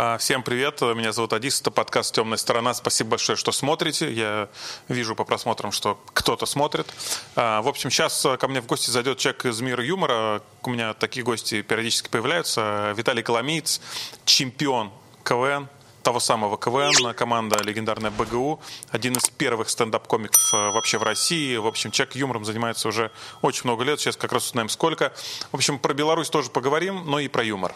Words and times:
А, 0.00 0.16
всем 0.16 0.44
привет, 0.44 0.80
меня 0.80 1.10
зовут 1.10 1.32
Адис, 1.32 1.60
это 1.60 1.72
подкаст 1.72 2.14
«Темная 2.14 2.38
сторона». 2.38 2.72
Спасибо 2.72 3.10
большое, 3.10 3.36
что 3.36 3.50
смотрите. 3.50 4.12
Я 4.12 4.48
вижу 4.86 5.16
по 5.16 5.24
просмотрам, 5.24 5.72
что 5.72 5.98
кто-то 6.14 6.46
смотрит. 6.46 6.86
А, 7.34 7.62
в 7.62 7.66
общем, 7.66 7.90
сейчас 7.90 8.24
ко 8.38 8.46
мне 8.46 8.60
в 8.60 8.66
гости 8.66 8.90
зайдет 8.90 9.18
человек 9.18 9.46
из 9.46 9.60
мира 9.60 9.84
юмора. 9.84 10.40
У 10.62 10.70
меня 10.70 10.94
такие 10.94 11.24
гости 11.24 11.62
периодически 11.62 12.08
появляются. 12.10 12.94
Виталий 12.96 13.24
Коломиец, 13.24 13.80
чемпион 14.24 14.92
КВН, 15.24 15.66
того 16.04 16.20
самого 16.20 16.56
КВН, 16.58 17.12
команда 17.14 17.60
легендарная 17.64 18.12
БГУ, 18.12 18.60
один 18.90 19.14
из 19.14 19.28
первых 19.28 19.68
стендап-комиков 19.68 20.54
э, 20.54 20.70
вообще 20.70 20.98
в 20.98 21.02
России. 21.02 21.56
В 21.56 21.66
общем, 21.66 21.90
человек 21.90 22.14
юмором 22.14 22.44
занимается 22.44 22.86
уже 22.86 23.10
очень 23.42 23.62
много 23.64 23.82
лет, 23.82 23.98
сейчас 23.98 24.16
как 24.16 24.32
раз 24.32 24.46
узнаем 24.46 24.68
сколько. 24.68 25.12
В 25.50 25.56
общем, 25.56 25.76
про 25.80 25.92
Беларусь 25.92 26.30
тоже 26.30 26.50
поговорим, 26.50 27.02
но 27.04 27.18
и 27.18 27.26
про 27.26 27.42
юмор. 27.42 27.74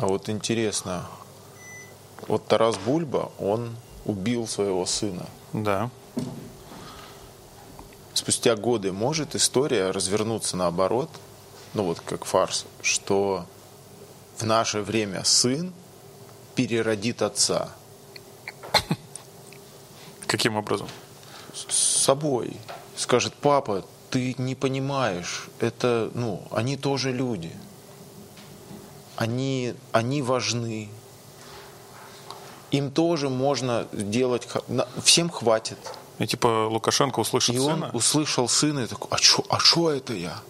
А 0.00 0.06
вот 0.06 0.30
интересно, 0.30 1.06
вот 2.26 2.46
Тарас 2.46 2.78
Бульба, 2.78 3.32
он 3.38 3.76
убил 4.06 4.46
своего 4.46 4.86
сына. 4.86 5.26
Да. 5.52 5.90
Спустя 8.14 8.56
годы 8.56 8.92
может 8.92 9.34
история 9.34 9.90
развернуться 9.90 10.56
наоборот, 10.56 11.10
ну 11.74 11.84
вот 11.84 12.00
как 12.00 12.24
фарс, 12.24 12.64
что 12.80 13.44
в 14.38 14.44
наше 14.44 14.80
время 14.80 15.22
сын 15.22 15.70
переродит 16.54 17.20
отца. 17.20 17.68
Каким 20.26 20.56
образом? 20.56 20.88
С 21.52 21.74
собой. 21.76 22.56
Скажет, 22.96 23.34
папа, 23.34 23.84
ты 24.08 24.34
не 24.38 24.54
понимаешь, 24.54 25.50
это, 25.58 26.10
ну, 26.14 26.42
они 26.52 26.78
тоже 26.78 27.12
люди 27.12 27.52
они, 29.20 29.74
они 29.92 30.22
важны. 30.22 30.88
Им 32.70 32.90
тоже 32.90 33.28
можно 33.28 33.86
делать, 33.92 34.48
всем 35.04 35.28
хватит. 35.28 35.76
И 36.18 36.26
типа 36.26 36.68
Лукашенко 36.68 37.20
услышал 37.20 37.54
и 37.54 37.58
сына? 37.58 37.90
он 37.92 37.96
услышал 37.96 38.48
сына 38.48 38.80
и 38.80 38.86
такой, 38.86 39.08
а 39.10 39.18
что 39.18 39.44
а 39.50 39.58
шо 39.58 39.90
это 39.90 40.14
я? 40.14 40.40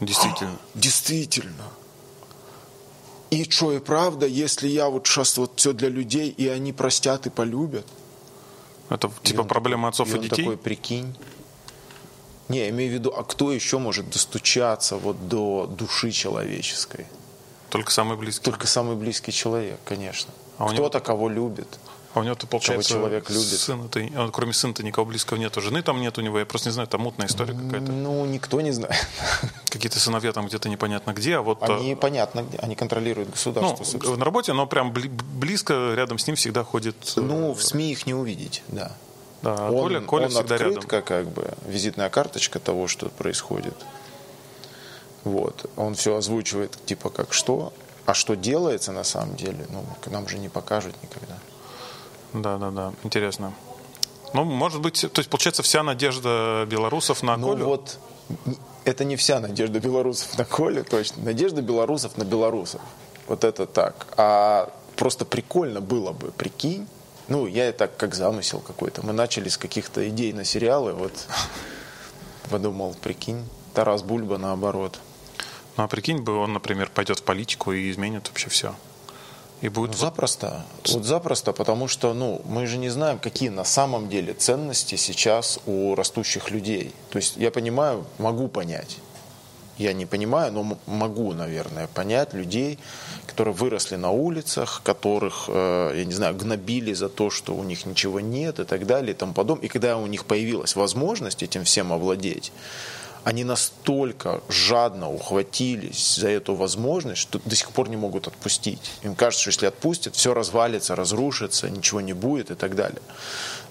Действительно. 0.00 0.52
А, 0.52 0.68
действительно. 0.78 1.64
И 3.30 3.50
что, 3.50 3.72
и 3.72 3.80
правда, 3.80 4.26
если 4.26 4.68
я 4.68 4.88
вот 4.90 5.08
сейчас 5.08 5.36
вот 5.36 5.54
все 5.56 5.72
для 5.72 5.88
людей, 5.88 6.28
и 6.28 6.46
они 6.46 6.72
простят 6.72 7.26
и 7.26 7.30
полюбят? 7.30 7.86
Это 8.90 9.10
типа 9.24 9.42
и 9.42 9.44
проблема 9.44 9.88
отцов 9.88 10.06
и, 10.10 10.12
и 10.12 10.14
он 10.14 10.22
детей? 10.22 10.36
такой, 10.36 10.56
прикинь. 10.56 11.16
Не, 12.48 12.58
я 12.58 12.68
имею 12.68 12.92
в 12.92 12.94
виду, 12.94 13.12
а 13.16 13.24
кто 13.24 13.50
еще 13.50 13.78
может 13.78 14.08
достучаться 14.08 14.98
вот 14.98 15.26
до 15.28 15.66
души 15.66 16.12
человеческой? 16.12 17.08
Только 17.74 17.90
самый 17.90 18.16
близкий. 18.16 18.44
Только 18.44 18.68
самый 18.68 18.94
близкий 18.94 19.32
человек, 19.32 19.80
конечно. 19.84 20.32
А 20.58 20.68
Кто-то, 20.68 20.98
него... 20.98 21.04
кого 21.04 21.28
любит. 21.28 21.66
А 22.12 22.20
у 22.20 22.22
него-то, 22.22 22.46
получается, 22.46 22.88
человек 22.88 23.28
любит. 23.28 23.58
Сын 23.58 23.80
-то, 23.80 24.16
он, 24.16 24.30
кроме 24.30 24.52
сына-то 24.52 24.84
никого 24.84 25.04
близкого 25.04 25.38
нету. 25.38 25.60
Жены 25.60 25.82
там 25.82 26.00
нет 26.00 26.16
у 26.16 26.20
него, 26.20 26.38
я 26.38 26.46
просто 26.46 26.68
не 26.68 26.72
знаю, 26.72 26.86
там 26.86 27.00
мутная 27.00 27.26
история 27.26 27.52
какая-то. 27.52 27.90
Ну, 27.90 28.24
никто 28.26 28.60
не 28.60 28.70
знает. 28.70 28.94
Какие-то 29.70 29.98
сыновья 29.98 30.32
там 30.32 30.46
где-то 30.46 30.68
непонятно 30.68 31.12
где, 31.14 31.38
а 31.38 31.42
вот... 31.42 31.64
Они 31.64 31.96
понятно 31.96 32.44
где, 32.44 32.58
они 32.58 32.76
контролируют 32.76 33.30
государство. 33.30 33.84
Ну, 34.04 34.16
на 34.18 34.24
работе, 34.24 34.52
но 34.52 34.68
прям 34.68 34.92
близко 34.92 35.94
рядом 35.96 36.18
с 36.18 36.28
ним 36.28 36.36
всегда 36.36 36.62
ходит... 36.62 36.94
Ну, 37.16 37.54
в 37.54 37.60
СМИ 37.60 37.90
их 37.90 38.06
не 38.06 38.14
увидеть, 38.14 38.62
да. 38.68 38.92
Да, 39.42 39.56
а 39.58 39.70
он, 39.72 39.80
Коля, 39.80 40.00
Коля 40.00 40.24
он 40.26 40.30
всегда 40.30 40.54
открыт, 40.54 40.74
рядом. 40.76 41.02
Как 41.02 41.28
бы 41.28 41.54
визитная 41.66 42.08
карточка 42.08 42.60
того, 42.60 42.86
что 42.86 43.08
происходит. 43.08 43.74
Вот. 45.24 45.70
Он 45.76 45.94
все 45.94 46.16
озвучивает, 46.16 46.78
типа, 46.86 47.10
как 47.10 47.32
что, 47.32 47.72
а 48.06 48.14
что 48.14 48.34
делается 48.34 48.92
на 48.92 49.04
самом 49.04 49.36
деле, 49.36 49.66
ну, 49.70 49.84
нам 50.06 50.28
же 50.28 50.38
не 50.38 50.48
покажут 50.48 50.94
никогда. 51.02 51.38
Да, 52.34 52.58
да, 52.58 52.70
да. 52.70 52.92
Интересно. 53.02 53.54
Ну, 54.34 54.44
может 54.44 54.80
быть, 54.80 55.00
то 55.00 55.20
есть, 55.20 55.30
получается, 55.30 55.62
вся 55.62 55.82
надежда 55.82 56.66
белорусов 56.68 57.22
на 57.22 57.36
ну, 57.36 57.52
Колю? 57.52 57.64
вот, 57.66 57.98
это 58.84 59.04
не 59.04 59.16
вся 59.16 59.40
надежда 59.40 59.80
белорусов 59.80 60.36
на 60.36 60.44
Колю, 60.44 60.84
точно. 60.84 61.22
Надежда 61.22 61.62
белорусов 61.62 62.18
на 62.18 62.24
белорусов. 62.24 62.80
Вот 63.28 63.44
это 63.44 63.66
так. 63.66 64.06
А 64.16 64.70
просто 64.96 65.24
прикольно 65.24 65.80
было 65.80 66.12
бы, 66.12 66.32
прикинь. 66.32 66.86
Ну, 67.28 67.46
я 67.46 67.68
это 67.68 67.86
как 67.86 68.14
замысел 68.14 68.60
какой-то. 68.60 69.06
Мы 69.06 69.12
начали 69.12 69.48
с 69.48 69.56
каких-то 69.56 70.06
идей 70.08 70.32
на 70.32 70.44
сериалы, 70.44 70.92
вот 70.92 71.12
подумал, 72.50 72.94
прикинь, 73.00 73.48
Тарас 73.72 74.02
Бульба 74.02 74.36
наоборот. 74.36 74.98
Ну 75.76 75.84
а 75.84 75.88
прикинь 75.88 76.22
бы, 76.22 76.36
он, 76.36 76.52
например, 76.52 76.90
пойдет 76.92 77.20
в 77.20 77.22
политику 77.22 77.72
и 77.72 77.90
изменит 77.90 78.28
вообще 78.28 78.48
все. 78.48 78.74
И 79.60 79.68
будет 79.68 79.92
ну, 79.92 79.96
запросто. 79.96 80.66
Вот 80.88 81.04
запросто, 81.04 81.52
потому 81.52 81.88
что 81.88 82.12
ну, 82.12 82.42
мы 82.44 82.66
же 82.66 82.76
не 82.76 82.90
знаем, 82.90 83.18
какие 83.18 83.48
на 83.48 83.64
самом 83.64 84.08
деле 84.08 84.34
ценности 84.34 84.96
сейчас 84.96 85.58
у 85.66 85.94
растущих 85.94 86.50
людей. 86.50 86.92
То 87.10 87.18
есть 87.18 87.36
я 87.36 87.50
понимаю, 87.50 88.04
могу 88.18 88.48
понять. 88.48 88.98
Я 89.78 89.92
не 89.92 90.06
понимаю, 90.06 90.52
но 90.52 90.78
могу, 90.86 91.32
наверное, 91.32 91.88
понять 91.88 92.32
людей, 92.32 92.78
которые 93.26 93.54
выросли 93.54 93.96
на 93.96 94.10
улицах, 94.10 94.82
которых, 94.84 95.46
э, 95.48 95.94
я 95.96 96.04
не 96.04 96.12
знаю, 96.12 96.36
гнобили 96.36 96.92
за 96.92 97.08
то, 97.08 97.30
что 97.30 97.54
у 97.54 97.64
них 97.64 97.84
ничего 97.84 98.20
нет 98.20 98.60
и 98.60 98.64
так 98.64 98.86
далее 98.86 99.12
и 99.12 99.14
тому 99.14 99.32
подобное. 99.32 99.66
И 99.66 99.68
когда 99.68 99.96
у 99.96 100.06
них 100.06 100.26
появилась 100.26 100.76
возможность 100.76 101.42
этим 101.42 101.64
всем 101.64 101.92
овладеть, 101.92 102.52
они 103.24 103.42
настолько 103.42 104.42
жадно 104.50 105.10
ухватились 105.10 106.16
за 106.16 106.28
эту 106.28 106.54
возможность, 106.54 107.22
что 107.22 107.40
до 107.44 107.56
сих 107.56 107.70
пор 107.70 107.88
не 107.88 107.96
могут 107.96 108.28
отпустить. 108.28 108.92
Им 109.02 109.14
кажется, 109.14 109.42
что 109.42 109.50
если 109.50 109.66
отпустят, 109.66 110.14
все 110.14 110.34
развалится, 110.34 110.94
разрушится, 110.94 111.70
ничего 111.70 112.02
не 112.02 112.12
будет 112.12 112.50
и 112.50 112.54
так 112.54 112.76
далее. 112.76 113.00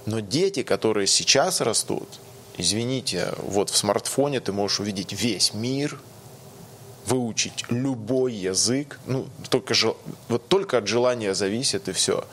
Но 0.08 0.20
дети, 0.20 0.64
которые 0.64 1.06
сейчас 1.06 1.62
растут, 1.62 2.10
извините, 2.58 3.32
вот 3.38 3.70
в 3.70 3.78
смартфоне 3.78 4.40
ты 4.40 4.52
можешь 4.52 4.80
увидеть 4.80 5.14
весь 5.14 5.54
мир, 5.54 6.00
выучить 7.06 7.66
любой 7.70 8.34
язык, 8.34 9.00
ну, 9.06 9.28
только, 9.50 9.76
вот 10.30 10.48
только 10.48 10.80
от 10.80 10.88
желания 10.88 11.36
зависит 11.36 11.90
и 11.90 11.92
все. 11.92 12.26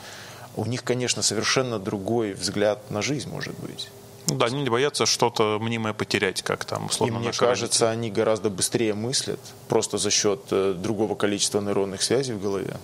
У 0.56 0.64
них, 0.64 0.84
конечно, 0.84 1.22
совершенно 1.22 1.78
другой 1.78 2.32
взгляд 2.32 2.90
на 2.90 3.02
жизнь 3.02 3.28
может 3.28 3.58
быть. 3.58 3.90
Ну 4.30 4.36
да, 4.36 4.46
они 4.46 4.62
не 4.62 4.70
боятся 4.70 5.06
что-то 5.06 5.58
мнимое 5.60 5.92
потерять, 5.92 6.42
как 6.42 6.64
там, 6.64 6.86
условно. 6.86 7.16
И 7.16 7.18
мне 7.18 7.32
кажется, 7.32 7.86
родители. 7.86 8.06
они 8.06 8.10
гораздо 8.10 8.50
быстрее 8.50 8.94
мыслят, 8.94 9.40
просто 9.68 9.98
за 9.98 10.10
счет 10.10 10.40
э, 10.50 10.74
другого 10.76 11.14
количества 11.14 11.60
нейронных 11.60 12.02
связей 12.02 12.34
в 12.34 12.42
голове. 12.42 12.76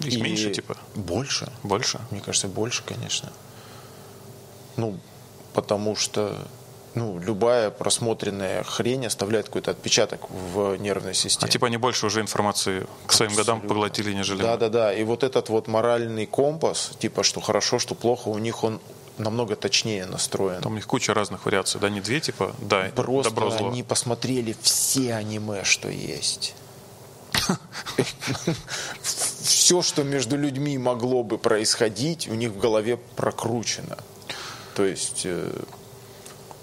Их 0.00 0.14
и 0.14 0.20
меньше, 0.20 0.50
типа? 0.50 0.76
Больше. 0.94 1.52
Больше? 1.62 2.00
Мне 2.10 2.20
кажется, 2.20 2.48
больше, 2.48 2.82
конечно. 2.84 3.32
Ну, 4.76 4.98
потому 5.52 5.94
что 5.94 6.36
ну, 6.94 7.18
любая 7.18 7.70
просмотренная 7.70 8.62
хрень 8.62 9.06
оставляет 9.06 9.46
какой-то 9.46 9.72
отпечаток 9.72 10.30
в 10.30 10.76
нервной 10.76 11.14
системе. 11.14 11.48
А 11.48 11.52
типа 11.52 11.66
они 11.66 11.76
больше 11.76 12.06
уже 12.06 12.20
информации 12.20 12.86
к 13.06 13.12
своим 13.12 13.32
Абсолютно. 13.32 13.54
годам 13.54 13.68
поглотили, 13.68 14.12
нежели... 14.12 14.42
Да-да-да, 14.42 14.94
и 14.94 15.02
вот 15.04 15.24
этот 15.24 15.48
вот 15.48 15.66
моральный 15.66 16.26
компас, 16.26 16.92
типа, 16.98 17.22
что 17.22 17.40
хорошо, 17.40 17.78
что 17.78 17.94
плохо, 17.94 18.28
у 18.28 18.38
них 18.38 18.62
он 18.64 18.80
намного 19.18 19.56
точнее 19.56 20.06
настроен. 20.06 20.62
Там 20.62 20.72
у 20.72 20.74
них 20.76 20.86
куча 20.86 21.14
разных 21.14 21.44
вариаций, 21.46 21.80
да, 21.80 21.88
не 21.88 22.00
две 22.00 22.20
типа, 22.20 22.54
да, 22.60 22.90
Просто 22.94 23.30
добро, 23.30 23.50
зло. 23.50 23.68
они 23.68 23.82
посмотрели 23.82 24.56
все 24.62 25.14
аниме, 25.14 25.64
что 25.64 25.88
есть. 25.88 26.54
Все, 29.02 29.82
что 29.82 30.04
между 30.04 30.36
людьми 30.36 30.78
могло 30.78 31.22
бы 31.22 31.38
происходить, 31.38 32.28
у 32.28 32.34
них 32.34 32.50
в 32.50 32.58
голове 32.58 32.96
прокручено. 33.16 33.98
То 34.74 34.84
есть... 34.84 35.22
Э, 35.24 35.50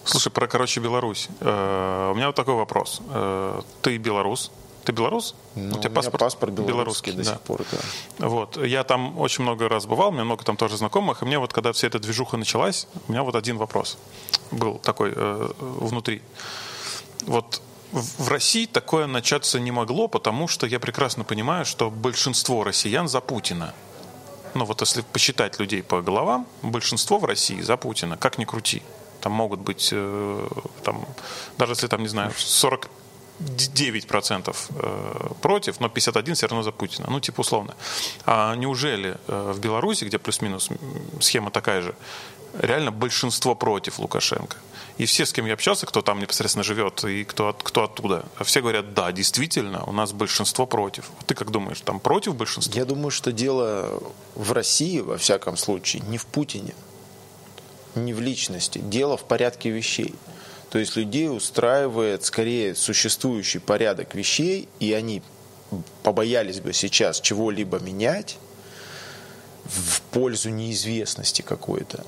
Слушай, 0.04 0.32
про, 0.32 0.48
короче, 0.48 0.80
Беларусь. 0.80 1.30
Э, 1.40 2.12
у 2.12 2.16
меня 2.16 2.28
вот 2.28 2.36
такой 2.36 2.56
вопрос. 2.56 3.02
Э, 3.10 3.62
ты 3.82 3.98
белорус, 3.98 4.52
ты 4.84 4.92
белорус? 4.92 5.36
Ну, 5.56 5.78
у 5.78 5.80
тебя 5.80 5.92
у 5.92 5.94
паспорт, 5.94 6.20
паспорт 6.20 6.54
белорусский, 6.54 6.74
белорусский 6.74 7.12
до 7.14 7.24
да. 7.24 7.32
сих 7.32 7.42
пор, 7.42 7.62
да. 8.20 8.28
Вот. 8.28 8.58
Я 8.58 8.84
там 8.84 9.20
очень 9.20 9.44
много 9.44 9.70
раз 9.70 9.86
бывал, 9.86 10.10
у 10.10 10.12
меня 10.12 10.24
много 10.24 10.44
там 10.44 10.58
тоже 10.58 10.78
знакомых, 10.78 11.22
и 11.22 11.26
мне 11.26 11.40
вот, 11.40 11.54
когда 11.54 11.72
вся 11.72 11.88
эта 11.88 12.00
движуха 12.00 12.38
началась, 12.38 12.88
у 13.08 13.12
меня 13.12 13.24
вот 13.24 13.36
один 13.36 13.58
вопрос 13.58 13.98
был 14.52 14.80
такой 14.80 15.14
э, 15.16 15.52
внутри. 15.60 16.22
Вот 17.26 17.62
в 17.92 18.30
России 18.30 18.66
такое 18.66 19.06
начаться 19.08 19.60
не 19.60 19.72
могло, 19.72 20.08
потому 20.08 20.48
что 20.48 20.66
я 20.66 20.80
прекрасно 20.80 21.24
понимаю, 21.24 21.66
что 21.66 21.90
большинство 21.92 22.64
россиян 22.64 23.08
за 23.08 23.22
Путина. 23.22 23.74
Ну 24.54 24.66
вот 24.66 24.82
если 24.82 25.02
посчитать 25.02 25.60
людей 25.60 25.84
по 25.84 26.02
головам, 26.02 26.48
большинство 26.62 27.20
в 27.20 27.26
России 27.26 27.62
за 27.62 27.78
Путина, 27.78 28.18
как 28.18 28.38
ни 28.38 28.46
крути. 28.46 28.82
Там 29.22 29.34
могут 29.34 29.60
быть, 29.60 29.90
э, 29.92 30.48
там, 30.84 31.06
даже 31.58 31.74
если 31.74 31.88
там, 31.88 32.02
не 32.02 32.08
знаю, 32.08 32.34
40 32.36 32.90
9% 33.42 34.56
э, 34.70 35.34
против, 35.42 35.80
но 35.80 35.88
51% 35.88 36.34
все 36.34 36.48
равно 36.48 36.64
за 36.64 36.72
Путина. 36.72 37.08
Ну, 37.10 37.20
типа 37.20 37.42
условно. 37.42 37.76
А 38.26 38.56
неужели 38.56 39.18
э, 39.28 39.52
в 39.54 39.60
Беларуси, 39.60 40.06
где 40.06 40.18
плюс-минус 40.18 40.70
схема 41.20 41.52
такая 41.52 41.82
же, 41.82 41.96
реально 42.60 42.92
большинство 42.92 43.56
против 43.56 44.00
Лукашенко? 44.00 44.58
И 44.98 45.06
все, 45.06 45.26
с 45.26 45.34
кем 45.34 45.46
я 45.46 45.54
общался, 45.54 45.86
кто 45.86 46.02
там 46.02 46.20
непосредственно 46.20 46.64
живет 46.64 47.04
и 47.06 47.24
кто, 47.24 47.54
кто 47.54 47.86
оттуда, 47.86 48.26
все 48.44 48.62
говорят, 48.62 48.94
да, 48.94 49.12
действительно, 49.12 49.84
у 49.86 49.92
нас 49.92 50.12
большинство 50.12 50.66
против. 50.66 51.10
Ты 51.26 51.34
как 51.34 51.50
думаешь, 51.50 51.82
там 51.82 52.00
против 52.00 52.36
большинства? 52.36 52.78
Я 52.78 52.86
думаю, 52.86 53.10
что 53.10 53.32
дело 53.32 54.04
в 54.36 54.52
России, 54.52 55.00
во 55.00 55.18
всяком 55.18 55.58
случае, 55.58 56.04
не 56.04 56.18
в 56.18 56.26
Путине, 56.26 56.76
не 57.96 58.14
в 58.14 58.22
личности. 58.22 58.80
Дело 58.80 59.18
в 59.18 59.24
порядке 59.24 59.70
вещей. 59.70 60.14
То 60.72 60.80
есть 60.80 60.96
людей 60.96 61.30
устраивает 61.30 62.24
скорее 62.24 62.76
существующий 62.76 63.60
порядок 63.60 64.16
вещей, 64.16 64.70
и 64.80 64.94
они 64.94 65.22
побоялись 66.02 66.62
бы 66.62 66.72
сейчас 66.72 67.20
чего-либо 67.20 67.80
менять 67.80 68.38
в 69.66 70.02
пользу 70.14 70.50
неизвестности 70.50 71.42
какой-то. 71.42 72.06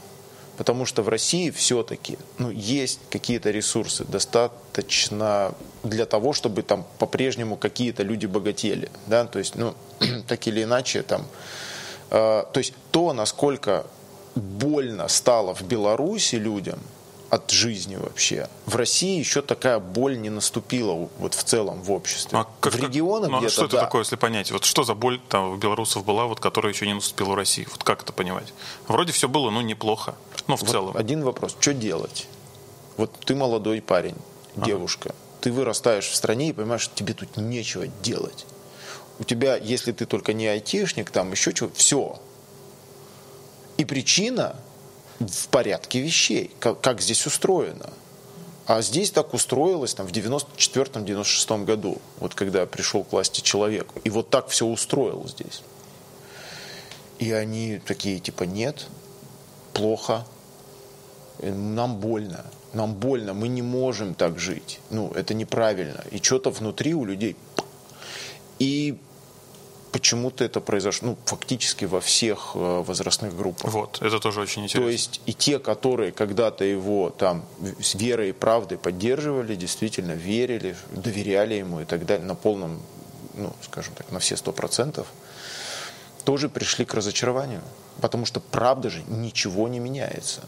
Потому 0.58 0.86
что 0.86 1.02
в 1.02 1.10
России 1.10 1.50
все-таки 1.50 2.18
ну, 2.38 2.52
есть 2.52 3.02
какие-то 3.10 3.52
ресурсы 3.52 4.06
достаточно 4.06 5.54
для 5.84 6.06
того, 6.06 6.32
чтобы 6.32 6.62
там 6.64 6.86
по-прежнему 7.00 7.58
какие-то 7.58 8.04
люди 8.04 8.28
богатели. 8.28 8.90
Да? 9.08 9.26
То 9.26 9.40
есть, 9.40 9.56
ну, 9.56 9.76
так 10.28 10.48
или 10.48 10.64
иначе, 10.64 11.02
там, 11.02 11.26
э, 12.12 12.44
то 12.54 12.58
есть 12.58 12.74
то, 12.92 13.12
насколько 13.12 13.86
больно 14.36 15.10
стало 15.10 15.54
в 15.54 15.64
Беларуси 15.64 16.36
людям– 16.36 16.80
от 17.34 17.50
жизни 17.50 17.96
вообще. 17.96 18.48
В 18.68 18.76
России 18.76 19.18
еще 19.18 19.42
такая 19.42 19.80
боль 19.80 20.20
не 20.20 20.30
наступила 20.30 21.10
вот 21.18 21.34
в 21.34 21.44
целом 21.44 21.82
в 21.82 21.92
обществе. 21.92 22.38
А 22.38 22.48
как, 22.60 22.74
в 22.74 22.80
регионах 22.80 23.32
ну, 23.32 23.44
а 23.44 23.50
Что 23.50 23.66
это 23.66 23.78
да. 23.78 23.82
такое, 23.82 24.04
если 24.04 24.18
понять? 24.18 24.52
Вот 24.52 24.66
что 24.66 24.84
за 24.84 24.94
боль 24.94 25.20
там 25.30 25.50
у 25.50 25.56
белорусов 25.56 26.06
была, 26.06 26.28
вот, 26.28 26.40
которая 26.40 26.72
еще 26.74 26.86
не 26.86 26.94
наступила 26.94 27.32
в 27.32 27.36
России? 27.36 27.68
Вот 27.72 27.84
как 27.84 28.04
это 28.04 28.14
понимать? 28.14 28.54
Вроде 28.88 29.12
все 29.14 29.28
было, 29.28 29.50
ну, 29.50 29.62
неплохо. 29.62 30.14
Ну, 30.48 30.58
в 30.58 30.62
вот 30.62 30.70
целом. 30.70 30.96
Один 30.96 31.24
вопрос. 31.24 31.56
Что 31.60 31.74
делать? 31.74 32.28
Вот 32.98 33.12
ты 33.26 33.34
молодой 33.34 33.82
парень, 33.82 34.16
ага. 34.56 34.68
девушка. 34.68 35.16
Ты 35.42 35.52
вырастаешь 35.52 36.06
в 36.06 36.16
стране 36.16 36.50
и 36.50 36.54
понимаешь, 36.54 36.82
что 36.82 36.96
тебе 36.96 37.16
тут 37.16 37.36
нечего 37.38 37.88
делать. 38.04 38.46
У 39.18 39.24
тебя, 39.24 39.58
если 39.58 39.92
ты 39.92 40.06
только 40.06 40.34
не 40.34 40.46
айтишник, 40.46 41.10
там 41.10 41.32
еще 41.32 41.52
чего, 41.52 41.72
все. 41.74 42.20
И 43.78 43.86
причина 43.86 44.56
в 45.20 45.48
порядке 45.50 46.02
вещей, 46.02 46.52
как, 46.60 46.82
как 46.82 47.02
здесь 47.02 47.26
устроено. 47.26 47.90
А 48.66 48.82
здесь 48.82 49.12
так 49.12 49.34
устроилось 49.34 49.94
там, 49.94 50.08
в 50.08 50.12
94-96 50.12 51.66
году, 51.66 51.98
вот 52.20 52.34
когда 52.34 52.66
пришел 52.66 53.04
к 53.04 53.12
власти 53.12 53.42
человек. 53.42 53.88
И 54.04 54.10
вот 54.10 54.30
так 54.30 54.48
все 54.48 54.66
устроил 54.66 55.28
здесь. 55.28 55.64
И 57.20 57.32
они 57.32 57.82
такие, 57.86 58.20
типа, 58.20 58.44
нет, 58.44 58.88
плохо, 59.74 60.26
нам 61.42 61.98
больно, 61.98 62.46
нам 62.72 62.94
больно, 62.94 63.34
мы 63.34 63.50
не 63.50 63.62
можем 63.62 64.14
так 64.16 64.40
жить. 64.40 64.80
Ну, 64.90 65.12
это 65.12 65.34
неправильно. 65.34 66.04
И 66.12 66.18
что-то 66.22 66.50
внутри 66.50 66.94
у 66.94 67.04
людей. 67.04 67.36
И 68.60 68.98
почему-то 69.94 70.44
это 70.44 70.60
произошло 70.60 71.10
ну, 71.10 71.18
фактически 71.26 71.86
во 71.86 72.02
всех 72.02 72.52
э, 72.56 72.84
возрастных 72.86 73.38
группах. 73.38 73.72
Вот, 73.72 74.02
это 74.02 74.20
тоже 74.20 74.42
очень 74.42 74.64
интересно. 74.64 74.88
То 74.88 74.90
есть 74.90 75.22
и 75.28 75.34
те, 75.34 75.60
которые 75.60 76.12
когда-то 76.12 76.66
его 76.66 77.12
там 77.12 77.46
с 77.80 77.94
верой 77.96 78.30
и 78.30 78.32
правдой 78.34 78.80
поддерживали, 78.80 79.56
действительно 79.56 80.14
верили, 80.14 80.76
доверяли 80.92 81.54
ему 81.54 81.82
и 81.82 81.86
так 81.86 82.06
далее, 82.08 82.26
на 82.26 82.36
полном, 82.36 82.82
ну, 83.36 83.54
скажем 83.62 83.94
так, 83.94 84.12
на 84.12 84.20
все 84.20 84.36
сто 84.36 84.52
процентов, 84.52 85.08
тоже 86.26 86.50
пришли 86.50 86.86
к 86.86 86.94
разочарованию. 86.96 87.62
Потому 88.02 88.26
что 88.26 88.40
правда 88.40 88.90
же 88.90 89.04
ничего 89.08 89.68
не 89.68 89.78
меняется. 89.78 90.42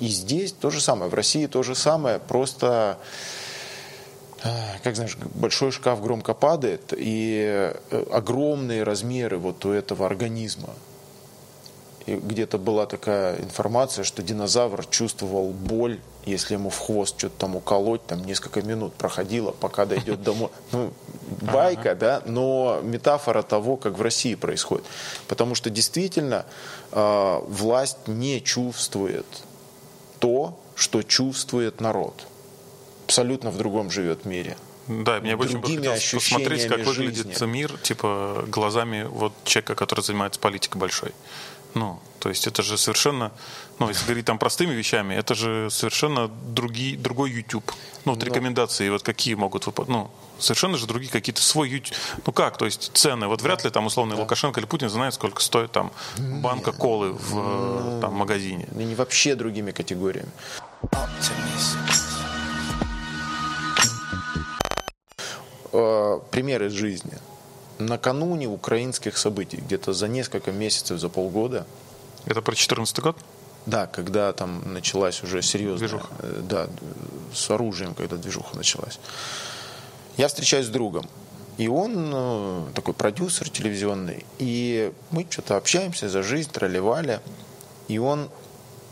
И 0.00 0.08
здесь 0.08 0.52
то 0.52 0.70
же 0.70 0.80
самое, 0.80 1.10
в 1.10 1.14
России 1.14 1.46
то 1.46 1.62
же 1.62 1.74
самое, 1.74 2.18
просто 2.18 2.98
как 4.82 4.96
знаешь, 4.96 5.16
большой 5.34 5.72
шкаф 5.72 6.02
громко 6.02 6.34
падает, 6.34 6.92
и 6.96 7.72
э, 7.90 8.04
огромные 8.12 8.82
размеры 8.82 9.38
вот 9.38 9.64
у 9.64 9.70
этого 9.70 10.06
организма. 10.06 10.70
И 12.06 12.14
где-то 12.14 12.58
была 12.58 12.86
такая 12.86 13.36
информация, 13.40 14.04
что 14.04 14.22
динозавр 14.22 14.86
чувствовал 14.86 15.50
боль, 15.50 15.98
если 16.24 16.54
ему 16.54 16.70
в 16.70 16.78
хвост 16.78 17.18
что-то 17.18 17.34
там 17.38 17.56
уколоть, 17.56 18.06
там 18.06 18.24
несколько 18.24 18.62
минут 18.62 18.94
проходило, 18.94 19.50
пока 19.50 19.86
дойдет 19.86 20.22
домой. 20.22 20.50
Ну, 20.70 20.92
байка, 21.42 21.96
да, 21.96 22.22
но 22.24 22.80
метафора 22.82 23.42
того, 23.42 23.76
как 23.76 23.98
в 23.98 24.02
России 24.02 24.36
происходит. 24.36 24.84
Потому 25.26 25.56
что 25.56 25.68
действительно 25.68 26.46
э, 26.92 27.40
власть 27.48 28.06
не 28.06 28.40
чувствует 28.40 29.26
то, 30.20 30.56
что 30.76 31.02
чувствует 31.02 31.80
народ 31.80 32.26
абсолютно 33.06 33.50
в 33.50 33.56
другом 33.56 33.90
живет 33.90 34.24
мире. 34.24 34.56
Да, 34.88 35.20
мне 35.20 35.36
очень 35.36 35.58
бы 35.58 35.68
хотелось 35.68 36.12
посмотреть, 36.12 36.66
как 36.66 36.84
выглядит 36.84 37.28
жизни. 37.28 37.46
мир, 37.46 37.76
типа, 37.78 38.44
глазами 38.48 39.04
вот 39.04 39.32
человека, 39.44 39.74
который 39.74 40.02
занимается 40.02 40.38
политикой 40.40 40.78
большой. 40.78 41.12
Ну, 41.74 42.00
то 42.20 42.30
есть 42.30 42.46
это 42.46 42.62
же 42.62 42.78
совершенно, 42.78 43.32
ну, 43.78 43.88
если 43.88 44.06
говорить 44.06 44.24
там 44.24 44.38
простыми 44.38 44.72
вещами, 44.74 45.14
это 45.14 45.34
же 45.34 45.68
совершенно 45.70 46.28
другие, 46.28 46.96
другой 46.96 47.30
YouTube. 47.30 47.70
Ну, 48.04 48.12
вот 48.12 48.20
Но... 48.20 48.26
рекомендации 48.26 48.88
вот 48.88 49.02
какие 49.02 49.34
могут 49.34 49.66
выпадать, 49.66 49.90
ну, 49.90 50.10
совершенно 50.38 50.78
же 50.78 50.86
другие 50.86 51.10
какие-то 51.12 51.42
свой 51.42 51.68
YouTube. 51.68 51.96
Ну 52.24 52.32
как, 52.32 52.56
то 52.56 52.64
есть 52.64 52.90
цены, 52.94 53.26
вот 53.26 53.42
вряд 53.42 53.64
ли 53.64 53.70
там 53.70 53.86
условный 53.86 54.16
да. 54.16 54.22
Лукашенко 54.22 54.60
или 54.60 54.66
Путин 54.66 54.88
знает, 54.88 55.14
сколько 55.14 55.42
стоит 55.42 55.70
там 55.72 55.92
банка 56.16 56.70
Нет. 56.70 56.80
колы 56.80 57.12
в 57.12 57.34
ну, 57.34 58.00
там, 58.00 58.14
магазине. 58.14 58.66
Не 58.72 58.94
вообще 58.94 59.34
другими 59.34 59.72
категориями. 59.72 60.30
Э, 65.78 66.20
пример 66.30 66.62
из 66.62 66.72
жизни. 66.72 67.12
Накануне 67.78 68.46
украинских 68.46 69.18
событий, 69.18 69.58
где-то 69.58 69.92
за 69.92 70.08
несколько 70.08 70.50
месяцев, 70.50 70.98
за 70.98 71.10
полгода. 71.10 71.66
Это 72.24 72.40
про 72.40 72.52
2014 72.52 73.00
год? 73.00 73.16
Да, 73.66 73.86
когда 73.86 74.32
там 74.32 74.72
началась 74.72 75.22
уже 75.22 75.42
серьезная... 75.42 75.88
Движуха. 75.88 76.14
Э, 76.20 76.40
да, 76.48 76.68
с 77.34 77.50
оружием, 77.50 77.94
когда 77.94 78.16
движуха 78.16 78.56
началась. 78.56 78.98
Я 80.16 80.28
встречаюсь 80.28 80.66
с 80.66 80.70
другом. 80.70 81.06
И 81.58 81.68
он 81.68 82.10
э, 82.14 82.62
такой 82.74 82.94
продюсер 82.94 83.50
телевизионный. 83.50 84.24
И 84.38 84.92
мы 85.10 85.26
что-то 85.28 85.58
общаемся 85.58 86.08
за 86.08 86.22
жизнь, 86.22 86.50
тролливали. 86.50 87.20
И 87.88 87.98
он 87.98 88.30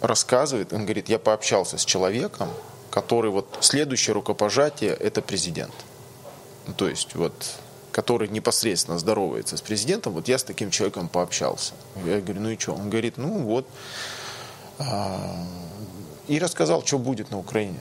рассказывает, 0.02 0.74
он 0.74 0.82
говорит, 0.82 1.08
я 1.08 1.18
пообщался 1.18 1.78
с 1.78 1.84
человеком, 1.86 2.50
который 2.90 3.30
вот 3.30 3.56
следующее 3.60 4.12
рукопожатие– 4.12 4.90
это 5.00 5.22
президент 5.22 5.72
то 6.76 6.88
есть 6.88 7.14
вот 7.14 7.34
который 7.94 8.26
непосредственно 8.26 8.98
здоровается 8.98 9.56
с 9.56 9.60
президентом, 9.60 10.14
вот 10.14 10.26
я 10.26 10.36
с 10.36 10.42
таким 10.42 10.70
человеком 10.70 11.08
пообщался. 11.08 11.74
Я 12.04 12.20
говорю, 12.20 12.40
ну 12.40 12.50
и 12.50 12.58
что? 12.58 12.72
Он 12.72 12.90
говорит, 12.90 13.18
ну 13.18 13.38
вот. 13.38 13.68
А, 14.80 15.46
и 16.26 16.40
рассказал, 16.40 16.84
что 16.84 16.98
будет 16.98 17.30
на 17.30 17.38
Украине 17.38 17.78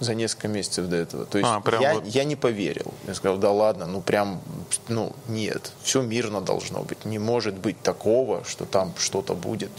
за 0.00 0.14
несколько 0.14 0.46
месяцев 0.46 0.86
до 0.86 0.96
этого. 0.96 1.26
То 1.26 1.38
есть 1.38 1.50
а, 1.50 1.62
я, 1.80 1.94
вот... 1.94 2.06
я 2.06 2.22
не 2.22 2.36
поверил. 2.36 2.94
Я 3.08 3.14
сказал, 3.14 3.38
да 3.38 3.50
ладно, 3.50 3.86
ну 3.86 4.00
прям, 4.00 4.40
ну 4.86 5.12
нет, 5.26 5.72
все 5.82 6.02
мирно 6.02 6.40
должно 6.40 6.82
быть. 6.82 7.04
Не 7.04 7.18
может 7.18 7.54
быть 7.54 7.82
такого, 7.82 8.44
что 8.44 8.64
там 8.66 8.94
что-то 8.96 9.34
будет 9.34 9.72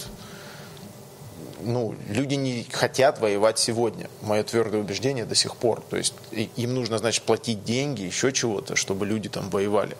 ну, 1.61 1.95
люди 2.07 2.35
не 2.35 2.63
хотят 2.71 3.19
воевать 3.19 3.59
сегодня. 3.59 4.09
Мое 4.21 4.43
твердое 4.43 4.81
убеждение 4.81 5.25
до 5.25 5.35
сих 5.35 5.55
пор. 5.55 5.81
То 5.89 5.97
есть 5.97 6.13
им 6.31 6.73
нужно, 6.73 6.97
значит, 6.97 7.23
платить 7.23 7.63
деньги, 7.63 8.01
еще 8.03 8.31
чего-то, 8.31 8.75
чтобы 8.75 9.05
люди 9.05 9.29
там 9.29 9.49
воевали. 9.49 9.95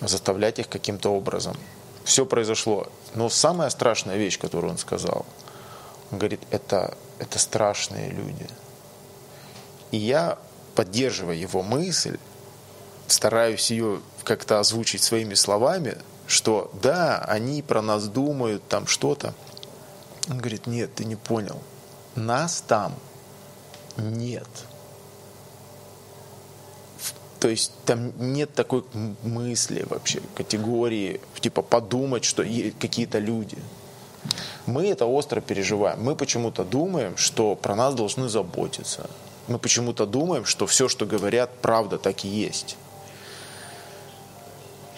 Заставлять 0.00 0.58
их 0.58 0.68
каким-то 0.68 1.10
образом. 1.10 1.56
Все 2.04 2.24
произошло. 2.26 2.88
Но 3.14 3.28
самая 3.28 3.70
страшная 3.70 4.16
вещь, 4.16 4.38
которую 4.38 4.72
он 4.72 4.78
сказал, 4.78 5.26
он 6.10 6.18
говорит, 6.18 6.40
это, 6.50 6.96
это 7.18 7.38
страшные 7.38 8.10
люди. 8.10 8.46
И 9.90 9.96
я, 9.96 10.38
поддерживая 10.74 11.36
его 11.36 11.62
мысль, 11.62 12.18
стараюсь 13.06 13.70
ее 13.70 14.00
как-то 14.24 14.60
озвучить 14.60 15.02
своими 15.02 15.34
словами, 15.34 15.98
что 16.26 16.70
да, 16.80 17.18
они 17.18 17.60
про 17.60 17.82
нас 17.82 18.06
думают, 18.06 18.66
там 18.68 18.86
что-то, 18.86 19.34
он 20.30 20.38
говорит, 20.38 20.66
нет, 20.66 20.94
ты 20.94 21.04
не 21.04 21.16
понял. 21.16 21.60
Нас 22.14 22.62
там 22.66 22.94
нет. 23.96 24.48
То 27.40 27.48
есть 27.48 27.72
там 27.84 28.12
нет 28.32 28.54
такой 28.54 28.84
мысли 29.22 29.84
вообще, 29.88 30.20
категории, 30.34 31.20
типа 31.40 31.62
подумать, 31.62 32.24
что 32.24 32.44
какие-то 32.78 33.18
люди. 33.18 33.58
мы 34.66 34.86
это 34.88 35.06
остро 35.06 35.40
переживаем. 35.40 36.02
Мы 36.02 36.14
почему-то 36.14 36.64
думаем, 36.64 37.16
что 37.16 37.56
про 37.56 37.74
нас 37.74 37.94
должны 37.94 38.28
заботиться. 38.28 39.10
Мы 39.48 39.58
почему-то 39.58 40.06
думаем, 40.06 40.44
что 40.44 40.66
все, 40.66 40.88
что 40.88 41.06
говорят, 41.06 41.50
правда 41.60 41.98
так 41.98 42.24
и 42.24 42.28
есть. 42.28 42.76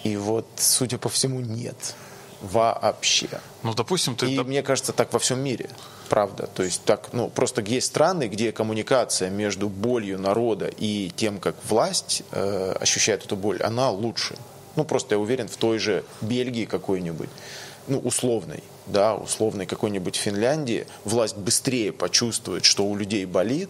И 0.03 0.17
вот, 0.17 0.45
судя 0.57 0.97
по 0.97 1.09
всему, 1.09 1.39
нет. 1.39 1.95
Вообще. 2.43 3.29
Ну, 3.63 3.73
допустим, 3.73 4.17
ты... 4.17 4.29
И 4.29 4.39
мне 4.39 4.61
кажется, 4.63 4.91
так 4.91 5.13
во 5.13 5.19
всем 5.19 5.39
мире. 5.39 5.69
Правда. 6.09 6.47
То 6.53 6.61
есть 6.61 6.83
так, 6.83 7.13
ну, 7.13 7.29
просто 7.29 7.61
есть 7.61 7.87
страны, 7.87 8.27
где 8.27 8.51
коммуникация 8.51 9.29
между 9.29 9.69
болью 9.69 10.19
народа 10.19 10.67
и 10.67 11.09
тем, 11.15 11.39
как 11.39 11.55
власть 11.69 12.23
э, 12.31 12.75
ощущает 12.79 13.23
эту 13.23 13.37
боль, 13.37 13.61
она 13.61 13.89
лучше. 13.89 14.35
Ну, 14.75 14.83
просто 14.83 15.15
я 15.15 15.19
уверен, 15.19 15.47
в 15.47 15.55
той 15.55 15.79
же 15.79 16.03
Бельгии 16.19 16.65
какой-нибудь, 16.65 17.29
ну, 17.87 17.99
условной, 17.99 18.61
да, 18.87 19.15
условной 19.15 19.65
какой-нибудь 19.65 20.17
Финляндии, 20.17 20.85
власть 21.05 21.37
быстрее 21.37 21.93
почувствует, 21.93 22.65
что 22.65 22.85
у 22.85 22.97
людей 22.97 23.25
болит, 23.25 23.69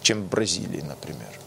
чем 0.00 0.22
в 0.22 0.28
Бразилии, 0.30 0.80
например. 0.80 1.41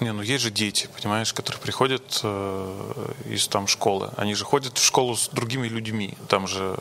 Не, 0.00 0.12
ну 0.12 0.22
есть 0.22 0.44
же 0.44 0.50
дети, 0.50 0.88
понимаешь, 1.00 1.32
которые 1.32 1.60
приходят 1.60 2.20
э, 2.22 3.12
из 3.26 3.48
там 3.48 3.66
школы. 3.66 4.10
Они 4.16 4.34
же 4.34 4.44
ходят 4.44 4.76
в 4.76 4.84
школу 4.84 5.16
с 5.16 5.28
другими 5.28 5.68
людьми. 5.68 6.14
Там 6.28 6.46
же 6.46 6.78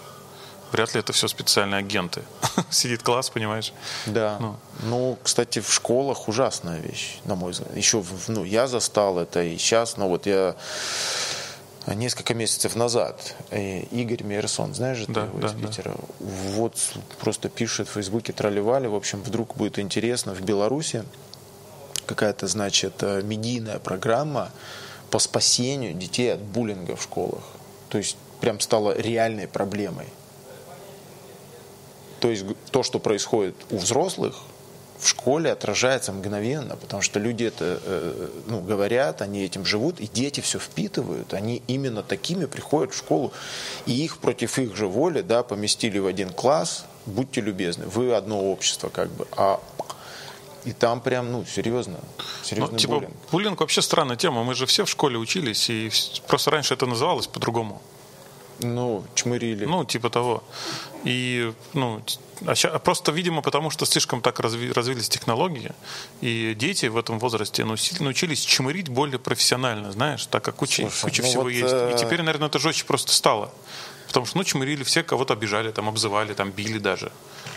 вряд 0.71 0.93
ли 0.93 0.99
это 0.99 1.13
все 1.13 1.27
специальные 1.27 1.79
агенты. 1.79 2.23
Сидит 2.69 3.03
класс, 3.03 3.29
понимаешь? 3.29 3.73
Да. 4.05 4.37
Ну. 4.39 4.55
ну, 4.83 5.17
кстати, 5.23 5.59
в 5.61 5.71
школах 5.71 6.27
ужасная 6.27 6.81
вещь, 6.81 7.19
на 7.23 7.35
мой 7.35 7.51
взгляд. 7.51 7.75
Еще, 7.75 8.03
ну, 8.27 8.43
я 8.43 8.67
застал 8.67 9.17
это 9.17 9.41
и 9.41 9.57
сейчас, 9.57 9.95
но 9.97 10.09
вот 10.09 10.25
я 10.25 10.55
несколько 11.87 12.33
месяцев 12.33 12.75
назад 12.75 13.35
э, 13.51 13.83
Игорь 13.91 14.23
Мейерсон, 14.23 14.73
знаешь 14.73 14.97
же 14.97 15.05
да, 15.07 15.25
его 15.25 15.39
да, 15.39 15.47
из 15.47 15.53
Питера, 15.53 15.91
да. 15.91 15.97
вот 16.19 16.75
просто 17.19 17.47
пишет 17.47 17.87
в 17.87 17.91
Фейсбуке 17.91 18.33
тролливали, 18.33 18.87
в 18.87 18.95
общем, 18.95 19.21
вдруг 19.21 19.55
будет 19.55 19.77
интересно 19.77 20.33
в 20.33 20.41
Беларуси 20.41 21.05
какая-то, 22.05 22.47
значит, 22.47 22.93
э, 23.01 23.21
медийная 23.23 23.79
программа 23.79 24.51
по 25.11 25.19
спасению 25.19 25.93
детей 25.93 26.33
от 26.33 26.39
буллинга 26.39 26.95
в 26.95 27.03
школах. 27.03 27.43
То 27.89 27.97
есть 27.97 28.17
прям 28.41 28.59
стало 28.59 28.97
реальной 28.97 29.47
проблемой. 29.47 30.07
То 32.19 32.29
есть 32.29 32.45
то, 32.71 32.83
что 32.83 32.99
происходит 32.99 33.55
у 33.71 33.77
взрослых, 33.77 34.35
в 34.99 35.07
школе 35.07 35.51
отражается 35.51 36.11
мгновенно, 36.11 36.75
потому 36.75 37.01
что 37.01 37.19
люди 37.19 37.43
это 37.43 37.79
э, 37.83 38.29
ну, 38.47 38.61
говорят, 38.61 39.21
они 39.21 39.43
этим 39.43 39.65
живут, 39.65 39.99
и 39.99 40.07
дети 40.07 40.39
все 40.39 40.57
впитывают, 40.57 41.33
они 41.33 41.61
именно 41.67 42.01
такими 42.01 42.45
приходят 42.45 42.93
в 42.93 42.97
школу, 42.97 43.33
и 43.85 43.91
их 43.91 44.17
против 44.19 44.57
их 44.57 44.75
же 44.75 44.87
воли 44.87 45.21
да, 45.21 45.43
поместили 45.43 45.99
в 45.99 46.07
один 46.07 46.29
класс, 46.29 46.85
будьте 47.05 47.41
любезны, 47.41 47.85
вы 47.85 48.13
одно 48.13 48.51
общество 48.51 48.89
как 48.89 49.09
бы, 49.09 49.27
а 49.35 49.61
и 50.65 50.73
там 50.73 50.99
прям, 51.01 51.31
ну, 51.31 51.45
серьезно, 51.45 51.99
серьезно 52.43 52.73
ну, 52.73 52.79
типа, 52.79 52.93
буллинг. 52.93 53.13
Буллинг 53.31 53.59
вообще 53.59 53.81
странная 53.81 54.17
тема. 54.17 54.43
Мы 54.43 54.55
же 54.55 54.65
все 54.65 54.83
в 54.83 54.89
школе 54.89 55.17
учились, 55.17 55.69
и 55.69 55.91
просто 56.27 56.51
раньше 56.51 56.73
это 56.73 56.85
называлось 56.85 57.27
по-другому. 57.27 57.81
Ну, 58.59 59.03
чмырили. 59.15 59.65
Ну, 59.65 59.85
типа 59.85 60.09
того. 60.09 60.43
И, 61.03 61.53
ну, 61.73 62.01
а 62.45 62.55
ща, 62.55 62.79
просто, 62.79 63.11
видимо, 63.11 63.41
потому 63.41 63.69
что 63.69 63.85
слишком 63.85 64.21
так 64.21 64.39
разви, 64.39 64.71
развились 64.71 65.09
технологии, 65.09 65.71
и 66.21 66.55
дети 66.57 66.87
в 66.87 66.97
этом 66.97 67.19
возрасте 67.19 67.65
научились 67.65 68.39
чмырить 68.39 68.89
более 68.89 69.19
профессионально, 69.19 69.91
знаешь, 69.91 70.25
так 70.25 70.43
как 70.43 70.55
куча, 70.55 70.83
Слушай, 70.83 71.01
куча 71.03 71.21
ну 71.21 71.27
всего 71.27 71.43
вот, 71.43 71.49
есть. 71.49 71.73
И 71.73 71.75
э, 71.75 71.95
теперь, 71.97 72.21
наверное, 72.21 72.47
это 72.47 72.59
жестче 72.59 72.85
просто 72.85 73.11
стало. 73.11 73.51
Потому 74.07 74.25
что, 74.25 74.37
ну, 74.37 74.43
чмырили 74.43 74.83
все, 74.83 75.03
кого-то 75.03 75.33
обижали, 75.33 75.71
там, 75.71 75.89
обзывали, 75.89 76.33
там, 76.33 76.51
били 76.51 76.79
даже. 76.79 77.11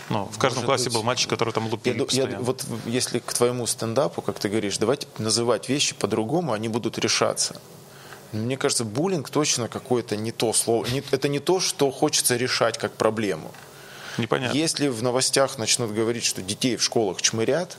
Ну, 0.09 0.25
в 0.25 0.37
каждом 0.39 0.63
Может 0.63 0.65
классе 0.65 0.83
быть. 0.85 0.93
был 0.93 1.03
мальчик, 1.03 1.29
который 1.29 1.53
там 1.53 1.67
лупил. 1.69 2.07
я, 2.11 2.29
я, 2.29 2.39
Вот 2.39 2.65
если 2.85 3.19
к 3.19 3.31
твоему 3.33 3.67
стендапу, 3.67 4.21
как 4.21 4.39
ты 4.39 4.49
говоришь, 4.49 4.77
давайте 4.77 5.07
называть 5.19 5.69
вещи 5.69 5.93
по-другому, 5.95 6.53
они 6.53 6.67
будут 6.67 6.97
решаться. 6.97 7.61
Мне 8.31 8.57
кажется, 8.57 8.83
буллинг 8.83 9.29
точно 9.29 9.67
какое-то 9.67 10.15
не 10.15 10.31
то 10.31 10.53
слово. 10.53 10.85
Не, 10.87 11.03
это 11.11 11.27
не 11.27 11.39
то, 11.39 11.59
что 11.59 11.91
хочется 11.91 12.35
решать 12.37 12.77
как 12.77 12.93
проблему. 12.93 13.51
Непонятно. 14.17 14.55
Если 14.57 14.87
в 14.87 15.01
новостях 15.01 15.57
начнут 15.57 15.91
говорить, 15.91 16.23
что 16.25 16.41
детей 16.41 16.75
в 16.75 16.83
школах 16.83 17.21
чмырят, 17.21 17.77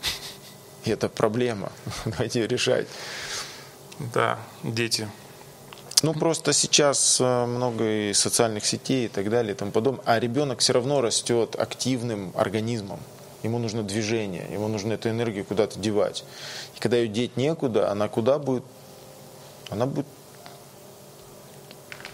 это 0.84 1.08
проблема. 1.08 1.70
Давайте 2.04 2.46
решать. 2.46 2.88
Да, 3.98 4.38
дети. 4.62 5.08
Ну, 6.02 6.14
просто 6.14 6.52
сейчас 6.52 7.20
э, 7.20 7.46
много 7.46 8.08
и 8.08 8.12
социальных 8.12 8.66
сетей 8.66 9.06
и 9.06 9.08
так 9.08 9.30
далее 9.30 9.54
и 9.54 9.56
тому 9.56 9.70
подобное. 9.70 10.02
А 10.04 10.18
ребенок 10.18 10.58
все 10.58 10.72
равно 10.72 11.00
растет 11.00 11.54
активным 11.56 12.32
организмом. 12.34 12.98
Ему 13.44 13.58
нужно 13.58 13.84
движение, 13.84 14.46
ему 14.50 14.66
нужно 14.66 14.94
эту 14.94 15.10
энергию 15.10 15.44
куда-то 15.44 15.78
девать. 15.78 16.24
И 16.76 16.80
когда 16.80 16.96
ее 16.96 17.06
деть 17.06 17.36
некуда, 17.36 17.90
она 17.90 18.08
куда 18.08 18.40
будет? 18.40 18.64
Она 19.70 19.86
будет 19.86 20.06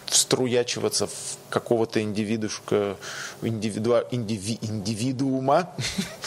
вструячиваться 0.05 1.07
в 1.07 1.39
какого-то 1.49 2.03
индивидушка, 2.03 2.97
индивидуа, 3.41 4.05
индиви, 4.11 4.59
индивидуума, 4.61 5.71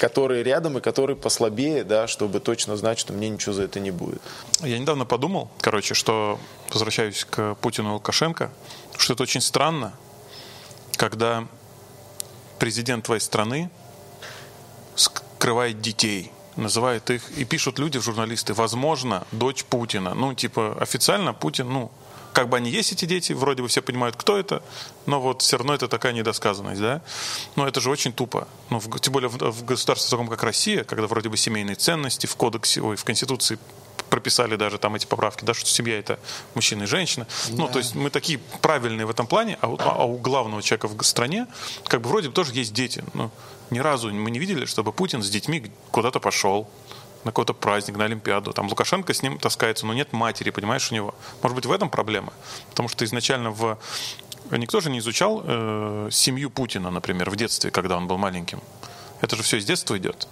который 0.00 0.42
рядом 0.42 0.78
и 0.78 0.80
который 0.80 1.14
послабее, 1.14 1.84
да, 1.84 2.08
чтобы 2.08 2.40
точно 2.40 2.76
знать, 2.76 2.98
что 2.98 3.12
мне 3.12 3.28
ничего 3.28 3.52
за 3.52 3.64
это 3.64 3.80
не 3.80 3.90
будет. 3.90 4.22
Я 4.60 4.78
недавно 4.78 5.04
подумал, 5.04 5.50
короче, 5.60 5.92
что, 5.92 6.40
возвращаюсь 6.70 7.26
к 7.28 7.54
Путину 7.56 7.90
и 7.90 7.92
Лукашенко, 7.92 8.50
что 8.96 9.12
это 9.12 9.22
очень 9.22 9.42
странно, 9.42 9.92
когда 10.96 11.46
президент 12.58 13.04
твоей 13.04 13.20
страны 13.20 13.70
скрывает 14.94 15.82
детей, 15.82 16.32
называет 16.56 17.10
их, 17.10 17.30
и 17.36 17.44
пишут 17.44 17.78
люди, 17.78 18.00
журналисты, 18.00 18.54
возможно, 18.54 19.26
дочь 19.32 19.64
Путина. 19.64 20.14
Ну, 20.14 20.32
типа, 20.32 20.78
официально 20.80 21.34
Путин, 21.34 21.68
ну, 21.68 21.90
как 22.32 22.48
бы 22.48 22.56
они 22.56 22.70
есть, 22.70 22.92
эти 22.92 23.04
дети, 23.04 23.32
вроде 23.32 23.62
бы 23.62 23.68
все 23.68 23.82
понимают, 23.82 24.16
кто 24.16 24.36
это, 24.36 24.62
но 25.06 25.20
вот 25.20 25.42
все 25.42 25.56
равно 25.58 25.74
это 25.74 25.88
такая 25.88 26.12
недосказанность, 26.12 26.80
да. 26.80 27.02
Но 27.56 27.66
это 27.66 27.80
же 27.80 27.90
очень 27.90 28.12
тупо. 28.12 28.46
Ну, 28.70 28.78
в, 28.78 29.00
тем 29.00 29.12
более 29.12 29.28
в, 29.28 29.38
в 29.38 29.64
государстве 29.64 30.10
таком, 30.10 30.28
как 30.28 30.42
Россия, 30.42 30.84
когда 30.84 31.06
вроде 31.06 31.28
бы 31.28 31.36
семейные 31.36 31.76
ценности 31.76 32.26
в 32.26 32.36
кодексе, 32.36 32.80
ой, 32.80 32.96
в 32.96 33.04
Конституции 33.04 33.58
прописали 34.08 34.56
даже 34.56 34.78
там 34.78 34.94
эти 34.94 35.06
поправки, 35.06 35.44
да, 35.44 35.54
что 35.54 35.68
семья 35.68 35.98
это 35.98 36.18
мужчина 36.54 36.82
и 36.82 36.86
женщина. 36.86 37.26
Да. 37.48 37.56
Ну, 37.56 37.68
то 37.68 37.78
есть 37.78 37.94
мы 37.94 38.10
такие 38.10 38.38
правильные 38.60 39.06
в 39.06 39.10
этом 39.10 39.26
плане, 39.26 39.56
а, 39.60 39.66
а 39.78 40.04
у 40.04 40.18
главного 40.18 40.62
человека 40.62 40.88
в 40.88 41.02
стране 41.02 41.46
как 41.84 42.02
бы 42.02 42.08
вроде 42.08 42.28
бы 42.28 42.34
тоже 42.34 42.52
есть 42.52 42.72
дети. 42.72 43.04
Ну, 43.14 43.30
ни 43.70 43.78
разу 43.78 44.12
мы 44.12 44.30
не 44.30 44.38
видели, 44.38 44.64
чтобы 44.64 44.92
Путин 44.92 45.22
с 45.22 45.30
детьми 45.30 45.70
куда-то 45.90 46.18
пошел 46.20 46.68
на 47.24 47.30
какой-то 47.30 47.54
праздник, 47.54 47.96
на 47.96 48.04
Олимпиаду. 48.04 48.52
Там 48.52 48.68
Лукашенко 48.68 49.12
с 49.12 49.22
ним 49.22 49.38
таскается, 49.38 49.86
но 49.86 49.94
нет 49.94 50.12
матери, 50.12 50.50
понимаешь, 50.50 50.90
у 50.90 50.94
него. 50.94 51.14
Может 51.42 51.56
быть, 51.56 51.66
в 51.66 51.72
этом 51.72 51.90
проблема? 51.90 52.32
Потому 52.70 52.88
что 52.88 53.04
изначально 53.04 53.50
в... 53.50 53.78
Никто 54.50 54.80
же 54.80 54.90
не 54.90 54.98
изучал 54.98 55.42
э, 55.44 56.08
семью 56.10 56.50
Путина, 56.50 56.90
например, 56.90 57.30
в 57.30 57.36
детстве, 57.36 57.70
когда 57.70 57.96
он 57.96 58.08
был 58.08 58.18
маленьким. 58.18 58.60
Это 59.20 59.36
же 59.36 59.42
все 59.42 59.58
из 59.58 59.64
детства 59.64 59.96
идет. 59.96 60.28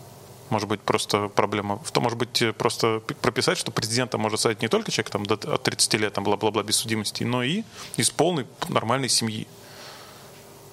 Может 0.51 0.69
быть, 0.69 0.81
просто 0.81 1.29
проблема 1.29 1.79
в 1.85 1.91
том, 1.93 2.05
может 2.05 2.19
быть, 2.19 2.43
просто 2.57 3.03
прописать, 3.21 3.59
что 3.59 3.71
президента 3.71 4.17
может 4.17 4.41
стать 4.41 4.63
не 4.63 4.69
только 4.69 4.91
человек 4.91 5.11
там, 5.11 5.27
до, 5.27 5.35
от 5.35 5.63
30 5.63 5.95
лет, 5.95 6.13
там, 6.15 6.25
бла-бла-бла, 6.25 6.63
без 6.63 6.77
судимости, 6.77 7.23
но 7.23 7.43
и 7.43 7.65
из 7.97 8.11
полной 8.11 8.47
нормальной 8.69 9.11
семьи. 9.11 9.47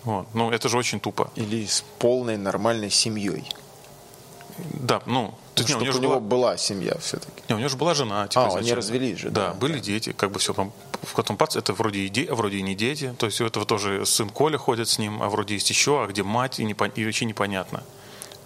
Вот. 0.04 0.28
Ну, 0.34 0.52
это 0.52 0.70
же 0.70 0.78
очень 0.78 1.00
тупо. 1.00 1.30
Или 1.36 1.66
с 1.66 1.84
полной 2.00 2.38
нормальной 2.38 2.90
семьей. 2.90 3.44
Да, 4.58 5.02
ну, 5.06 5.34
то 5.54 5.64
есть, 5.64 5.74
ну, 5.74 5.82
не, 5.82 5.90
у, 5.90 5.96
у 5.96 6.00
него 6.00 6.20
была... 6.20 6.52
была 6.52 6.58
семья 6.58 6.98
все-таки. 7.00 7.44
Не, 7.50 7.56
у 7.56 7.58
него 7.58 7.70
же 7.70 7.78
была 7.78 7.94
жена. 7.94 8.28
Типа, 8.28 8.48
а, 8.48 8.58
они 8.58 8.74
развелись 8.74 9.20
же. 9.20 9.30
Да, 9.30 9.50
да 9.50 9.54
были 9.54 9.74
да. 9.74 9.80
дети, 9.80 10.14
как 10.14 10.32
бы 10.32 10.40
все 10.40 10.54
там. 10.54 10.72
В 11.04 11.14
каком 11.14 11.38
пац 11.38 11.56
это 11.56 11.74
вроде 11.74 12.00
и, 12.00 12.10
де, 12.10 12.26
а 12.26 12.36
вроде 12.36 12.58
и 12.58 12.62
не 12.62 12.76
дети. 12.76 13.14
То 13.18 13.26
есть 13.26 13.42
у 13.42 13.46
этого 13.46 13.66
тоже 13.66 14.06
сын 14.06 14.30
Коля 14.30 14.58
ходит 14.58 14.88
с 14.88 14.98
ним, 14.98 15.22
а 15.22 15.30
вроде 15.30 15.56
есть 15.56 15.70
еще, 15.70 16.04
а 16.04 16.08
где 16.08 16.24
мать, 16.24 16.60
и, 16.60 16.64
не, 16.64 16.74
и 16.74 17.06
вообще 17.06 17.26
непонятно. 17.26 17.84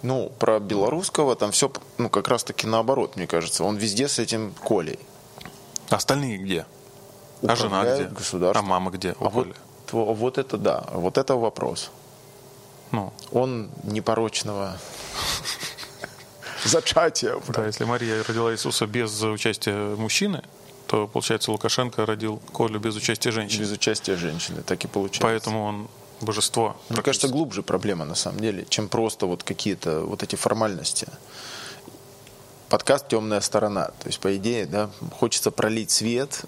Ну, 0.02 0.32
про 0.38 0.58
белорусского 0.60 1.36
там 1.36 1.52
все, 1.52 1.70
ну, 1.98 2.08
как 2.08 2.28
раз-таки 2.28 2.66
наоборот, 2.66 3.16
мне 3.16 3.26
кажется. 3.26 3.64
Он 3.64 3.76
везде 3.76 4.08
с 4.08 4.18
этим 4.18 4.52
Колей. 4.64 4.98
А 5.90 5.96
остальные 5.96 6.38
где? 6.38 6.66
а 7.46 7.56
жена 7.56 7.82
где? 7.82 8.10
А 8.54 8.62
мама 8.62 8.90
где? 8.90 9.14
А 9.20 9.28
вот, 9.28 9.48
вот 9.92 10.38
это 10.38 10.56
да, 10.58 10.84
вот 10.92 11.18
это 11.18 11.36
вопрос. 11.36 11.90
Ну. 12.92 13.12
Он 13.32 13.70
непорочного 13.84 14.76
зачатия. 16.64 17.36
Да, 17.48 17.66
если 17.66 17.84
Мария 17.84 18.22
родила 18.26 18.52
Иисуса 18.52 18.86
без 18.86 19.22
участия 19.22 19.94
мужчины, 19.96 20.42
то, 20.86 21.06
получается, 21.06 21.52
Лукашенко 21.52 22.04
родил 22.04 22.40
Колю 22.52 22.80
без 22.80 22.96
участия 22.96 23.30
женщины. 23.30 23.62
Без 23.62 23.72
участия 23.72 24.16
женщины, 24.16 24.62
так 24.62 24.84
и 24.84 24.88
получается. 24.88 25.22
Поэтому 25.22 25.64
он 25.64 25.88
божество. 26.20 26.76
Мне 26.88 27.02
кажется, 27.02 27.28
глубже 27.28 27.62
проблема 27.62 28.04
на 28.04 28.14
самом 28.14 28.40
деле, 28.40 28.66
чем 28.68 28.88
просто 28.88 29.26
вот 29.26 29.42
какие-то 29.42 30.00
вот 30.00 30.22
эти 30.22 30.36
формальности. 30.36 31.06
Подкаст 32.68 33.08
«Темная 33.08 33.40
сторона». 33.40 33.86
То 33.86 34.06
есть, 34.06 34.20
по 34.20 34.36
идее, 34.36 34.64
да, 34.64 34.90
хочется 35.18 35.50
пролить 35.50 35.90
свет. 35.90 36.42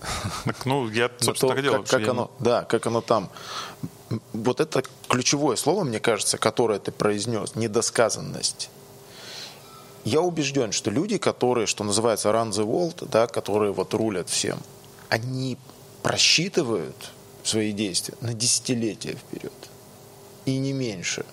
Так, 0.44 0.66
ну, 0.66 0.88
я, 0.88 1.10
собственно, 1.18 1.50
то, 1.50 1.54
так 1.56 1.62
делал. 1.62 1.82
Как, 1.82 1.88
как 1.88 2.08
оно, 2.08 2.30
не... 2.38 2.44
Да, 2.44 2.64
как 2.64 2.86
оно 2.86 3.00
там 3.00 3.30
вот 4.32 4.60
это 4.60 4.82
ключевое 5.08 5.56
слово, 5.56 5.84
мне 5.84 5.98
кажется, 5.98 6.38
которое 6.38 6.78
ты 6.78 6.92
произнес, 6.92 7.54
недосказанность. 7.56 8.70
Я 10.04 10.20
убежден, 10.20 10.72
что 10.72 10.90
люди, 10.90 11.18
которые, 11.18 11.66
что 11.66 11.84
называется, 11.84 12.30
run 12.30 12.50
the 12.50 12.66
world, 12.66 13.08
да, 13.08 13.26
которые 13.26 13.72
вот 13.72 13.94
рулят 13.94 14.28
всем, 14.28 14.58
они 15.08 15.56
просчитывают 16.02 17.12
свои 17.44 17.72
действия 17.72 18.16
на 18.20 18.34
десятилетия 18.34 19.12
вперед. 19.12 19.52
И 20.44 20.58
не 20.58 20.72
меньше. 20.72 21.24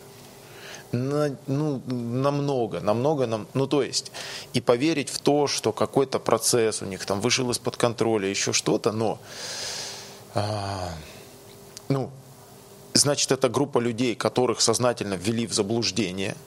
На, 0.91 1.35
ну, 1.47 1.81
намного, 1.87 2.79
намного, 2.79 3.27
нам, 3.27 3.47
ну 3.53 3.67
то 3.67 3.83
есть, 3.83 4.11
и 4.53 4.61
поверить 4.61 5.09
в 5.09 5.19
то, 5.19 5.47
что 5.47 5.71
какой-то 5.71 6.19
процесс 6.19 6.81
у 6.81 6.85
них 6.85 7.05
там 7.05 7.21
вышел 7.21 7.49
из-под 7.51 7.77
контроля, 7.77 8.27
еще 8.27 8.53
что-то, 8.53 8.91
но, 8.91 9.19
а, 10.33 10.91
ну, 11.89 12.09
значит, 12.93 13.31
это 13.31 13.49
группа 13.49 13.77
людей, 13.77 14.15
которых 14.15 14.61
сознательно 14.61 15.15
ввели 15.15 15.47
в 15.47 15.53
заблуждение– 15.53 16.35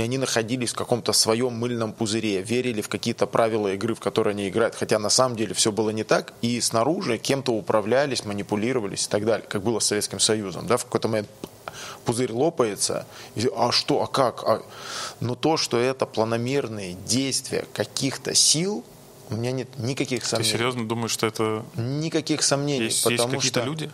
и 0.00 0.02
они 0.02 0.16
находились 0.16 0.70
в 0.70 0.76
каком-то 0.76 1.12
своем 1.12 1.52
мыльном 1.52 1.92
пузыре, 1.92 2.40
верили 2.40 2.80
в 2.80 2.88
какие-то 2.88 3.26
правила 3.26 3.68
игры, 3.74 3.94
в 3.94 4.00
которые 4.00 4.32
они 4.32 4.48
играют, 4.48 4.74
хотя 4.74 4.98
на 4.98 5.10
самом 5.10 5.36
деле 5.36 5.52
все 5.52 5.72
было 5.72 5.90
не 5.90 6.04
так, 6.04 6.32
и 6.40 6.58
снаружи 6.62 7.18
кем-то 7.18 7.52
управлялись, 7.52 8.24
манипулировались 8.24 9.06
и 9.06 9.10
так 9.10 9.26
далее, 9.26 9.46
как 9.46 9.62
было 9.62 9.78
с 9.78 9.86
Советским 9.86 10.18
Союзом. 10.18 10.66
Да? 10.66 10.78
В 10.78 10.86
какой-то 10.86 11.08
момент 11.08 11.28
пузырь 12.06 12.32
лопается, 12.32 13.06
и, 13.34 13.46
а 13.54 13.72
что, 13.72 14.02
а 14.02 14.06
как? 14.06 14.42
А... 14.44 14.62
Но 15.20 15.34
то, 15.34 15.58
что 15.58 15.76
это 15.76 16.06
планомерные 16.06 16.94
действия 17.06 17.66
каких-то 17.74 18.32
сил, 18.32 18.82
у 19.28 19.34
меня 19.34 19.52
нет 19.52 19.68
никаких 19.78 20.24
сомнений. 20.24 20.50
Ты 20.50 20.56
серьезно 20.56 20.88
думаешь, 20.88 21.10
что 21.10 21.26
это... 21.26 21.62
Никаких 21.76 22.42
сомнений. 22.42 22.84
Есть, 22.84 23.04
потому 23.04 23.34
есть 23.34 23.48
какие-то 23.48 23.64
люди? 23.64 23.90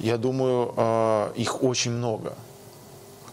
Я 0.00 0.18
думаю, 0.18 0.74
а, 0.76 1.32
их 1.34 1.62
очень 1.62 1.92
много. 1.92 2.34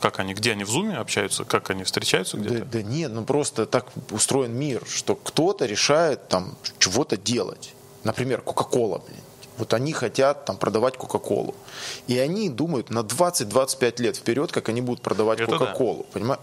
Как 0.03 0.19
они, 0.19 0.33
где 0.33 0.51
они 0.51 0.65
в 0.65 0.69
зуме 0.69 0.97
общаются, 0.97 1.45
как 1.45 1.69
они 1.69 1.85
встречаются 1.85 2.35
где-то? 2.35 2.65
Да, 2.65 2.65
да 2.65 2.81
нет, 2.81 3.13
ну 3.13 3.23
просто 3.23 3.65
так 3.65 3.85
устроен 4.11 4.53
мир, 4.53 4.83
что 4.85 5.15
кто-то 5.15 5.65
решает 5.65 6.27
там 6.27 6.57
чего-то 6.77 7.15
делать. 7.15 7.73
Например, 8.03 8.41
Кока-Кола, 8.41 9.01
Вот 9.57 9.73
они 9.73 9.93
хотят 9.93 10.43
там 10.43 10.57
продавать 10.57 10.97
Кока-Колу. 10.97 11.55
И 12.07 12.19
они 12.19 12.49
думают 12.49 12.89
на 12.89 12.99
20-25 12.99 14.01
лет 14.01 14.17
вперед, 14.17 14.51
как 14.51 14.67
они 14.67 14.81
будут 14.81 15.01
продавать 15.01 15.39
Кока-Колу. 15.45 15.99
Да. 15.99 16.11
Понимаешь? 16.11 16.41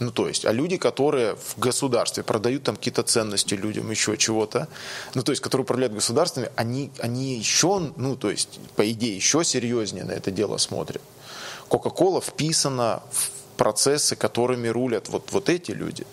Ну, 0.00 0.10
то 0.10 0.28
есть, 0.28 0.44
а 0.44 0.52
люди, 0.52 0.76
которые 0.76 1.34
в 1.34 1.58
государстве 1.58 2.22
продают 2.22 2.64
там 2.64 2.76
какие-то 2.76 3.04
ценности 3.04 3.54
людям, 3.54 3.90
еще 3.90 4.18
чего-то, 4.18 4.68
ну, 5.14 5.22
то 5.22 5.32
есть, 5.32 5.40
которые 5.40 5.62
управляют 5.64 5.94
государствами, 5.94 6.50
они, 6.56 6.90
они 6.98 7.38
еще, 7.38 7.90
ну, 7.96 8.16
то 8.16 8.30
есть, 8.30 8.60
по 8.76 8.88
идее, 8.90 9.16
еще 9.16 9.44
серьезнее 9.44 10.04
на 10.04 10.12
это 10.12 10.30
дело 10.30 10.58
смотрят. 10.58 11.00
Кока-кола 11.68 12.20
вписана 12.20 13.02
в 13.10 13.30
процессы, 13.56 14.16
которыми 14.16 14.68
рулят 14.68 15.08
вот, 15.08 15.32
вот 15.32 15.48
эти 15.48 15.72
люди. 15.72 16.06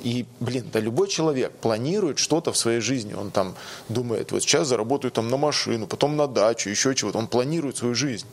И, 0.00 0.26
блин, 0.40 0.68
да 0.72 0.80
любой 0.80 1.08
человек 1.08 1.52
планирует 1.52 2.18
что-то 2.18 2.52
в 2.52 2.56
своей 2.56 2.80
жизни. 2.80 3.14
Он 3.14 3.30
там 3.30 3.54
думает, 3.88 4.32
вот 4.32 4.42
сейчас 4.42 4.68
заработаю 4.68 5.10
там 5.10 5.28
на 5.28 5.36
машину, 5.36 5.86
потом 5.86 6.16
на 6.16 6.26
дачу, 6.26 6.70
еще 6.70 6.94
чего-то. 6.94 7.18
Он 7.18 7.26
планирует 7.26 7.76
свою 7.76 7.94
жизнь. 7.94 8.26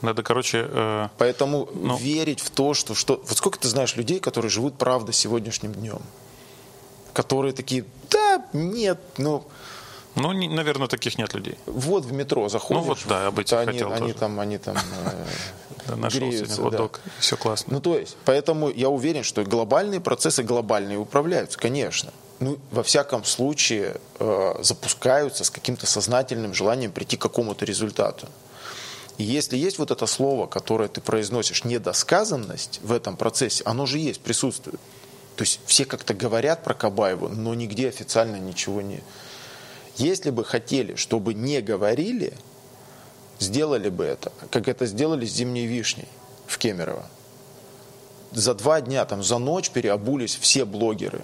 Надо, 0.00 0.22
короче... 0.22 0.66
Э, 0.68 1.08
Поэтому 1.18 1.68
ну... 1.74 1.96
верить 1.96 2.40
в 2.40 2.50
то, 2.50 2.74
что, 2.74 2.94
что... 2.94 3.22
Вот 3.24 3.36
сколько 3.36 3.58
ты 3.58 3.68
знаешь 3.68 3.94
людей, 3.96 4.18
которые 4.18 4.50
живут, 4.50 4.76
правда, 4.76 5.12
сегодняшним 5.12 5.72
днем? 5.72 6.00
Которые 7.12 7.52
такие, 7.52 7.84
да, 8.10 8.44
нет, 8.52 8.98
ну... 9.18 9.44
Ну, 10.14 10.32
не, 10.32 10.48
наверное, 10.48 10.88
таких 10.88 11.18
нет 11.18 11.32
людей. 11.34 11.56
Вот 11.66 12.04
в 12.04 12.12
метро 12.12 12.48
заходишь. 12.48 12.82
Ну 12.82 12.88
вот, 12.88 12.98
да, 13.08 13.28
об 13.28 13.38
этих 13.38 13.56
они, 13.56 13.72
хотел 13.72 13.92
они 13.92 14.08
тоже. 14.08 14.14
там, 14.14 14.40
они 14.40 14.58
там 14.58 14.76
э, 15.88 15.94
Нашел 15.96 16.30
сегодня 16.32 16.90
все 17.18 17.36
классно. 17.36 17.74
Ну, 17.74 17.80
то 17.80 17.98
есть, 17.98 18.16
поэтому 18.24 18.70
я 18.70 18.88
уверен, 18.88 19.22
что 19.22 19.42
глобальные 19.44 20.00
процессы 20.00 20.42
глобальные 20.42 20.98
управляются, 20.98 21.58
конечно. 21.58 22.12
Ну, 22.40 22.58
во 22.70 22.82
всяком 22.82 23.24
случае, 23.24 23.96
э, 24.18 24.54
запускаются 24.60 25.44
с 25.44 25.50
каким-то 25.50 25.86
сознательным 25.86 26.54
желанием 26.54 26.92
прийти 26.92 27.16
к 27.16 27.22
какому-то 27.22 27.64
результату. 27.64 28.28
И 29.18 29.24
если 29.24 29.56
есть 29.56 29.78
вот 29.78 29.90
это 29.90 30.06
слово, 30.06 30.46
которое 30.46 30.88
ты 30.88 31.00
произносишь, 31.00 31.64
недосказанность 31.64 32.80
в 32.82 32.92
этом 32.92 33.16
процессе, 33.16 33.62
оно 33.64 33.86
же 33.86 33.98
есть, 33.98 34.20
присутствует. 34.20 34.80
То 35.36 35.42
есть 35.42 35.60
все 35.66 35.84
как-то 35.84 36.14
говорят 36.14 36.64
про 36.64 36.74
Кабаеву, 36.74 37.28
но 37.28 37.54
нигде 37.54 37.88
официально 37.88 38.36
ничего 38.36 38.80
не, 38.80 39.02
если 39.96 40.30
бы 40.30 40.44
хотели, 40.44 40.94
чтобы 40.94 41.34
не 41.34 41.60
говорили, 41.60 42.32
сделали 43.38 43.88
бы 43.88 44.04
это, 44.04 44.32
как 44.50 44.68
это 44.68 44.86
сделали 44.86 45.26
с 45.26 45.32
зимней 45.32 45.66
вишней 45.66 46.08
в 46.46 46.58
Кемерово. 46.58 47.04
За 48.30 48.54
два 48.54 48.80
дня, 48.80 49.04
там, 49.04 49.22
за 49.22 49.38
ночь 49.38 49.70
переобулись 49.70 50.36
все 50.36 50.64
блогеры. 50.64 51.22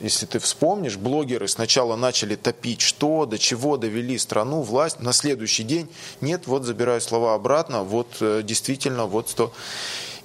Если 0.00 0.24
ты 0.24 0.38
вспомнишь, 0.38 0.96
блогеры 0.96 1.46
сначала 1.46 1.94
начали 1.94 2.34
топить, 2.34 2.80
что, 2.80 3.26
до 3.26 3.38
чего 3.38 3.76
довели 3.76 4.16
страну, 4.18 4.62
власть. 4.62 5.00
На 5.00 5.12
следующий 5.12 5.62
день, 5.62 5.88
нет, 6.20 6.46
вот 6.46 6.64
забираю 6.64 7.00
слова 7.02 7.34
обратно, 7.34 7.82
вот 7.82 8.08
э, 8.20 8.42
действительно, 8.42 9.06
вот 9.06 9.28
что. 9.28 9.52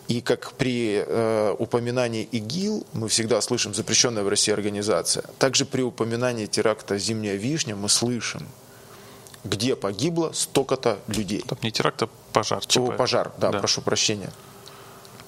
И 0.07 0.21
как 0.21 0.53
при 0.53 1.03
э, 1.05 1.55
упоминании 1.57 2.27
ИГИЛ 2.31 2.85
мы 2.93 3.07
всегда 3.07 3.41
слышим 3.41 3.73
запрещенная 3.73 4.23
в 4.23 4.27
России 4.27 4.51
организация, 4.51 5.23
также 5.39 5.65
при 5.65 5.81
упоминании 5.81 6.45
теракта 6.45 6.97
«Зимняя 6.97 7.35
вишня» 7.35 7.75
мы 7.75 7.89
слышим, 7.89 8.47
где 9.43 9.75
погибло 9.75 10.31
столько-то 10.33 10.99
людей. 11.07 11.43
Там 11.47 11.57
не 11.63 11.71
теракт, 11.71 12.03
а 12.03 12.09
пожар. 12.33 12.61
О, 12.77 12.91
пожар, 12.91 13.31
да, 13.37 13.51
да, 13.51 13.59
прошу 13.59 13.81
прощения. 13.81 14.31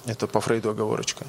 Это 0.05 0.25
по 0.25 0.39
Фрейду 0.39 0.69
оговорочка. 0.69 1.25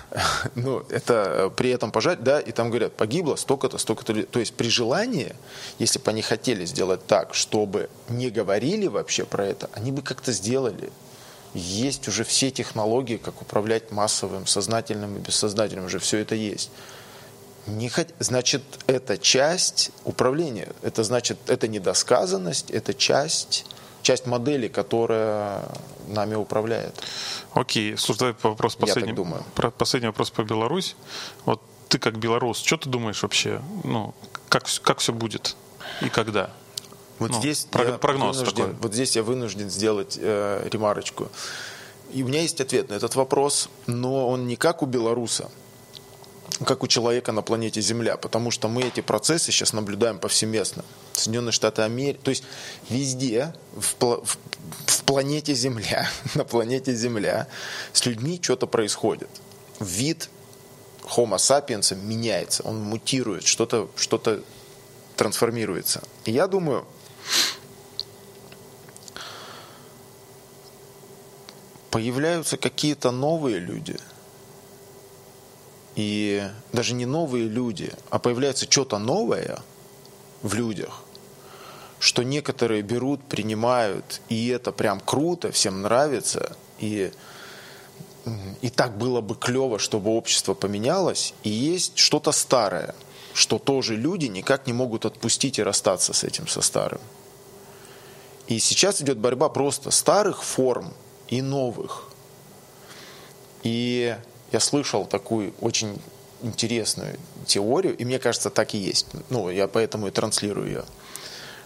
ну, 0.54 0.84
это 0.90 1.52
при 1.56 1.70
этом 1.70 1.90
пожар, 1.90 2.16
да, 2.16 2.40
и 2.40 2.52
там 2.52 2.68
говорят, 2.68 2.92
погибло 2.92 3.36
столько-то, 3.36 3.78
столько-то 3.78 4.12
людей. 4.12 4.28
То 4.30 4.38
есть 4.38 4.54
при 4.54 4.68
желании, 4.68 5.34
если 5.78 5.98
бы 5.98 6.10
они 6.10 6.22
хотели 6.22 6.64
сделать 6.66 7.04
так, 7.06 7.34
чтобы 7.34 7.88
не 8.08 8.30
говорили 8.30 8.86
вообще 8.86 9.24
про 9.24 9.46
это, 9.46 9.70
они 9.72 9.92
бы 9.92 10.02
как-то 10.02 10.30
сделали 10.30 10.92
есть 11.54 12.08
уже 12.08 12.24
все 12.24 12.50
технологии, 12.50 13.16
как 13.16 13.42
управлять 13.42 13.90
массовым, 13.90 14.46
сознательным 14.46 15.16
и 15.16 15.20
бессознательным, 15.20 15.86
уже 15.86 15.98
все 15.98 16.18
это 16.18 16.34
есть. 16.34 16.70
Не 17.66 17.88
хот... 17.88 18.08
Значит, 18.18 18.62
это 18.86 19.18
часть 19.18 19.90
управления, 20.04 20.68
это 20.82 21.04
значит, 21.04 21.38
это 21.46 21.68
недосказанность, 21.68 22.70
это 22.70 22.94
часть, 22.94 23.66
часть 24.02 24.26
модели, 24.26 24.68
которая 24.68 25.64
нами 26.08 26.34
управляет. 26.34 27.02
Окей, 27.54 27.96
слушай, 27.96 28.18
давай 28.18 28.34
вопрос 28.42 28.74
последний. 28.76 29.10
Я 29.10 29.16
так 29.16 29.24
думаю. 29.24 29.44
Про, 29.54 29.70
последний 29.70 30.08
вопрос 30.08 30.30
про 30.30 30.44
Беларусь. 30.44 30.96
Вот 31.44 31.62
ты 31.88 31.98
как 31.98 32.18
белорус, 32.18 32.58
что 32.58 32.78
ты 32.78 32.88
думаешь 32.88 33.22
вообще? 33.22 33.60
Ну, 33.84 34.14
как, 34.48 34.64
как 34.82 34.98
все 34.98 35.12
будет 35.12 35.56
и 36.00 36.08
когда? 36.08 36.50
Вот 37.18 37.30
ну, 37.30 37.38
здесь 37.38 37.66
прогноз 37.70 38.36
вынужден, 38.38 38.64
такой. 38.66 38.74
Вот 38.80 38.94
здесь 38.94 39.16
я 39.16 39.22
вынужден 39.22 39.70
сделать 39.70 40.18
э, 40.20 40.68
ремарочку. 40.70 41.28
И 42.12 42.22
у 42.22 42.28
меня 42.28 42.42
есть 42.42 42.60
ответ 42.60 42.90
на 42.90 42.94
этот 42.94 43.14
вопрос, 43.14 43.68
но 43.86 44.28
он 44.28 44.46
не 44.46 44.56
как 44.56 44.82
у 44.82 44.86
белоруса, 44.86 45.50
как 46.64 46.82
у 46.82 46.86
человека 46.86 47.32
на 47.32 47.42
планете 47.42 47.80
Земля, 47.80 48.16
потому 48.16 48.50
что 48.50 48.68
мы 48.68 48.82
эти 48.82 49.00
процессы 49.00 49.50
сейчас 49.50 49.72
наблюдаем 49.72 50.18
повсеместно. 50.18 50.84
Соединенные 51.14 51.52
Штаты 51.52 51.82
Америки, 51.82 52.20
то 52.22 52.30
есть 52.30 52.44
везде, 52.90 53.54
в, 53.74 53.94
в, 53.98 54.38
в 54.86 55.04
планете 55.04 55.54
Земля, 55.54 56.08
на 56.34 56.44
планете 56.44 56.94
Земля 56.94 57.46
с 57.92 58.04
людьми 58.04 58.38
что-то 58.42 58.66
происходит. 58.66 59.30
Вид 59.80 60.28
Homo 61.16 61.36
sapiens 61.36 61.94
меняется, 61.96 62.62
он 62.62 62.80
мутирует, 62.80 63.44
что-то 63.44 63.90
что, 63.96 64.16
-то, 64.16 64.44
трансформируется. 65.16 66.02
И 66.24 66.32
я 66.32 66.46
думаю, 66.46 66.84
появляются 71.92 72.56
какие-то 72.56 73.10
новые 73.10 73.58
люди. 73.58 73.96
И 75.94 76.42
даже 76.72 76.94
не 76.94 77.04
новые 77.04 77.46
люди, 77.46 77.92
а 78.08 78.18
появляется 78.18 78.66
что-то 78.68 78.98
новое 78.98 79.60
в 80.40 80.54
людях, 80.54 81.02
что 81.98 82.22
некоторые 82.22 82.80
берут, 82.80 83.22
принимают, 83.22 84.22
и 84.30 84.48
это 84.48 84.72
прям 84.72 85.00
круто, 85.00 85.52
всем 85.52 85.82
нравится, 85.82 86.56
и, 86.78 87.12
и 88.62 88.70
так 88.70 88.96
было 88.96 89.20
бы 89.20 89.34
клево, 89.34 89.78
чтобы 89.78 90.12
общество 90.12 90.54
поменялось, 90.54 91.34
и 91.42 91.50
есть 91.50 91.98
что-то 91.98 92.32
старое, 92.32 92.94
что 93.34 93.58
тоже 93.58 93.96
люди 93.96 94.26
никак 94.26 94.66
не 94.66 94.72
могут 94.72 95.04
отпустить 95.04 95.58
и 95.58 95.62
расстаться 95.62 96.14
с 96.14 96.24
этим, 96.24 96.48
со 96.48 96.62
старым. 96.62 97.02
И 98.46 98.58
сейчас 98.58 99.02
идет 99.02 99.18
борьба 99.18 99.50
просто 99.50 99.90
старых 99.90 100.42
форм 100.42 100.94
и 101.32 101.40
новых. 101.40 102.04
И 103.62 104.14
я 104.52 104.60
слышал 104.60 105.06
такую 105.06 105.54
очень 105.62 105.98
интересную 106.42 107.18
теорию, 107.46 107.96
и 107.96 108.04
мне 108.04 108.18
кажется, 108.18 108.50
так 108.50 108.74
и 108.74 108.78
есть. 108.78 109.06
Ну, 109.30 109.48
я 109.48 109.66
поэтому 109.66 110.08
и 110.08 110.10
транслирую 110.10 110.66
ее, 110.66 110.84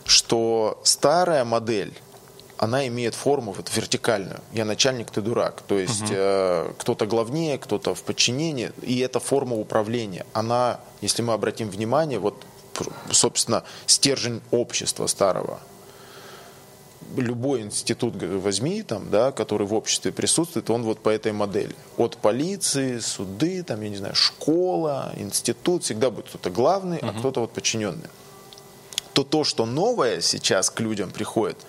что 0.05 0.81
старая 0.85 1.45
модель 1.45 1.93
она 2.59 2.87
имеет 2.87 3.15
форму 3.15 3.53
вот 3.53 3.71
вертикальную. 3.75 4.41
Я 4.53 4.65
начальник, 4.65 5.11
ты 5.11 5.21
дурак. 5.21 5.63
То 5.67 5.77
есть 5.79 6.05
угу. 6.05 6.13
э, 6.13 6.73
кто-то 6.79 7.05
главнее, 7.05 7.59
кто-то 7.59 7.95
в 7.95 8.03
подчинении. 8.03 8.73
И 8.83 9.01
эта 9.01 9.19
форма 9.21 9.57
управления, 9.57 10.25
она, 10.33 10.81
если 11.03 11.23
мы 11.23 11.35
обратим 11.35 11.69
внимание, 11.69 12.19
вот, 12.19 12.47
собственно, 13.11 13.65
стержень 13.87 14.41
общества 14.53 15.07
старого. 15.07 15.59
Любой 17.17 17.63
институт 17.63 18.15
возьми, 18.23 18.83
там, 18.83 19.11
да, 19.11 19.33
который 19.33 19.67
в 19.67 19.75
обществе 19.75 20.13
присутствует, 20.13 20.71
он 20.71 20.83
вот 20.83 21.01
по 21.01 21.11
этой 21.11 21.33
модели. 21.33 21.75
От 21.97 22.17
полиции, 22.17 22.99
суды, 22.99 23.63
там, 23.63 23.81
я 23.83 23.89
не 23.89 23.97
знаю, 23.97 24.15
школа, 24.15 25.13
институт, 25.17 25.85
всегда 25.85 26.11
будет 26.11 26.29
кто-то 26.29 26.51
главный, 26.51 26.99
угу. 26.99 27.07
а 27.09 27.13
кто-то 27.13 27.41
вот 27.41 27.53
подчиненный. 27.53 28.09
То 29.13 29.25
то, 29.25 29.45
что 29.45 29.67
новое 29.67 30.21
сейчас 30.21 30.71
к 30.71 30.81
людям 30.81 31.11
приходит– 31.11 31.59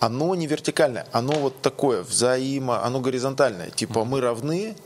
оно 0.00 0.34
не 0.34 0.46
вертикальное, 0.46 1.06
оно 1.12 1.32
вот 1.32 1.60
такое, 1.62 2.02
взаимо, 2.02 2.84
оно 2.84 3.00
горизонтальное. 3.00 3.70
Типа 3.70 4.04
мы 4.04 4.20
равны, 4.20 4.76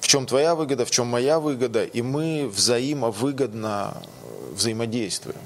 в 0.00 0.08
чем 0.08 0.26
твоя 0.26 0.54
выгода, 0.54 0.84
в 0.84 0.90
чем 0.90 1.06
моя 1.06 1.38
выгода, 1.38 1.84
и 1.84 2.02
мы 2.02 2.48
взаимовыгодно 2.48 3.94
э, 3.94 4.52
взаимодействуем. 4.54 5.40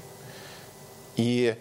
И 1.17 1.55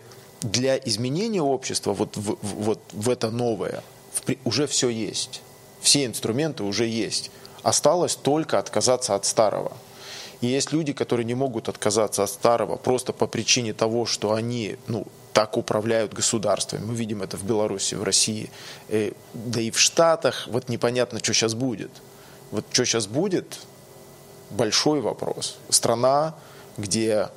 для 0.45 0.77
изменения 0.77 1.43
общества 1.43 1.95
вот 1.95 2.17
в, 2.17 2.37
вот 2.43 2.81
в 2.93 3.09
это 3.09 3.31
новое 3.31 3.83
уже 4.45 4.67
все 4.67 4.91
есть. 4.91 5.43
Все 5.81 6.05
инструменты 6.05 6.63
уже 6.63 6.87
есть. 6.87 7.31
Осталось 7.63 8.15
только 8.15 8.59
отказаться 8.59 9.15
от 9.15 9.25
старого. 9.25 9.73
И 10.41 10.47
есть 10.47 10.73
люди, 10.73 10.93
которые 10.93 11.25
не 11.25 11.35
могут 11.35 11.69
отказаться 11.69 12.23
от 12.23 12.31
старого 12.31 12.77
просто 12.77 13.13
по 13.13 13.27
причине 13.27 13.73
того, 13.73 14.05
что 14.05 14.35
они 14.35 14.77
ну, 14.87 15.07
так 15.33 15.57
управляют 15.57 16.13
государствами. 16.13 16.85
Мы 16.85 16.95
видим 16.95 17.23
это 17.23 17.39
в 17.39 17.45
Беларуси, 17.45 17.95
в 17.95 18.03
России, 18.03 18.51
э, 18.89 19.13
да 19.33 19.61
и 19.61 19.71
в 19.71 19.79
Штатах. 19.79 20.47
Вот 20.49 20.69
непонятно, 20.69 21.21
что 21.21 21.33
сейчас 21.33 21.55
будет. 21.55 21.91
Вот 22.51 22.67
что 22.71 22.85
сейчас 22.85 23.07
будет, 23.07 23.61
большой 24.51 25.01
вопрос. 25.01 25.57
Страна, 25.71 26.35
где 26.77 27.29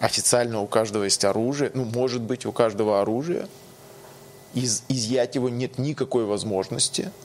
официально 0.00 0.60
у 0.60 0.66
каждого 0.66 1.04
есть 1.04 1.24
оружие, 1.24 1.70
ну, 1.74 1.84
может 1.84 2.22
быть, 2.22 2.46
у 2.46 2.52
каждого 2.52 3.00
оружие, 3.00 3.48
из, 4.54 4.82
изъять 4.88 5.34
его 5.34 5.48
нет 5.48 5.78
никакой 5.78 6.24
возможности– 6.24 7.10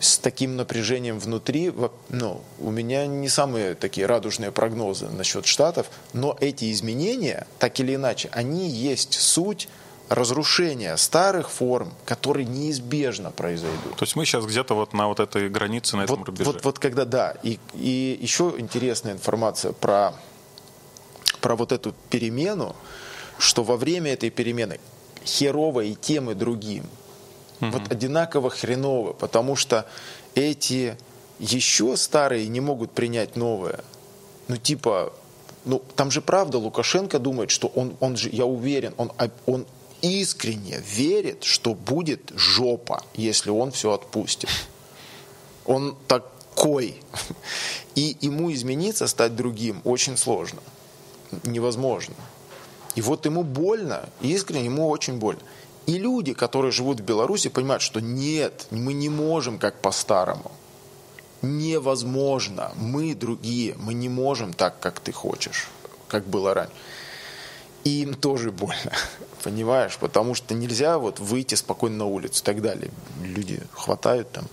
с 0.00 0.18
таким 0.18 0.56
напряжением 0.56 1.18
внутри, 1.18 1.72
ну, 2.08 2.40
у 2.58 2.70
меня 2.70 3.06
не 3.06 3.28
самые 3.28 3.74
такие 3.74 4.06
радужные 4.06 4.50
прогнозы 4.50 5.08
насчет 5.10 5.46
Штатов, 5.46 5.88
но 6.14 6.36
эти 6.40 6.72
изменения, 6.72 7.46
так 7.58 7.78
или 7.80 7.94
иначе, 7.94 8.30
они 8.32 8.68
есть 8.68 9.12
суть 9.12 9.68
разрушения 10.08 10.96
старых 10.96 11.50
форм, 11.50 11.92
которые 12.06 12.46
неизбежно 12.46 13.30
произойдут. 13.30 13.96
То 13.96 14.04
есть 14.04 14.16
мы 14.16 14.24
сейчас 14.24 14.44
где-то 14.46 14.74
вот 14.74 14.94
на 14.94 15.06
вот 15.06 15.20
этой 15.20 15.48
границе, 15.50 15.98
на 15.98 16.02
этом 16.04 16.16
вот, 16.16 16.26
рубеже. 16.28 16.50
Вот, 16.50 16.64
вот 16.64 16.78
когда, 16.78 17.04
да. 17.04 17.36
И, 17.42 17.60
и 17.74 18.18
еще 18.20 18.54
интересная 18.56 19.12
информация 19.12 19.72
про, 19.72 20.14
про 21.40 21.56
вот 21.56 21.72
эту 21.72 21.94
перемену, 22.10 22.76
что 23.38 23.64
во 23.64 23.76
время 23.76 24.12
этой 24.12 24.30
перемены 24.30 24.80
херово 25.24 25.80
и 25.80 25.94
тем, 25.94 26.30
и 26.30 26.34
другим– 26.34 26.84
Угу. 27.60 27.70
Вот 27.70 27.92
одинаково 27.92 28.50
хреново, 28.50 29.12
потому 29.12 29.56
что 29.56 29.86
эти 30.34 30.96
еще 31.38 31.96
старые 31.96 32.48
не 32.48 32.60
могут 32.60 32.92
принять 32.92 33.36
новое. 33.36 33.80
Ну, 34.48 34.56
типа, 34.56 35.12
ну, 35.64 35.82
там 35.96 36.10
же 36.10 36.20
правда 36.20 36.58
Лукашенко 36.58 37.18
думает, 37.18 37.50
что 37.50 37.68
он, 37.68 37.96
он 38.00 38.16
же, 38.16 38.30
я 38.30 38.46
уверен, 38.46 38.94
он, 38.96 39.12
он 39.46 39.66
искренне 40.00 40.80
верит, 40.80 41.44
что 41.44 41.74
будет 41.74 42.32
жопа, 42.34 43.04
если 43.14 43.50
он 43.50 43.70
все 43.70 43.92
отпустит. 43.92 44.48
Он 45.66 45.96
такой. 46.08 46.96
И 47.94 48.16
ему 48.20 48.52
измениться, 48.52 49.06
стать 49.06 49.36
другим 49.36 49.82
очень 49.84 50.16
сложно. 50.16 50.60
Невозможно. 51.44 52.14
И 52.96 53.02
вот 53.02 53.26
ему 53.26 53.42
больно, 53.44 54.08
искренне 54.20 54.64
ему 54.64 54.88
очень 54.88 55.18
больно. 55.18 55.40
И 55.86 55.98
люди, 55.98 56.34
которые 56.34 56.72
живут 56.72 57.00
в 57.00 57.04
Беларуси, 57.04 57.48
понимают, 57.48 57.82
что 57.82 58.00
нет, 58.00 58.66
мы 58.70 58.92
не 58.92 59.08
можем 59.08 59.58
как 59.58 59.80
по-старому. 59.80 60.50
Невозможно. 61.42 62.72
Мы 62.76 63.14
другие. 63.14 63.74
Мы 63.78 63.94
не 63.94 64.08
можем 64.08 64.52
так, 64.52 64.78
как 64.80 65.00
ты 65.00 65.12
хочешь, 65.12 65.68
как 66.08 66.26
было 66.26 66.54
раньше. 66.54 66.72
И 67.84 68.02
им 68.02 68.14
тоже 68.14 68.52
больно, 68.52 68.92
понимаешь? 69.42 69.96
Потому 69.98 70.34
что 70.34 70.54
нельзя 70.54 70.98
вот 70.98 71.18
выйти 71.18 71.54
спокойно 71.54 71.98
на 71.98 72.04
улицу 72.06 72.42
и 72.42 72.44
так 72.44 72.60
далее. 72.60 72.90
Люди 73.22 73.62
хватают 73.72 74.30
там, 74.32 74.44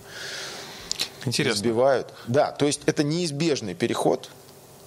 Интересно. 1.24 1.58
сбивают. 1.58 2.14
Да, 2.26 2.52
то 2.52 2.66
есть 2.66 2.80
это 2.86 3.04
неизбежный 3.04 3.74
переход. 3.74 4.30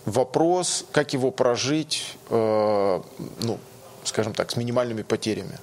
Вопрос, 0.06 0.86
как 0.92 1.14
его 1.14 1.32
прожить, 1.32 2.18
э, 2.30 3.02
ну, 3.42 3.60
скажем 4.04 4.34
так, 4.34 4.52
с 4.52 4.56
минимальными 4.56 5.04
потерями. 5.04 5.60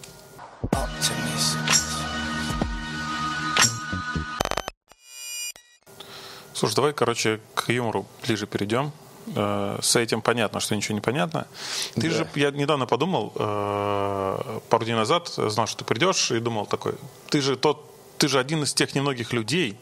Слушай, 6.54 6.74
давай, 6.74 6.92
короче, 6.92 7.40
к 7.54 7.68
юмору 7.70 8.06
ближе 8.24 8.46
перейдем. 8.46 8.92
Э, 9.34 9.78
с 9.82 9.96
этим 9.96 10.22
понятно, 10.22 10.60
что 10.60 10.76
ничего 10.76 10.94
не 10.94 11.00
понятно. 11.00 11.46
Ты 11.94 12.08
да. 12.08 12.10
же, 12.10 12.28
я 12.34 12.50
недавно 12.50 12.86
подумал, 12.86 13.32
э, 13.34 14.60
пару 14.68 14.84
дней 14.84 14.94
назад, 14.94 15.28
знал, 15.28 15.66
что 15.66 15.78
ты 15.78 15.84
придешь, 15.84 16.30
и 16.30 16.38
думал 16.38 16.66
такой, 16.66 16.94
ты 17.28 17.40
же 17.40 17.56
тот, 17.56 17.90
ты 18.18 18.28
же 18.28 18.38
один 18.38 18.62
из 18.62 18.72
тех 18.72 18.94
немногих 18.94 19.32
людей, 19.32 19.76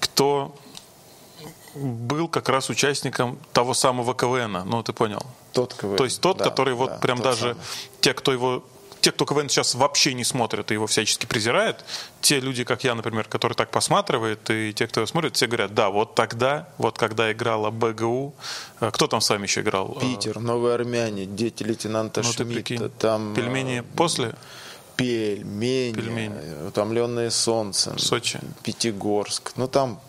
кто 0.00 0.54
был 1.74 2.28
как 2.28 2.48
раз 2.48 2.70
участником 2.70 3.38
того 3.52 3.74
самого 3.74 4.14
КВН, 4.14 4.62
ну 4.64 4.82
ты 4.82 4.92
понял? 4.92 5.22
Тот 5.52 5.74
КВН. 5.74 5.96
То 5.96 6.04
есть 6.04 6.20
тот, 6.20 6.38
да, 6.38 6.44
который 6.44 6.74
вот 6.74 6.90
да, 6.90 6.96
прям 6.98 7.20
даже 7.20 7.50
самый. 7.50 7.56
те, 8.00 8.14
кто 8.14 8.32
его 8.32 8.62
те, 9.06 9.12
кто 9.12 9.24
КВН 9.24 9.48
сейчас 9.48 9.76
вообще 9.76 10.14
не 10.14 10.24
смотрят 10.24 10.72
и 10.72 10.74
его 10.74 10.88
всячески 10.88 11.26
презирают, 11.26 11.84
те 12.20 12.40
люди, 12.40 12.64
как 12.64 12.82
я, 12.82 12.92
например, 12.96 13.28
которые 13.28 13.54
так 13.54 13.70
посматривают, 13.70 14.50
и 14.50 14.72
те, 14.72 14.88
кто 14.88 15.00
его 15.00 15.06
смотрит, 15.06 15.36
все 15.36 15.46
говорят, 15.46 15.74
да, 15.74 15.90
вот 15.90 16.16
тогда, 16.16 16.68
вот 16.76 16.98
когда 16.98 17.30
играла 17.30 17.70
БГУ, 17.70 18.34
э, 18.80 18.90
кто 18.92 19.06
там 19.06 19.20
с 19.20 19.30
вами 19.30 19.44
еще 19.44 19.60
играл? 19.60 19.96
Питер, 20.00 20.40
Новые 20.40 20.74
Армяне, 20.74 21.24
Дети 21.24 21.62
лейтенанта 21.62 22.22
ну, 22.24 22.32
Шмидта, 22.32 22.88
там... 22.88 23.32
Пельмени 23.34 23.78
э, 23.78 23.82
после? 23.96 24.34
Пельмени, 24.96 25.94
Пельмени, 25.94 26.66
Утомленные 26.66 27.30
солнцем, 27.30 27.98
Сочи, 27.98 28.40
Пятигорск, 28.64 29.52
ну 29.54 29.68
там 29.68 30.00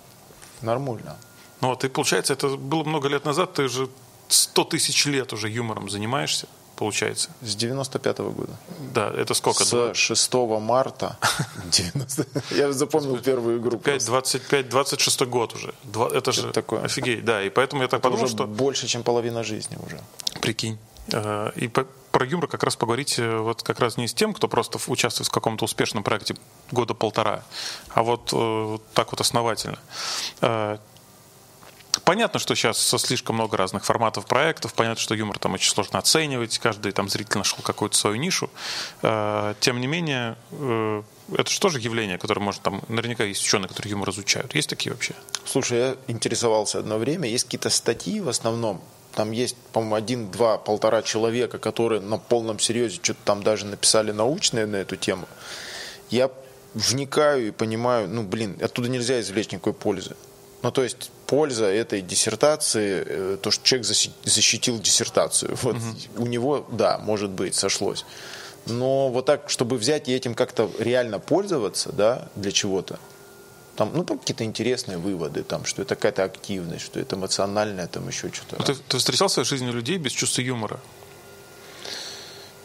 нормально. 0.62 1.17
Ну 1.62 1.70
вот, 1.70 1.84
и 1.84 1.89
получается, 1.89 2.34
это 2.34 2.50
было 2.58 2.84
много 2.84 3.10
лет 3.10 3.26
назад, 3.26 3.54
ты 3.54 3.67
же 3.67 3.89
сто 4.30 4.63
тысяч 4.63 5.06
лет 5.06 5.34
уже 5.34 5.50
юмором 5.50 5.89
занимаешься 5.89 6.48
получается? 6.78 7.30
С 7.41 7.56
95 7.56 8.20
-го 8.20 8.32
года. 8.32 8.54
Да, 8.93 9.12
это 9.17 9.34
сколько? 9.34 9.65
С 9.65 9.93
6 9.93 10.34
марта 10.62 11.17
90 11.72 12.26
Я 12.52 12.72
запомнил 12.72 13.17
первую 13.17 13.58
игру. 13.58 13.78
5, 13.78 14.06
25, 14.06 14.70
26 14.70 15.22
год 15.26 15.56
уже. 15.56 15.74
Это 16.13 16.32
же 16.32 16.52
такое. 16.52 16.86
офигеть, 16.86 17.26
да. 17.26 17.43
И 17.43 17.50
поэтому 17.50 17.82
я 17.82 17.88
так 17.88 18.00
это 18.00 18.10
подумал, 18.10 18.28
что... 18.28 18.46
больше, 18.46 18.88
чем 18.88 19.04
половина 19.04 19.43
жизни 19.43 19.78
уже. 19.86 20.00
Прикинь. 20.41 20.78
Э, 21.13 21.52
и 21.56 21.67
про 22.18 22.26
юмор 22.26 22.48
как 22.48 22.64
раз 22.64 22.76
поговорить 22.76 23.20
э, 23.20 23.38
вот 23.38 23.62
как 23.62 23.80
раз 23.80 23.96
не 23.96 24.08
с 24.08 24.14
тем, 24.14 24.34
кто 24.34 24.48
просто 24.48 24.80
участвует 24.88 25.28
в 25.28 25.32
каком-то 25.32 25.66
успешном 25.66 26.04
проекте 26.04 26.36
года 26.72 26.96
полтора, 26.96 27.44
а 27.90 28.02
вот 28.02 28.32
э, 28.34 28.78
так 28.96 29.12
вот 29.12 29.22
основательно. 29.22 29.78
Понятно, 32.08 32.40
что 32.40 32.56
сейчас 32.56 32.80
слишком 32.80 33.36
много 33.36 33.58
разных 33.58 33.84
форматов 33.86 34.26
проектов, 34.26 34.74
понятно, 34.74 35.02
что 35.02 35.14
юмор 35.14 35.40
там 35.40 35.54
очень 35.54 35.72
сложно 35.72 36.00
оценивать, 36.00 36.58
каждый 36.58 36.92
там 36.92 37.10
зритель 37.10 37.38
нашел 37.38 37.60
какую-то 37.62 37.98
свою 37.98 38.16
нишу. 38.16 38.50
Э, 39.02 39.56
тем 39.60 39.82
не 39.82 39.88
менее, 39.88 40.38
э, 40.52 41.04
это 41.34 41.52
же 41.52 41.60
тоже 41.60 41.80
явление, 41.80 42.18
которое 42.18 42.42
может 42.42 42.62
там, 42.62 42.82
наверняка 42.88 43.26
есть 43.26 43.44
ученые, 43.44 43.68
которые 43.68 43.92
юмор 43.92 44.10
изучают. 44.10 44.56
Есть 44.56 44.70
такие 44.70 44.92
вообще? 44.92 45.14
Слушай, 45.46 45.78
я 45.78 45.96
интересовался 46.08 46.80
одно 46.80 46.98
время, 46.98 47.30
есть 47.30 47.44
какие-то 47.44 47.70
статьи 47.70 48.22
в 48.22 48.30
основном, 48.30 48.82
там 49.15 49.32
есть, 49.32 49.56
по-моему, 49.74 49.96
один, 49.96 50.32
два, 50.32 50.58
полтора 50.58 51.02
человека, 51.02 51.58
которые 51.58 52.02
на 52.02 52.17
полном 52.17 52.60
серьезе 52.60 53.00
что-то 53.02 53.20
там 53.26 53.43
даже 53.43 53.65
написали 53.65 54.12
научное 54.12 54.65
на 54.65 54.78
эту 54.78 54.96
тему. 54.96 55.28
Я 56.10 56.30
вникаю 56.74 57.48
и 57.48 57.52
понимаю, 57.52 58.08
ну, 58.08 58.24
блин, 58.24 58.58
оттуда 58.62 58.89
нельзя 58.89 59.20
извлечь 59.20 59.52
никакой 59.52 59.74
пользы. 59.74 60.15
Ну, 60.63 60.72
то 60.72 60.84
есть 60.84 61.12
польза 61.28 61.65
этой 61.65 62.02
диссертации, 62.02 63.04
э, 63.06 63.38
то, 63.41 63.52
что 63.52 63.63
человек 63.63 63.86
защитил 63.86 64.80
диссертацию. 64.80 65.58
Вот 65.62 65.76
угу. 65.76 66.24
у 66.24 66.26
него, 66.26 66.65
да, 66.72 66.98
может 66.98 67.30
быть, 67.30 67.56
сошлось. 67.56 68.06
Но 68.65 69.10
вот 69.10 69.26
так, 69.26 69.50
чтобы 69.50 69.78
взять 69.78 70.10
и 70.10 70.13
этим 70.13 70.34
как-то 70.34 70.70
реально 70.80 71.20
пользоваться, 71.20 71.91
да, 71.91 72.28
для 72.36 72.52
чего-то, 72.52 73.00
там, 73.78 73.92
ну, 73.94 74.04
там 74.04 74.18
какие-то 74.18 74.44
интересные 74.44 74.98
выводы, 74.98 75.44
там, 75.44 75.63
что 75.66 75.84
это 75.84 75.96
какая-то 75.96 76.24
активность, 76.24 76.84
что 76.86 77.00
это 77.00 77.16
эмоциональное, 77.16 77.88
там 77.88 78.08
еще 78.08 78.32
что-то. 78.34 78.63
Ты, 78.63 78.74
ты 78.74 78.98
встречал 78.98 79.28
в 79.28 79.32
своей 79.32 79.48
жизни 79.48 79.72
людей 79.72 79.98
без 79.98 80.12
чувства 80.12 80.42
юмора? 80.42 80.80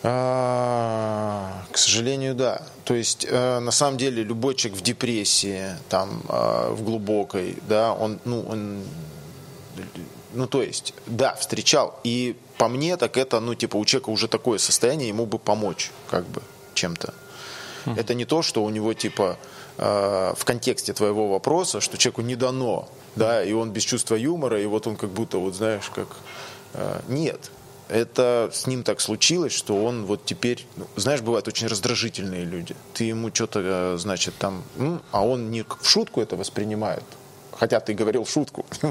А, 0.03 1.65
К 1.71 1.79
сожалению, 1.79 2.35
да. 2.35 2.63
То 2.85 2.95
есть, 2.95 3.27
э, 3.29 3.61
на 3.61 3.71
самом 3.71 3.99
деле, 3.99 4.25
любой 4.25 4.55
человек 4.55 4.81
в 4.81 4.83
депрессии, 4.83 5.77
там, 5.89 6.23
э, 6.29 6.71
в 6.73 6.83
глубокой, 6.83 7.59
да, 7.69 7.93
он, 7.93 8.19
ну, 8.25 8.41
он, 8.49 8.83
ну, 10.33 10.47
то 10.47 10.63
есть, 10.63 10.95
да, 11.07 11.35
встречал. 11.35 12.01
И 12.05 12.37
по 12.57 12.69
мне, 12.69 12.97
так 12.97 13.17
это, 13.17 13.39
ну, 13.41 13.55
типа, 13.55 13.77
у 13.77 13.85
человека 13.85 14.11
уже 14.11 14.29
такое 14.29 14.59
состояние, 14.59 15.09
ему 15.09 15.27
бы 15.27 15.39
помочь, 15.39 15.91
как 16.11 16.25
бы, 16.27 16.43
чем-то. 16.75 17.15
Mm-hmm. 17.85 18.01
Это 18.01 18.15
не 18.15 18.25
то, 18.25 18.43
что 18.43 18.65
у 18.65 18.71
него, 18.71 18.95
типа, 18.95 19.39
э, 19.79 20.35
в 20.37 20.45
контексте 20.45 20.93
твоего 20.93 21.29
вопроса, 21.29 21.81
что 21.81 21.99
человеку 21.99 22.23
не 22.23 22.37
дано, 22.37 22.89
да, 23.17 23.45
и 23.45 23.53
он 23.53 23.71
без 23.71 23.83
чувства 23.83 24.17
юмора, 24.17 24.61
и 24.61 24.67
вот 24.67 24.87
он 24.87 24.97
как 24.97 25.11
будто, 25.11 25.39
вот 25.39 25.55
знаешь, 25.55 25.91
как... 25.95 26.09
Э, 26.75 27.01
нет, 27.09 27.51
это 27.93 28.51
с 28.53 28.67
ним 28.67 28.83
так 28.83 29.01
случилось, 29.01 29.53
что 29.53 29.85
он 29.85 30.07
вот 30.07 30.25
теперь, 30.25 30.67
ну, 30.77 30.87
знаешь, 30.97 31.21
бывают 31.21 31.47
очень 31.49 31.67
раздражительные 31.67 32.45
люди. 32.45 32.75
Ты 32.95 33.05
ему 33.05 33.31
что-то, 33.35 33.61
э, 33.63 33.97
значит, 33.99 34.35
там, 34.39 34.63
а 35.11 35.25
он 35.27 35.51
не 35.51 35.63
в 35.63 35.87
шутку 35.87 36.21
это 36.21 36.37
воспринимает, 36.37 37.05
хотя 37.53 37.81
ты 37.81 37.93
говорил 37.93 38.25
шутку, 38.25 38.65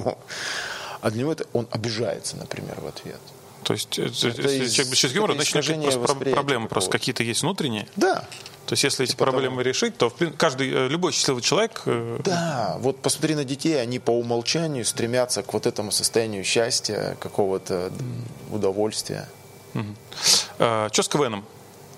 а 1.01 1.09
для 1.09 1.21
него 1.21 1.31
это 1.31 1.45
он 1.53 1.67
обижается, 1.71 2.37
например, 2.37 2.79
в 2.79 2.87
ответ. 2.87 3.19
То 3.63 3.73
есть, 3.73 3.97
э, 3.97 4.03
это 4.03 4.41
если 4.41 4.65
из, 4.65 4.73
человек 4.73 4.91
без 4.91 4.97
чувства 4.99 5.17
юмора, 5.17 5.33
значит, 5.33 5.93
просто 5.93 6.15
проблемы 6.15 6.67
просто 6.67 6.91
какие-то 6.91 7.23
есть 7.23 7.41
внутренние. 7.41 7.87
Да. 7.95 8.25
То 8.65 8.73
есть, 8.73 8.83
если 8.83 9.03
эти 9.03 9.11
типа 9.11 9.25
проблемы 9.25 9.63
решить, 9.63 9.97
то 9.97 10.13
каждый, 10.37 10.71
э, 10.71 10.87
любой 10.87 11.11
счастливый 11.11 11.41
человек... 11.41 11.81
Э, 11.85 12.19
да, 12.23 12.77
вот 12.79 13.01
посмотри 13.01 13.35
на 13.35 13.43
детей, 13.43 13.81
они 13.81 13.99
по 13.99 14.11
умолчанию 14.11 14.85
стремятся 14.85 15.43
к 15.43 15.51
вот 15.53 15.65
этому 15.65 15.91
состоянию 15.91 16.43
счастья, 16.43 17.17
какого-то 17.19 17.91
удовольствия. 18.49 19.27
Угу. 19.73 19.85
А, 20.59 20.89
что 20.91 21.03
с 21.03 21.09
КВНом? 21.09 21.45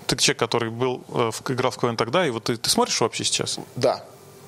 Ты 0.07 0.15
человек, 0.17 0.39
который 0.39 0.69
был, 0.69 1.03
играл 1.47 1.71
в 1.71 1.77
КВН 1.77 1.95
тогда, 1.95 2.25
и 2.25 2.29
вот 2.29 2.45
ты, 2.45 2.57
ты 2.57 2.69
смотришь 2.69 2.99
вообще 3.01 3.23
сейчас? 3.23 3.59
Да. 3.75 4.03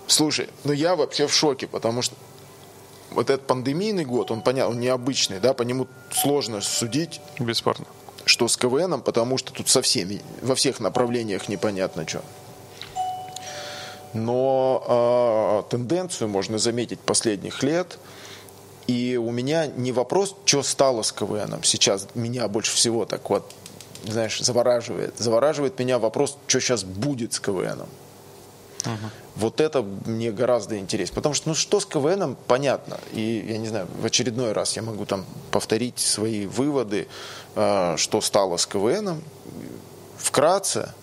Слушай, 0.08 0.50
ну 0.64 0.72
я 0.72 0.96
вообще 0.96 1.28
в 1.28 1.34
шоке, 1.34 1.68
потому 1.68 2.02
что 2.02 2.16
вот 3.12 3.30
этот 3.30 3.48
пандемийный 3.48 4.06
год, 4.06 4.32
он 4.32 4.42
понятно, 4.42 4.74
он 4.74 4.80
необычный, 4.80 5.40
да, 5.40 5.54
по 5.54 5.64
нему 5.64 5.88
сложно 6.12 6.62
судить. 6.62 7.22
Бесспорно. 7.40 7.86
Что 8.26 8.48
с 8.48 8.58
КВНом, 8.58 9.02
потому 9.02 9.38
что 9.38 9.54
тут 9.54 9.70
со 9.70 9.82
всеми, 9.82 10.22
во 10.42 10.56
всех 10.56 10.80
направлениях 10.80 11.48
непонятно 11.48 12.08
что. 12.08 12.22
Но 14.14 15.64
э, 15.68 15.72
тенденцию 15.72 16.30
можно 16.30 16.58
заметить 16.58 17.00
последних 17.00 17.62
лет. 17.64 18.00
И 18.88 19.18
у 19.18 19.32
меня 19.32 19.68
не 19.68 19.92
вопрос, 19.92 20.36
что 20.46 20.64
стало 20.64 21.02
с 21.02 21.12
КВНом. 21.12 21.64
Сейчас 21.64 22.08
меня 22.14 22.48
больше 22.48 22.76
всего 22.76 23.06
так 23.06 23.30
вот, 23.30 23.52
знаешь, 24.06 24.40
завораживает. 24.40 25.16
Завораживает 25.18 25.78
меня 25.80 26.00
вопрос, 26.00 26.38
что 26.48 26.60
сейчас 26.60 26.84
будет 26.84 27.34
с 27.34 27.40
КВНом. 27.40 27.90
Угу. 28.86 29.25
Вот 29.36 29.60
это 29.60 29.82
мне 29.82 30.32
гораздо 30.32 30.78
интереснее. 30.80 31.16
Потому 31.16 31.36
что, 31.36 31.50
ну 31.50 31.56
что 31.56 31.80
с 31.80 31.86
КВНом, 31.86 32.38
понятно. 32.48 32.98
И, 33.12 33.46
я 33.50 33.58
не 33.58 33.68
знаю, 33.68 33.88
в 34.00 34.06
очередной 34.06 34.54
раз 34.54 34.76
я 34.78 34.82
могу 34.82 35.06
там 35.06 35.26
повторить 35.52 36.00
свои 36.00 36.46
выводы, 36.46 37.08
э, 37.56 37.96
что 37.98 38.22
стало 38.22 38.56
с 38.58 38.66
КВНом. 38.66 39.22
Вкратце, 40.18 40.94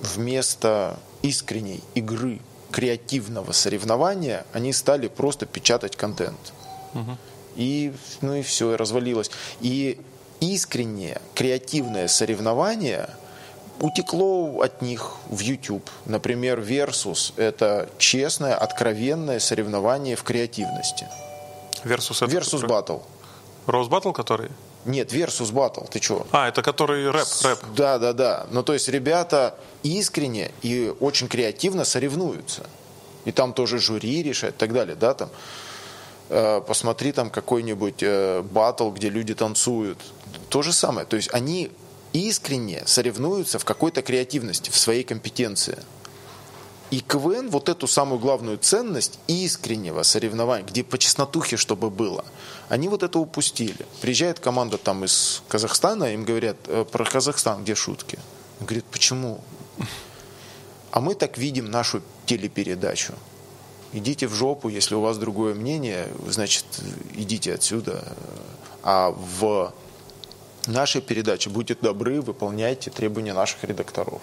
вместо 0.00 0.98
искренней 1.20 1.82
игры, 1.94 2.40
креативного 2.70 3.52
соревнования, 3.52 4.46
они 4.52 4.72
стали 4.72 5.08
просто 5.08 5.44
печатать 5.44 5.94
контент. 5.96 6.38
Угу. 6.94 7.16
И, 7.56 7.92
ну 8.22 8.34
и 8.34 8.42
все, 8.42 8.72
и 8.72 8.76
развалилось. 8.76 9.30
И 9.60 10.00
искреннее, 10.40 11.20
креативное 11.34 12.08
соревнование– 12.08 13.10
утекло 13.80 14.60
от 14.60 14.82
них 14.82 15.16
в 15.28 15.40
YouTube. 15.40 15.88
Например, 16.06 16.60
Versus– 16.60 17.32
это 17.36 17.88
честное, 17.98 18.54
откровенное 18.54 19.40
соревнование 19.40 20.16
в 20.16 20.22
креативности. 20.22 21.06
Versus 21.84 22.24
это 22.24 22.36
Versus 22.36 22.66
Battle. 22.66 23.02
Rose 23.66 23.88
Battle 23.88 24.12
который? 24.12 24.50
Нет, 24.84 25.12
Versus 25.12 25.52
Battle, 25.52 25.88
ты 25.90 26.00
чего? 26.00 26.26
А, 26.32 26.48
это 26.48 26.62
который 26.62 27.10
рэп, 27.10 27.26
рэп. 27.42 27.58
Да, 27.76 27.98
да, 27.98 28.12
да. 28.12 28.46
Ну, 28.50 28.62
то 28.62 28.72
есть 28.72 28.88
ребята 28.88 29.54
искренне 29.82 30.50
и 30.62 30.94
очень 31.00 31.28
креативно 31.28 31.84
соревнуются. 31.84 32.66
И 33.24 33.32
там 33.32 33.52
тоже 33.52 33.78
жюри 33.78 34.22
решает 34.22 34.54
и 34.54 34.58
так 34.58 34.72
далее, 34.72 34.96
да, 34.96 35.14
там. 35.14 35.28
Э, 36.30 36.60
посмотри 36.66 37.12
там 37.12 37.30
какой-нибудь 37.30 38.02
э, 38.02 38.42
батл, 38.42 38.90
где 38.90 39.08
люди 39.08 39.34
танцуют. 39.34 39.98
То 40.48 40.62
же 40.62 40.72
самое. 40.72 41.06
То 41.06 41.16
есть 41.16 41.32
они 41.32 41.70
искренне 42.12 42.82
соревнуются 42.86 43.58
в 43.58 43.64
какой-то 43.64 44.02
креативности, 44.02 44.70
в 44.70 44.76
своей 44.76 45.04
компетенции. 45.04 45.78
И 46.90 47.00
КВН 47.00 47.50
вот 47.50 47.68
эту 47.68 47.86
самую 47.86 48.18
главную 48.18 48.56
ценность 48.56 49.18
искреннего 49.26 50.02
соревнования, 50.02 50.66
где 50.66 50.82
по 50.82 50.96
чеснотухе 50.96 51.58
чтобы 51.58 51.90
было, 51.90 52.24
они 52.70 52.88
вот 52.88 53.02
это 53.02 53.18
упустили. 53.18 53.86
Приезжает 54.00 54.40
команда 54.40 54.78
там 54.78 55.04
из 55.04 55.42
Казахстана, 55.48 56.14
им 56.14 56.24
говорят, 56.24 56.56
«Э, 56.66 56.86
про 56.90 57.04
Казахстан 57.04 57.62
где 57.62 57.74
шутки? 57.74 58.18
Говорит, 58.60 58.84
почему? 58.90 59.40
А 60.90 61.00
мы 61.00 61.14
так 61.14 61.36
видим 61.36 61.70
нашу 61.70 62.02
телепередачу. 62.24 63.12
Идите 63.92 64.26
в 64.26 64.34
жопу, 64.34 64.68
если 64.68 64.94
у 64.94 65.00
вас 65.00 65.18
другое 65.18 65.54
мнение, 65.54 66.08
значит, 66.26 66.64
идите 67.14 67.54
отсюда. 67.54 68.04
А 68.82 69.10
в 69.10 69.72
нашей 70.66 71.00
передачи. 71.00 71.48
Будьте 71.48 71.76
добры, 71.80 72.20
выполняйте 72.20 72.90
требования 72.90 73.32
наших 73.32 73.64
редакторов. 73.64 74.20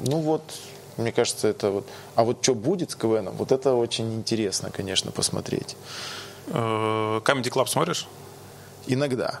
Ну 0.00 0.20
вот, 0.20 0.42
мне 0.96 1.12
кажется, 1.12 1.48
это 1.48 1.70
вот... 1.70 1.86
А 2.14 2.24
вот 2.24 2.38
что 2.42 2.54
будет 2.54 2.90
с 2.90 2.96
КВНом, 2.96 3.34
вот 3.36 3.52
это 3.52 3.74
очень 3.74 4.14
интересно, 4.14 4.70
конечно, 4.70 5.10
посмотреть. 5.12 5.76
Э, 6.48 7.20
Comedy 7.24 7.50
Club 7.50 7.66
смотришь? 7.66 8.06
Иногда. 8.86 9.40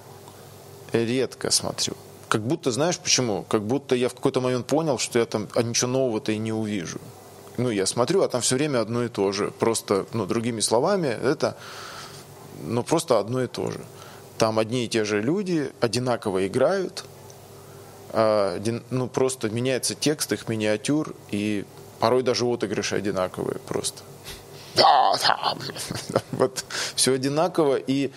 Редко 0.92 1.50
смотрю. 1.50 1.94
Как 2.28 2.42
будто, 2.42 2.70
знаешь 2.70 2.98
почему? 2.98 3.44
Как 3.48 3.62
будто 3.62 3.94
я 3.94 4.08
в 4.08 4.14
какой-то 4.14 4.40
момент 4.40 4.66
понял, 4.66 4.98
что 4.98 5.18
я 5.18 5.24
там 5.24 5.48
а 5.54 5.62
ничего 5.62 5.90
нового-то 5.90 6.32
и 6.32 6.38
не 6.38 6.52
увижу. 6.52 7.00
Ну, 7.56 7.70
я 7.70 7.86
смотрю, 7.86 8.22
а 8.22 8.28
там 8.28 8.40
все 8.40 8.54
время 8.54 8.80
одно 8.80 9.02
и 9.02 9.08
то 9.08 9.32
же. 9.32 9.50
Просто, 9.50 10.06
ну, 10.12 10.26
другими 10.26 10.60
словами, 10.60 11.08
это, 11.08 11.56
ну, 12.62 12.82
просто 12.82 13.18
одно 13.18 13.42
и 13.42 13.46
то 13.46 13.70
же. 13.70 13.80
Там 14.38 14.58
одни 14.58 14.84
и 14.84 14.88
те 14.88 15.04
же 15.04 15.20
люди 15.20 15.70
одинаково 15.80 16.46
играют, 16.46 17.04
а, 18.10 18.60
ну 18.90 19.08
просто 19.08 19.50
меняется 19.50 19.94
текст 19.94 20.32
их 20.32 20.48
миниатюр, 20.48 21.14
и 21.30 21.64
порой 21.98 22.22
даже 22.22 22.44
отыгрыши 22.44 22.96
одинаковые 22.96 23.58
просто. 23.66 24.02
Вот 26.32 26.64
все 26.94 27.14
одинаково, 27.14 27.76
и 27.76 28.12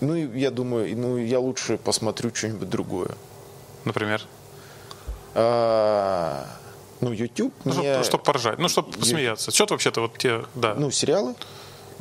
ну, 0.00 0.14
я 0.14 0.50
думаю, 0.50 0.96
ну, 0.96 1.18
я 1.18 1.38
лучше 1.38 1.76
посмотрю 1.76 2.34
что-нибудь 2.34 2.70
другое. 2.70 3.10
Например? 3.84 4.22
А, 5.34 6.46
ну, 7.00 7.12
YouTube 7.12 7.52
ну, 7.64 7.74
мне... 7.74 7.92
Чтобы, 7.92 8.04
чтобы 8.04 8.24
поржать, 8.24 8.58
ну, 8.58 8.68
чтобы 8.68 8.92
посмеяться. 8.92 9.50
Что-то 9.50 9.74
вообще-то 9.74 10.00
вот 10.00 10.16
те, 10.16 10.42
да. 10.54 10.74
Ну, 10.74 10.90
сериалы? 10.90 11.34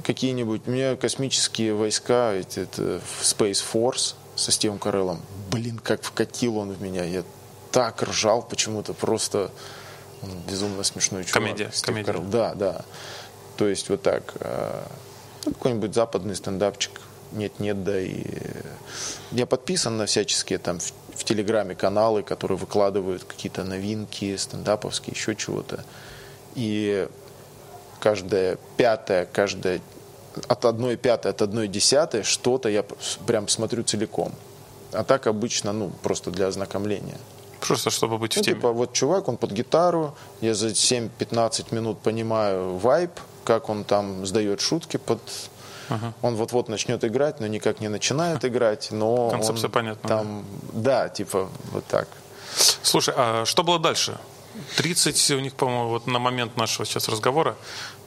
Какие-нибудь. 0.04 0.62
У 0.68 0.72
меня 0.72 0.96
космические 0.96 1.74
войска, 1.74 2.34
это, 2.34 2.62
это 2.62 3.02
Space 3.22 3.64
Force 3.74 4.16
со 4.36 4.52
Стивом 4.52 4.80
Кареллом. 4.80 5.22
Блин, 5.52 5.80
как 5.80 6.04
вкатил 6.04 6.58
он 6.58 6.72
в 6.72 6.82
меня. 6.82 7.04
Я 7.04 7.24
так 7.72 8.02
ржал 8.04 8.42
почему-то. 8.42 8.94
Просто 8.94 9.52
он 10.22 10.32
безумно 10.50 10.84
смешной 10.84 11.24
чувак. 11.24 11.44
Комедия. 11.44 11.70
Стив 11.72 11.86
комедия. 11.86 12.06
Карелл. 12.06 12.24
Да, 12.24 12.54
да. 12.56 12.86
То 13.58 13.68
есть 13.68 13.90
вот 13.90 14.02
так. 14.02 14.34
А, 14.40 14.88
ну, 15.46 15.52
какой-нибудь 15.54 15.94
западный 15.94 16.36
стендапчик. 16.36 16.92
Нет-нет, 17.32 17.84
да 17.84 18.00
и... 18.00 18.24
Я 19.32 19.46
подписан 19.46 19.98
на 19.98 20.08
всяческие 20.08 20.58
там 20.58 20.80
в, 20.80 20.94
в 21.16 21.24
Телеграме 21.24 21.76
каналы, 21.76 22.24
которые 22.24 22.58
выкладывают 22.58 23.24
какие-то 23.24 23.64
новинки, 23.64 24.36
стендаповские, 24.36 25.14
еще 25.14 25.36
чего-то. 25.36 25.86
И 26.56 27.08
каждая 28.00 28.58
пятая, 28.78 29.26
каждая 29.32 29.82
от 30.48 30.66
одной 30.66 30.96
пятой, 30.96 31.32
от 31.32 31.42
одной 31.42 31.68
десятой 31.68 32.24
что-то 32.24 32.70
я 32.70 32.84
прям 33.26 33.48
смотрю 33.48 33.84
целиком. 33.84 34.32
А 34.92 35.04
так 35.04 35.28
обычно, 35.28 35.74
ну, 35.74 35.92
просто 36.02 36.32
для 36.32 36.48
ознакомления. 36.48 37.18
Просто 37.60 37.90
чтобы 37.90 38.18
быть 38.18 38.36
ну, 38.36 38.42
в 38.42 38.46
теме. 38.46 38.56
Типа, 38.56 38.72
вот 38.72 38.94
чувак, 38.94 39.28
он 39.28 39.38
под 39.38 39.52
гитару, 39.52 40.16
я 40.42 40.54
за 40.54 40.68
7-15 40.68 41.74
минут 41.76 42.00
понимаю 42.00 42.78
вайп, 42.78 43.12
как 43.44 43.70
он 43.70 43.84
там 43.84 44.26
сдает 44.26 44.62
шутки 44.62 44.98
под... 44.98 45.20
Ага. 45.90 46.14
Он 46.22 46.36
вот-вот 46.36 46.70
начнет 46.70 47.04
играть, 47.04 47.40
но 47.40 47.48
никак 47.48 47.80
не 47.80 47.90
начинает 47.90 48.46
играть, 48.50 48.92
но 48.92 49.30
Концепция 49.30 49.68
он 49.68 49.72
понятна. 49.72 50.10
Там, 50.10 50.46
да, 50.74 51.10
типа 51.10 51.50
вот 51.72 51.86
так. 51.86 52.08
Слушай, 52.82 53.14
а 53.18 53.46
что 53.46 53.64
было 53.64 53.80
дальше? 53.80 54.18
30 54.78 55.32
у 55.32 55.40
них, 55.40 55.54
по-моему, 55.54 55.90
вот 55.90 56.08
на 56.08 56.20
момент 56.20 56.58
нашего 56.58 56.86
сейчас 56.86 57.10
разговора 57.10 57.56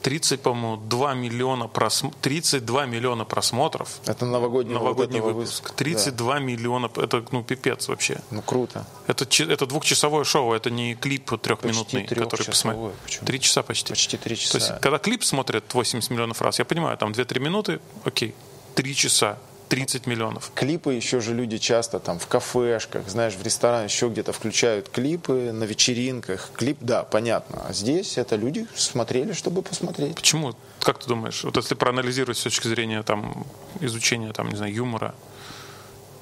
30, 0.03 0.41
по-моему, 0.41 0.77
2 0.77 1.15
миллиона 1.15 1.69
прос... 1.69 2.03
32 2.21 2.87
миллиона 2.87 3.25
просмотров. 3.25 4.01
Это 4.07 4.27
новогодний, 4.27 4.75
новогодний 4.75 5.21
вот 5.21 5.35
выпуск. 5.35 5.71
32 5.71 6.35
да. 6.35 6.41
миллиона, 6.41 6.91
это 6.97 7.25
ну 7.31 7.43
пипец 7.43 7.89
вообще. 7.89 8.21
Ну 8.31 8.43
круто. 8.43 8.85
Это, 9.07 9.25
это 9.25 9.67
двухчасовое 9.67 10.25
шоу, 10.25 10.53
это 10.53 10.71
не 10.71 10.95
клип 10.95 11.31
трехминутный, 11.41 12.07
который 12.07 12.45
посмотрел. 12.45 12.93
Три 13.25 13.41
часа 13.41 13.63
почти. 13.63 13.93
Почти 13.93 14.17
три 14.17 14.37
часа. 14.37 14.53
То 14.53 14.59
есть, 14.59 14.81
когда 14.81 14.99
клип 14.99 15.25
смотрят 15.25 15.73
80 15.73 16.11
миллионов 16.11 16.43
раз, 16.43 16.59
я 16.59 16.65
понимаю, 16.65 16.99
там 16.99 17.13
2-3 17.13 17.41
минуты, 17.41 17.81
окей, 18.05 18.35
три 18.75 18.95
часа. 18.95 19.39
30 19.73 20.07
миллионов. 20.07 20.53
Клипы 20.55 20.93
еще 20.93 21.21
же 21.21 21.33
люди 21.33 21.57
часто 21.57 21.99
там 21.99 22.19
в 22.19 22.27
кафешках, 22.27 23.09
знаешь, 23.09 23.33
в 23.33 23.43
ресторанах 23.43 23.91
еще 23.91 24.11
где-то 24.11 24.35
включают 24.35 24.91
клипы 24.91 25.51
на 25.51 25.65
вечеринках. 25.65 26.51
Клип, 26.55 26.77
да, 26.83 27.05
понятно. 27.05 27.63
А 27.67 27.73
здесь 27.73 28.19
это 28.19 28.37
люди 28.37 28.67
смотрели, 28.75 29.33
чтобы 29.33 29.63
посмотреть. 29.63 30.15
Почему? 30.15 30.53
Как 30.81 30.99
ты 30.99 31.07
думаешь? 31.07 31.43
Вот 31.43 31.57
если 31.57 31.75
проанализировать 31.75 32.37
с 32.37 32.43
точки 32.43 32.69
зрения 32.69 33.03
там, 33.03 33.47
изучения 33.81 34.35
там, 34.35 34.51
не 34.51 34.57
знаю, 34.57 34.75
юмора, 34.75 35.15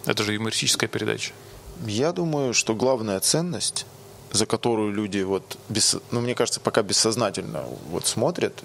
это 0.06 0.22
же 0.22 0.32
юмористическая 0.32 0.88
передача. 0.88 1.32
Я 1.84 2.12
думаю, 2.12 2.54
что 2.54 2.76
главная 2.76 3.18
ценность, 3.18 3.84
за 4.30 4.46
которую 4.46 4.92
люди 4.92 5.22
вот, 5.22 5.58
без, 5.68 5.96
ну, 6.12 6.20
мне 6.20 6.36
кажется, 6.36 6.60
пока 6.60 6.82
бессознательно 6.82 7.64
вот 7.90 8.06
смотрят, 8.06 8.62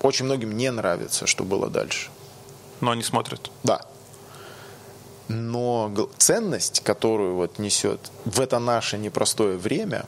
очень 0.00 0.24
многим 0.24 0.56
не 0.56 0.70
нравится, 0.70 1.26
что 1.26 1.44
было 1.44 1.68
дальше. 1.68 2.08
Но 2.82 2.90
они 2.90 3.02
смотрят. 3.02 3.50
Да. 3.62 3.80
Но 5.28 5.90
ценность, 6.18 6.80
которую 6.80 7.36
вот 7.36 7.58
несет 7.58 8.00
в 8.24 8.40
это 8.40 8.58
наше 8.58 8.98
непростое 8.98 9.56
время, 9.56 10.04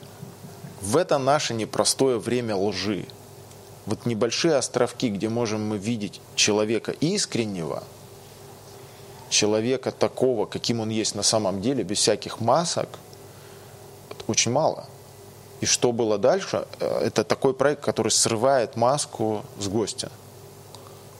в 0.81 0.97
это 0.97 1.17
наше 1.17 1.53
непростое 1.53 2.19
время 2.19 2.55
лжи, 2.55 3.07
вот 3.85 4.05
небольшие 4.05 4.55
островки, 4.55 5.09
где 5.09 5.29
можем 5.29 5.65
мы 5.65 5.77
видеть 5.77 6.19
человека 6.35 6.91
искреннего, 6.91 7.83
человека 9.29 9.91
такого, 9.91 10.45
каким 10.45 10.81
он 10.81 10.89
есть 10.89 11.15
на 11.15 11.23
самом 11.23 11.61
деле, 11.61 11.83
без 11.83 11.99
всяких 11.99 12.41
масок, 12.41 12.89
очень 14.27 14.51
мало. 14.51 14.85
И 15.61 15.65
что 15.65 15.93
было 15.93 16.17
дальше? 16.17 16.67
Э, 16.81 16.99
это 17.05 17.23
такой 17.23 17.53
проект, 17.53 17.81
который 17.81 18.11
срывает 18.11 18.75
маску 18.75 19.45
с 19.59 19.69
гостя. 19.69 20.11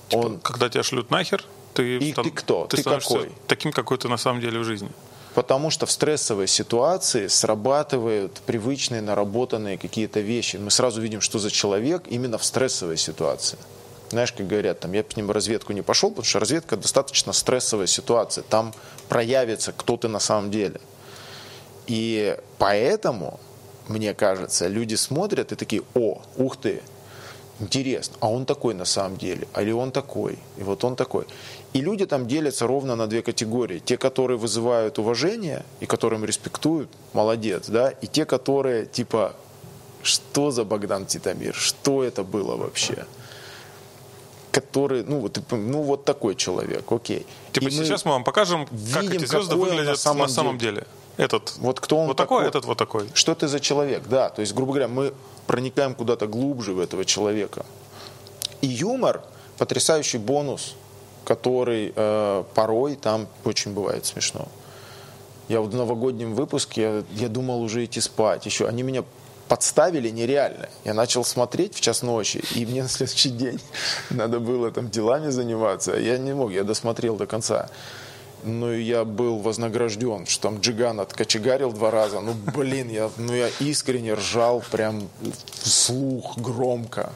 Типа, 0.10 0.22
он... 0.22 0.40
Когда 0.40 0.70
тебя 0.70 0.84
шлют 0.84 1.10
нахер, 1.10 1.44
ты, 1.74 1.98
и 1.98 2.14
там, 2.14 2.26
ты 2.26 2.32
кто? 2.32 2.68
Ты, 2.68 2.78
ты 2.78 2.84
какой? 2.84 3.32
Таким, 3.48 3.72
какой 3.72 3.98
ты 3.98 4.08
на 4.08 4.18
самом 4.18 4.42
деле 4.42 4.60
в 4.60 4.64
жизни. 4.64 4.90
Потому 5.34 5.70
что 5.70 5.86
в 5.86 5.92
стрессовой 5.92 6.48
ситуации 6.48 7.28
срабатывают 7.28 8.42
привычные, 8.46 9.02
наработанные 9.02 9.78
какие-то 9.78 10.22
вещи. 10.22 10.56
Мы 10.56 10.72
сразу 10.72 11.02
видим, 11.02 11.20
что 11.20 11.40
за 11.40 11.52
человек 11.52 12.04
именно 12.08 12.38
в 12.38 12.46
стрессовой 12.46 12.96
ситуации. 12.96 13.58
Знаешь, 14.12 14.32
как 14.32 14.48
говорят, 14.48 14.80
там, 14.80 14.94
я 14.94 15.04
к 15.04 15.18
ним 15.18 15.32
разведку 15.32 15.74
не 15.74 15.82
пошел, 15.82 16.10
потому 16.10 16.26
что 16.26 16.40
разведка 16.40 16.78
достаточно 16.78 17.34
стрессовая 17.34 17.88
ситуация. 17.88 18.44
Там 18.44 18.74
проявится, 19.10 19.74
кто 19.74 19.98
ты 19.98 20.08
на 20.08 20.20
самом 20.20 20.52
деле. 20.52 20.80
И 21.88 22.38
поэтому, 22.58 23.40
мне 23.90 24.14
кажется, 24.14 24.68
люди 24.68 24.96
смотрят 24.96 25.52
и 25.52 25.56
такие, 25.56 25.82
о, 25.96 26.22
ух 26.38 26.56
ты, 26.56 26.82
интересно, 27.60 28.16
а 28.20 28.30
он 28.30 28.46
такой 28.46 28.74
на 28.74 28.86
самом 28.86 29.18
деле, 29.18 29.48
а 29.54 29.62
или 29.62 29.72
он 29.72 29.92
такой, 29.92 30.38
и 30.58 30.64
вот 30.64 30.84
он 30.84 30.96
такой. 30.96 31.26
И 31.74 31.82
люди 31.82 32.06
там 32.06 32.28
делятся 32.28 32.68
ровно 32.68 32.96
на 32.96 33.08
две 33.08 33.22
категории. 33.22 33.80
Те, 33.80 33.98
которые 33.98 34.38
вызывают 34.38 35.00
уважение 35.00 35.66
и 35.80 35.86
которым 35.86 36.26
респектуют, 36.26 36.90
молодец, 37.14 37.68
да, 37.68 37.90
и 37.90 38.08
те, 38.08 38.26
которые 38.26 38.86
типа, 38.86 39.36
что 40.04 40.52
за 40.52 40.64
Богдан 40.64 41.06
Титамир, 41.06 41.54
что 41.56 42.04
это 42.04 42.24
было 42.24 42.56
вообще? 42.56 43.06
который, 44.52 45.04
ну 45.04 45.20
вот, 45.20 45.38
ну 45.52 45.82
вот 45.82 46.06
такой 46.06 46.34
человек, 46.34 46.90
окей. 46.90 47.26
Типа 47.52 47.68
и 47.68 47.72
сейчас 47.72 48.06
мы 48.06 48.12
вам 48.12 48.24
покажем, 48.24 48.66
как 48.66 49.04
видим, 49.04 49.18
эти 49.18 49.26
звезды 49.26 49.54
выглядят 49.58 49.88
на 49.88 49.96
самом, 49.98 50.22
на 50.22 50.28
самом 50.30 50.58
деле. 50.58 50.76
деле. 50.76 50.88
Этот 51.18 51.58
вот 51.58 51.82
кто 51.82 51.98
он 51.98 52.08
вот 52.08 52.16
такой, 52.16 52.38
такой, 52.38 52.50
этот 52.50 52.66
вот 52.66 52.78
такой. 52.78 53.10
Что 53.14 53.36
ты 53.36 53.50
за 53.50 53.60
человек, 53.60 54.04
да. 54.08 54.30
То 54.30 54.40
есть, 54.40 54.54
грубо 54.54 54.72
говоря, 54.72 54.88
мы 54.88 55.14
проникаем 55.48 55.96
куда-то 55.96 56.28
глубже 56.28 56.74
в 56.74 56.80
этого 56.80 57.06
человека. 57.06 57.66
И 58.62 58.68
юмор– 58.68 59.22
потрясающий 59.58 60.18
бонус, 60.18 60.76
который 61.24 61.94
э, 61.96 62.44
порой 62.54 62.96
там 62.96 63.28
очень 63.44 63.74
бывает 63.74 64.06
смешно. 64.06 64.48
Я 65.48 65.62
вот 65.62 65.72
в 65.72 65.76
новогоднем 65.76 66.34
выпуске, 66.34 66.82
я, 66.82 67.04
я 67.12 67.30
думал 67.30 67.62
уже 67.62 67.86
идти 67.86 68.02
спать. 68.02 68.46
Еще 68.46 68.68
они 68.68 68.84
меня 68.84 69.04
подставили 69.48 70.10
нереально. 70.10 70.70
Я 70.84 70.94
начал 70.94 71.24
смотреть 71.24 71.76
в 71.76 71.82
час 71.82 72.02
ночи, 72.02 72.44
и 72.56 72.66
мне 72.66 72.84
на 72.84 72.90
следующий 72.90 73.30
день 73.30 73.60
надо 74.10 74.40
было 74.40 74.72
там 74.72 74.90
делами 74.90 75.30
заниматься. 75.30 75.96
Я 75.96 76.18
не 76.18 76.34
мог, 76.34 76.52
я 76.52 76.64
досмотрел 76.64 77.16
до 77.16 77.28
конца 77.28 77.70
ну 78.46 78.72
я 78.72 79.04
был 79.04 79.40
вознагражден, 79.40 80.26
что 80.26 80.44
там 80.44 80.60
Джиган 80.60 81.00
откочегарил 81.00 81.72
два 81.74 81.92
раза. 81.92 82.22
Ну 82.22 82.34
блин, 82.56 82.90
я, 82.90 83.10
ну 83.18 83.34
я 83.34 83.50
искренне 83.60 84.14
ржал 84.14 84.64
прям 84.72 85.10
вслух 85.64 86.38
громко. 86.38 87.12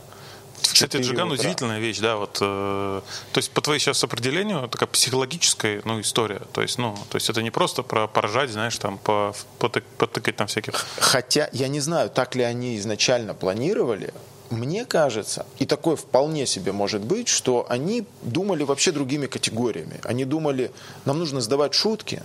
Кстати, 0.62 0.98
Джиган 0.98 1.32
удивительная 1.32 1.80
вещь, 1.80 2.00
да, 2.00 2.18
вот, 2.18 2.38
э, 2.42 3.02
то 3.32 3.38
есть 3.38 3.52
по 3.52 3.62
твоей 3.62 3.80
сейчас 3.80 4.04
определению 4.04 4.68
такая 4.68 4.88
психологическая, 4.88 5.82
ну, 5.86 6.00
история, 6.02 6.42
то 6.54 6.62
есть, 6.62 6.78
ну, 6.78 6.98
то 7.10 7.16
есть 7.16 7.30
это 7.30 7.42
не 7.42 7.52
просто 7.52 7.82
про 7.84 8.08
поржать, 8.08 8.50
знаешь, 8.50 8.78
там, 8.78 8.98
по, 8.98 9.34
потык, 9.58 9.84
потыкать 9.98 10.36
там 10.36 10.48
всяких. 10.48 10.86
Хотя 10.98 11.50
я 11.54 11.68
не 11.68 11.80
знаю, 11.80 12.10
так 12.10 12.36
ли 12.36 12.44
они 12.44 12.78
изначально 12.78 13.34
планировали, 13.34 14.14
мне 14.50 14.86
кажется, 14.86 15.46
и 15.60 15.66
такое 15.66 15.96
вполне 15.96 16.46
себе 16.46 16.72
может 16.72 17.02
быть, 17.02 17.28
что 17.28 17.66
они 17.70 18.06
думали 18.24 18.64
вообще 18.64 18.92
другими 18.92 19.28
категориями. 19.28 20.00
Они 20.04 20.26
думали, 20.26 20.72
нам 21.06 21.20
нужно 21.20 21.40
сдавать 21.42 21.74
шутки, 21.74 22.24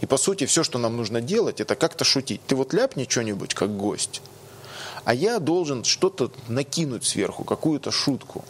и 0.00 0.06
по 0.06 0.18
сути 0.18 0.44
все, 0.44 0.62
что 0.62 0.78
нам 0.78 0.96
нужно 0.96 1.20
делать, 1.22 1.60
это 1.60 1.74
как-то 1.74 2.04
шутить. 2.04 2.42
Ты 2.46 2.56
вот 2.56 2.74
ляпни 2.74 3.06
что-нибудь 3.08 3.54
как 3.54 3.74
гость, 3.76 4.20
а 5.04 5.14
я 5.14 5.38
должен 5.38 5.84
что-то 5.84 6.30
накинуть 6.48 7.04
сверху, 7.04 7.44
какую-то 7.44 7.90
шутку. 7.90 8.44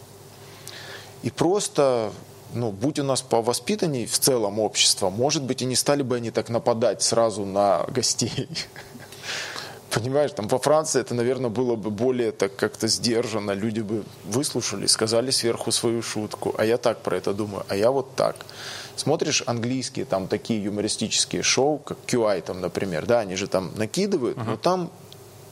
И 1.23 1.29
просто, 1.31 2.11
ну, 2.53 2.71
будь 2.71 2.99
у 2.99 3.03
нас 3.03 3.21
по 3.21 3.41
воспитанию 3.41 4.07
в 4.07 4.19
целом 4.19 4.59
общества, 4.59 5.09
может 5.09 5.43
быть, 5.43 5.61
и 5.61 5.65
не 5.65 5.75
стали 5.75 6.03
бы 6.03 6.17
они 6.17 6.31
так 6.31 6.49
нападать 6.49 7.01
сразу 7.01 7.45
на 7.45 7.85
гостей. 7.87 8.49
Понимаешь, 9.95 10.31
там 10.31 10.49
во 10.49 10.59
Франции 10.59 10.99
это, 10.99 11.15
наверное, 11.15 11.49
было 11.49 11.77
бы 11.77 11.89
более 11.89 12.33
так 12.33 12.53
как-то 12.57 12.85
сдержанно. 12.87 13.51
Люди 13.51 13.79
бы 13.79 14.03
выслушали, 14.25 14.87
сказали 14.87 15.31
сверху 15.31 15.71
свою 15.71 16.01
шутку. 16.01 16.53
А 16.57 16.65
я 16.65 16.77
так 16.77 16.97
про 17.01 17.15
это 17.15 17.33
думаю, 17.33 17.63
а 17.69 17.77
я 17.77 17.91
вот 17.91 18.13
так. 18.13 18.35
Смотришь 18.97 19.41
английские 19.45 20.03
там 20.03 20.27
такие 20.27 20.61
юмористические 20.61 21.43
шоу, 21.43 21.77
как 21.77 21.97
QI 22.07 22.41
там, 22.41 22.59
например, 22.59 23.05
да, 23.05 23.21
они 23.21 23.37
же 23.37 23.47
там 23.47 23.71
накидывают, 23.77 24.37
uh-huh. 24.37 24.45
но 24.45 24.57
там 24.57 24.91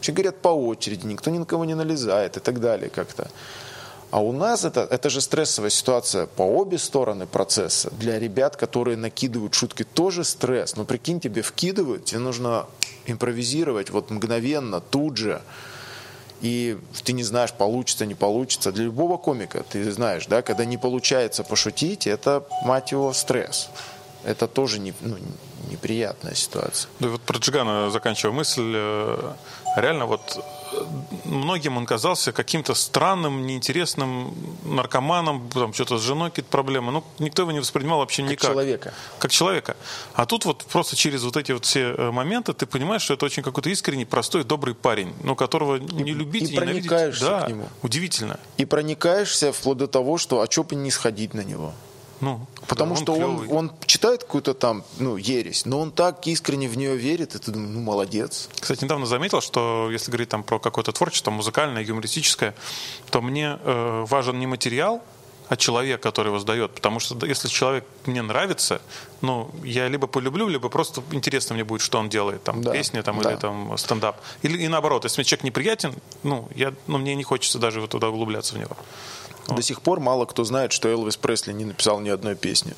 все 0.01 0.11
говорят 0.11 0.41
по 0.41 0.49
очереди, 0.49 1.05
никто 1.05 1.31
ни 1.31 1.37
на 1.37 1.45
кого 1.45 1.63
не 1.63 1.75
налезает 1.75 2.35
и 2.35 2.41
так 2.41 2.59
далее 2.59 2.89
как-то. 2.89 3.29
А 4.13 4.19
у 4.19 4.31
нас 4.31 4.63
это, 4.63 4.81
это 4.81 5.09
же 5.09 5.21
стрессовая 5.21 5.71
ситуация 5.71 6.27
по 6.27 6.43
обе 6.43 6.77
стороны 6.77 7.25
процесса. 7.25 7.89
Для 7.97 8.19
ребят, 8.19 8.55
которые 8.55 8.95
накидывают 8.95 9.55
шутки, 9.55 9.83
тоже 9.83 10.23
стресс. 10.23 10.75
Но 10.75 10.85
прикинь, 10.85 11.19
тебе 11.19 11.41
вкидывают, 11.41 12.05
тебе 12.05 12.19
нужно 12.19 12.67
импровизировать 13.07 13.89
вот 13.89 14.11
мгновенно, 14.11 14.81
тут 14.81 15.17
же. 15.17 15.41
И 16.41 16.77
ты 17.03 17.13
не 17.13 17.23
знаешь, 17.23 17.53
получится, 17.53 18.05
не 18.05 18.13
получится. 18.13 18.71
Для 18.71 18.83
любого 18.83 19.17
комика, 19.17 19.63
ты 19.67 19.91
знаешь, 19.91 20.27
да, 20.27 20.43
когда 20.43 20.63
не 20.63 20.77
получается 20.77 21.43
пошутить, 21.43 22.05
это, 22.05 22.43
мать 22.65 22.91
его, 22.91 23.13
стресс. 23.13 23.71
Это 24.23 24.47
тоже 24.47 24.77
не, 24.77 24.93
ну, 25.01 25.17
неприятная 25.71 26.35
ситуация. 26.35 26.87
Да, 26.99 27.07
вот 27.07 27.21
про 27.21 27.39
Джигана 27.39 27.89
заканчивая 27.89 28.35
мысль. 28.35 28.73
Э, 28.75 29.33
реально 29.75 30.05
вот 30.05 30.39
многим 31.25 31.77
он 31.77 31.85
казался 31.85 32.31
каким-то 32.31 32.73
странным, 32.73 33.45
неинтересным 33.45 34.33
наркоманом, 34.63 35.49
там 35.49 35.73
что-то 35.73 35.97
с 35.97 36.01
женой 36.01 36.29
какие-то 36.29 36.49
проблемы. 36.49 36.91
Ну, 36.91 37.03
никто 37.19 37.43
его 37.43 37.51
не 37.51 37.59
воспринимал 37.59 37.99
вообще 37.99 38.23
никак. 38.23 38.41
Как 38.41 38.51
человека. 38.51 38.93
Как 39.19 39.31
человека. 39.31 39.77
А 40.13 40.25
тут 40.25 40.45
вот 40.45 40.63
просто 40.65 40.95
через 40.95 41.23
вот 41.23 41.37
эти 41.37 41.51
вот 41.51 41.65
все 41.65 41.95
э, 41.97 42.11
моменты 42.11 42.53
ты 42.53 42.65
понимаешь, 42.65 43.01
что 43.01 43.13
это 43.13 43.25
очень 43.25 43.43
какой-то 43.43 43.69
искренний, 43.69 44.05
простой, 44.05 44.43
добрый 44.43 44.75
парень, 44.75 45.13
ну, 45.23 45.35
которого 45.35 45.77
не 45.77 46.13
любить 46.13 46.49
и, 46.49 46.53
и 46.53 46.55
проникаешься 46.55 47.25
да, 47.25 47.41
к 47.41 47.49
нему. 47.49 47.67
Удивительно. 47.81 48.39
И 48.57 48.65
проникаешься 48.65 49.51
вплоть 49.51 49.77
до 49.77 49.87
того, 49.87 50.17
что 50.17 50.41
а 50.41 50.49
что 50.49 50.63
бы 50.63 50.75
не 50.75 50.91
сходить 50.91 51.33
на 51.33 51.41
него. 51.41 51.73
Ну, 52.21 52.45
Потому 52.67 52.95
да, 52.95 53.01
что 53.01 53.13
он, 53.13 53.47
он 53.51 53.71
читает 53.85 54.23
какую-то 54.23 54.53
там, 54.53 54.83
ну, 54.97 55.17
ересь, 55.17 55.65
но 55.65 55.79
он 55.79 55.91
так 55.91 56.25
искренне 56.27 56.67
в 56.67 56.77
нее 56.77 56.95
верит, 56.95 57.35
и 57.35 57.39
ты 57.39 57.51
думаешь, 57.51 57.73
ну, 57.73 57.81
молодец. 57.81 58.49
Кстати, 58.59 58.83
недавно 58.83 59.05
заметил, 59.05 59.41
что 59.41 59.89
если 59.91 60.09
говорить 60.09 60.29
там 60.29 60.43
про 60.43 60.59
какое-то 60.59 60.91
творчество, 60.91 61.31
музыкальное, 61.31 61.83
юмористическое, 61.83 62.55
то 63.09 63.21
мне 63.21 63.59
э, 63.61 64.05
важен 64.07 64.39
не 64.39 64.47
материал, 64.47 65.01
а 65.49 65.55
человек, 65.55 66.01
который 66.01 66.29
его 66.29 66.39
сдает. 66.39 66.71
Потому 66.71 66.99
что 66.99 67.25
если 67.25 67.47
человек 67.47 67.85
мне 68.05 68.21
нравится, 68.21 68.81
ну, 69.21 69.51
я 69.63 69.87
либо 69.87 70.07
полюблю, 70.07 70.47
либо 70.47 70.69
просто 70.69 71.03
интересно 71.11 71.53
мне 71.53 71.63
будет, 71.63 71.81
что 71.81 71.99
он 71.99 72.09
делает, 72.09 72.43
там, 72.43 72.61
да, 72.61 72.71
песня 72.71 73.03
там, 73.03 73.21
да. 73.21 73.31
или 73.31 73.39
там 73.39 73.77
стендап. 73.77 74.17
Или 74.41 74.63
и 74.63 74.67
наоборот, 74.67 75.03
если 75.03 75.21
мне 75.21 75.25
человек 75.25 75.43
неприятен, 75.43 75.93
ну, 76.23 76.47
я, 76.55 76.73
ну, 76.87 76.97
мне 76.97 77.15
не 77.15 77.23
хочется 77.23 77.59
даже 77.59 77.81
вот 77.81 77.91
туда 77.91 78.09
углубляться 78.09 78.55
в 78.55 78.57
него. 78.57 78.75
До 79.47 79.55
вот. 79.55 79.65
сих 79.65 79.81
пор 79.81 79.99
мало 79.99 80.25
кто 80.25 80.43
знает, 80.43 80.71
что 80.71 80.89
Элвис 80.89 81.17
Пресли 81.17 81.53
не 81.53 81.65
написал 81.65 81.99
ни 81.99 82.09
одной 82.09 82.35
песни. 82.35 82.73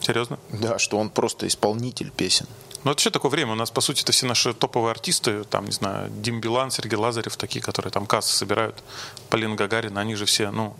Серьезно? 0.00 0.38
Да, 0.50 0.78
что 0.78 0.98
он 0.98 1.10
просто 1.10 1.46
исполнитель 1.46 2.10
песен. 2.10 2.46
Ну, 2.84 2.92
это 2.92 2.98
вообще 2.98 3.10
такое 3.10 3.30
время. 3.30 3.52
У 3.52 3.56
нас, 3.56 3.70
по 3.70 3.80
сути, 3.80 4.02
это 4.02 4.12
все 4.12 4.26
наши 4.26 4.54
топовые 4.54 4.92
артисты. 4.92 5.42
Там, 5.44 5.64
не 5.64 5.72
знаю, 5.72 6.08
Дим 6.10 6.40
Билан, 6.40 6.70
Сергей 6.70 6.96
Лазарев, 6.96 7.36
такие, 7.36 7.60
которые 7.60 7.90
там 7.90 8.06
кассы 8.06 8.36
собирают. 8.36 8.82
Полин 9.28 9.56
Гагарин, 9.56 9.98
они 9.98 10.14
же 10.14 10.24
все, 10.24 10.50
ну... 10.52 10.76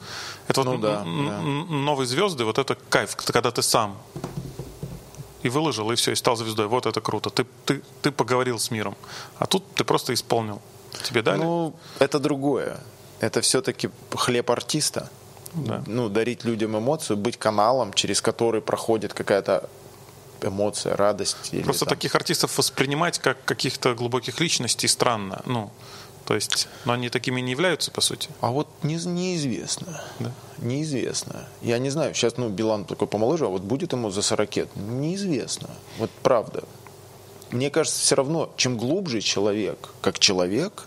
Это 0.47 0.63
ну, 0.63 0.73
вот 0.73 0.81
да, 0.83 0.99
да. 0.99 1.05
новые 1.05 2.07
звезды, 2.07 2.45
вот 2.45 2.59
это 2.59 2.77
кайф, 2.91 3.17
когда 3.17 3.51
ты 3.51 3.63
сам 3.63 3.99
и 5.43 5.49
выложил, 5.49 5.91
и 5.91 5.95
все, 5.97 6.13
и 6.13 6.15
стал 6.15 6.37
звездой. 6.37 6.67
Вот 6.67 6.87
это 6.87 7.01
круто. 7.01 7.31
Ты, 7.31 7.47
ты, 7.65 7.83
ты 8.03 8.11
поговорил 8.11 8.59
с 8.59 8.71
миром. 8.71 8.97
А 9.39 9.47
тут 9.47 9.65
ты 9.75 9.85
просто 9.85 10.13
исполнил. 10.13 10.61
Тебе 11.05 11.23
дали? 11.23 11.39
Ну, 11.39 11.75
это 11.99 12.19
другое. 12.19 12.79
Это 13.21 13.41
все-таки 13.41 13.91
хлеб 14.15 14.51
артиста. 14.51 15.11
Да. 15.57 15.83
Ну, 15.87 16.09
дарить 16.09 16.45
людям 16.45 16.77
эмоцию, 16.77 17.17
быть 17.17 17.37
каналом, 17.37 17.93
через 17.93 18.21
который 18.21 18.61
проходит 18.61 19.15
какая-то 19.15 19.69
эмоция, 20.43 20.97
радость. 20.97 21.37
Или, 21.53 21.63
Просто 21.63 21.87
там... 21.87 21.95
таких 21.95 22.15
артистов 22.15 22.59
воспринимать 22.59 23.19
как 23.19 23.43
каких-то 23.45 23.95
глубоких 23.95 24.41
личностей 24.41 24.89
странно. 24.89 25.43
Ну, 25.47 25.71
то 26.27 26.35
есть, 26.35 26.69
но 26.85 26.93
они 26.93 27.09
такими 27.09 27.41
не 27.41 27.53
являются, 27.53 27.91
по 27.91 28.01
сути. 28.01 28.29
А 28.41 28.51
вот 28.51 28.69
не, 28.83 28.97
неизвестно. 28.97 30.03
Да? 30.19 30.33
Неизвестно. 30.59 31.49
Я 31.63 31.79
не 31.79 31.91
знаю, 31.91 32.15
сейчас, 32.15 32.37
ну, 32.37 32.49
Билан 32.49 32.85
такой 32.85 33.07
помоложе, 33.07 33.47
а 33.47 33.49
вот 33.49 33.63
будет 33.63 33.93
ему 33.93 34.11
за 34.11 34.23
40 34.23 34.77
Неизвестно. 34.77 35.71
Вот 35.99 36.11
правда. 36.23 36.65
Мне 37.53 37.71
кажется, 37.71 38.01
все 38.01 38.17
равно, 38.17 38.51
чем 38.57 38.77
глубже 38.77 39.21
человек, 39.21 39.79
как 40.01 40.19
человек, 40.19 40.85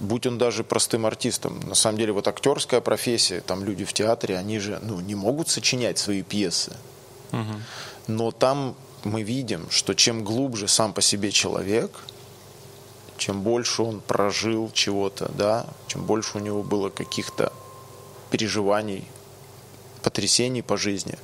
будь 0.00 0.26
он 0.26 0.38
даже 0.38 0.64
простым 0.64 1.06
артистом, 1.06 1.60
на 1.60 1.74
самом 1.74 1.98
деле 1.98 2.12
вот 2.12 2.26
актерская 2.26 2.80
профессия, 2.80 3.40
там 3.40 3.64
люди 3.64 3.84
в 3.84 3.92
театре, 3.92 4.36
они 4.36 4.58
же, 4.58 4.78
ну, 4.82 5.00
не 5.00 5.14
могут 5.14 5.48
сочинять 5.48 5.98
свои 5.98 6.22
пьесы. 6.22 6.76
Угу. 7.32 7.54
Но 8.08 8.30
там 8.32 8.74
мы 9.04 9.22
видим, 9.22 9.70
что 9.70 9.94
чем 9.94 10.24
глубже 10.24 10.68
сам 10.68 10.92
по 10.92 11.02
себе 11.02 11.30
человек, 11.30 11.90
чем 13.18 13.42
больше 13.42 13.82
он 13.82 14.00
прожил 14.00 14.70
чего-то, 14.72 15.30
да, 15.36 15.66
чем 15.86 16.04
больше 16.04 16.38
у 16.38 16.40
него 16.40 16.62
было 16.62 16.88
каких-то 16.88 17.52
переживаний, 18.30 19.04
потрясений 20.02 20.62
по 20.62 20.76
жизни, 20.76 21.18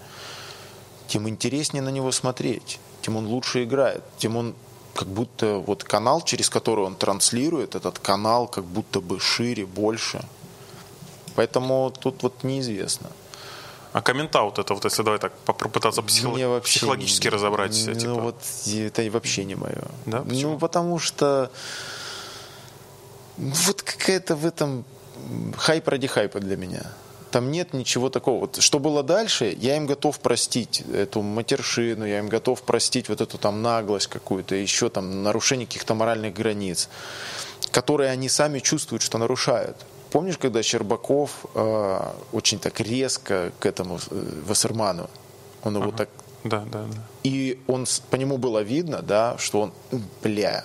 тем 1.08 1.28
интереснее 1.28 1.82
на 1.82 1.88
него 1.88 2.12
смотреть, 2.12 2.78
тем 3.00 3.16
он 3.16 3.26
лучше 3.26 3.64
играет, 3.64 4.02
тем 4.18 4.36
он 4.36 4.54
как 4.96 5.08
будто 5.08 5.58
вот 5.58 5.84
канал, 5.84 6.22
через 6.22 6.48
который 6.48 6.84
он 6.84 6.94
транслирует, 6.96 7.74
этот 7.74 7.98
канал 7.98 8.48
как 8.48 8.64
будто 8.64 9.00
бы 9.00 9.20
шире, 9.20 9.66
больше. 9.66 10.20
Поэтому 11.36 11.92
тут 12.00 12.22
вот 12.22 12.44
неизвестно. 12.44 13.10
А 13.92 14.02
комментаут 14.02 14.58
это 14.58 14.74
вот, 14.74 14.84
если 14.84 15.02
давай 15.02 15.18
так 15.18 15.32
попытаться 15.44 16.02
психолог... 16.02 16.62
психологически 16.62 17.28
не, 17.28 17.30
разобрать. 17.30 17.84
Ну 17.86 17.94
типа. 17.94 18.14
вот 18.14 18.36
это 18.66 19.10
вообще 19.10 19.44
не 19.44 19.54
мое. 19.54 19.84
Да? 20.06 20.20
Почему? 20.22 20.52
Ну 20.52 20.58
потому 20.58 20.98
что 20.98 21.50
вот 23.38 23.82
какая-то 23.82 24.36
в 24.36 24.44
этом 24.44 24.84
хайп 25.56 25.88
ради 25.88 26.06
хайпа 26.06 26.40
для 26.40 26.56
меня. 26.56 26.92
Там 27.36 27.52
нет 27.52 27.74
ничего 27.74 28.08
такого. 28.08 28.40
Вот 28.40 28.62
что 28.62 28.78
было 28.78 29.02
дальше, 29.02 29.54
я 29.60 29.76
им 29.76 29.84
готов 29.84 30.20
простить 30.20 30.82
эту 30.90 31.20
матершину, 31.20 32.06
я 32.06 32.20
им 32.20 32.30
готов 32.30 32.62
простить 32.62 33.10
вот 33.10 33.20
эту 33.20 33.36
там 33.36 33.60
наглость 33.60 34.06
какую-то, 34.06 34.54
еще 34.54 34.88
там 34.88 35.22
нарушение 35.22 35.66
каких-то 35.66 35.94
моральных 35.94 36.32
границ, 36.32 36.88
которые 37.72 38.10
они 38.10 38.30
сами 38.30 38.60
чувствуют, 38.60 39.02
что 39.02 39.18
нарушают. 39.18 39.76
Помнишь, 40.12 40.38
когда 40.38 40.62
Щербаков 40.62 41.44
э, 41.54 42.00
очень 42.32 42.58
так 42.58 42.80
резко 42.80 43.52
к 43.58 43.66
этому 43.66 43.98
э, 44.10 44.42
Вассерману, 44.46 45.10
он 45.62 45.76
его 45.76 45.88
ага. 45.88 45.96
так... 45.98 46.08
Да, 46.42 46.60
да, 46.60 46.84
да. 46.90 47.02
И 47.22 47.60
он, 47.66 47.84
по 48.08 48.16
нему 48.16 48.38
было 48.38 48.62
видно, 48.62 49.02
да, 49.02 49.36
что 49.36 49.60
он, 49.60 49.72
бля, 50.22 50.64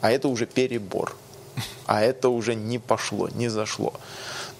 а 0.00 0.12
это 0.12 0.28
уже 0.28 0.46
перебор. 0.46 1.16
А 1.86 2.00
это 2.00 2.28
уже 2.28 2.54
не 2.54 2.78
пошло, 2.78 3.28
не 3.28 3.48
зашло. 3.48 3.92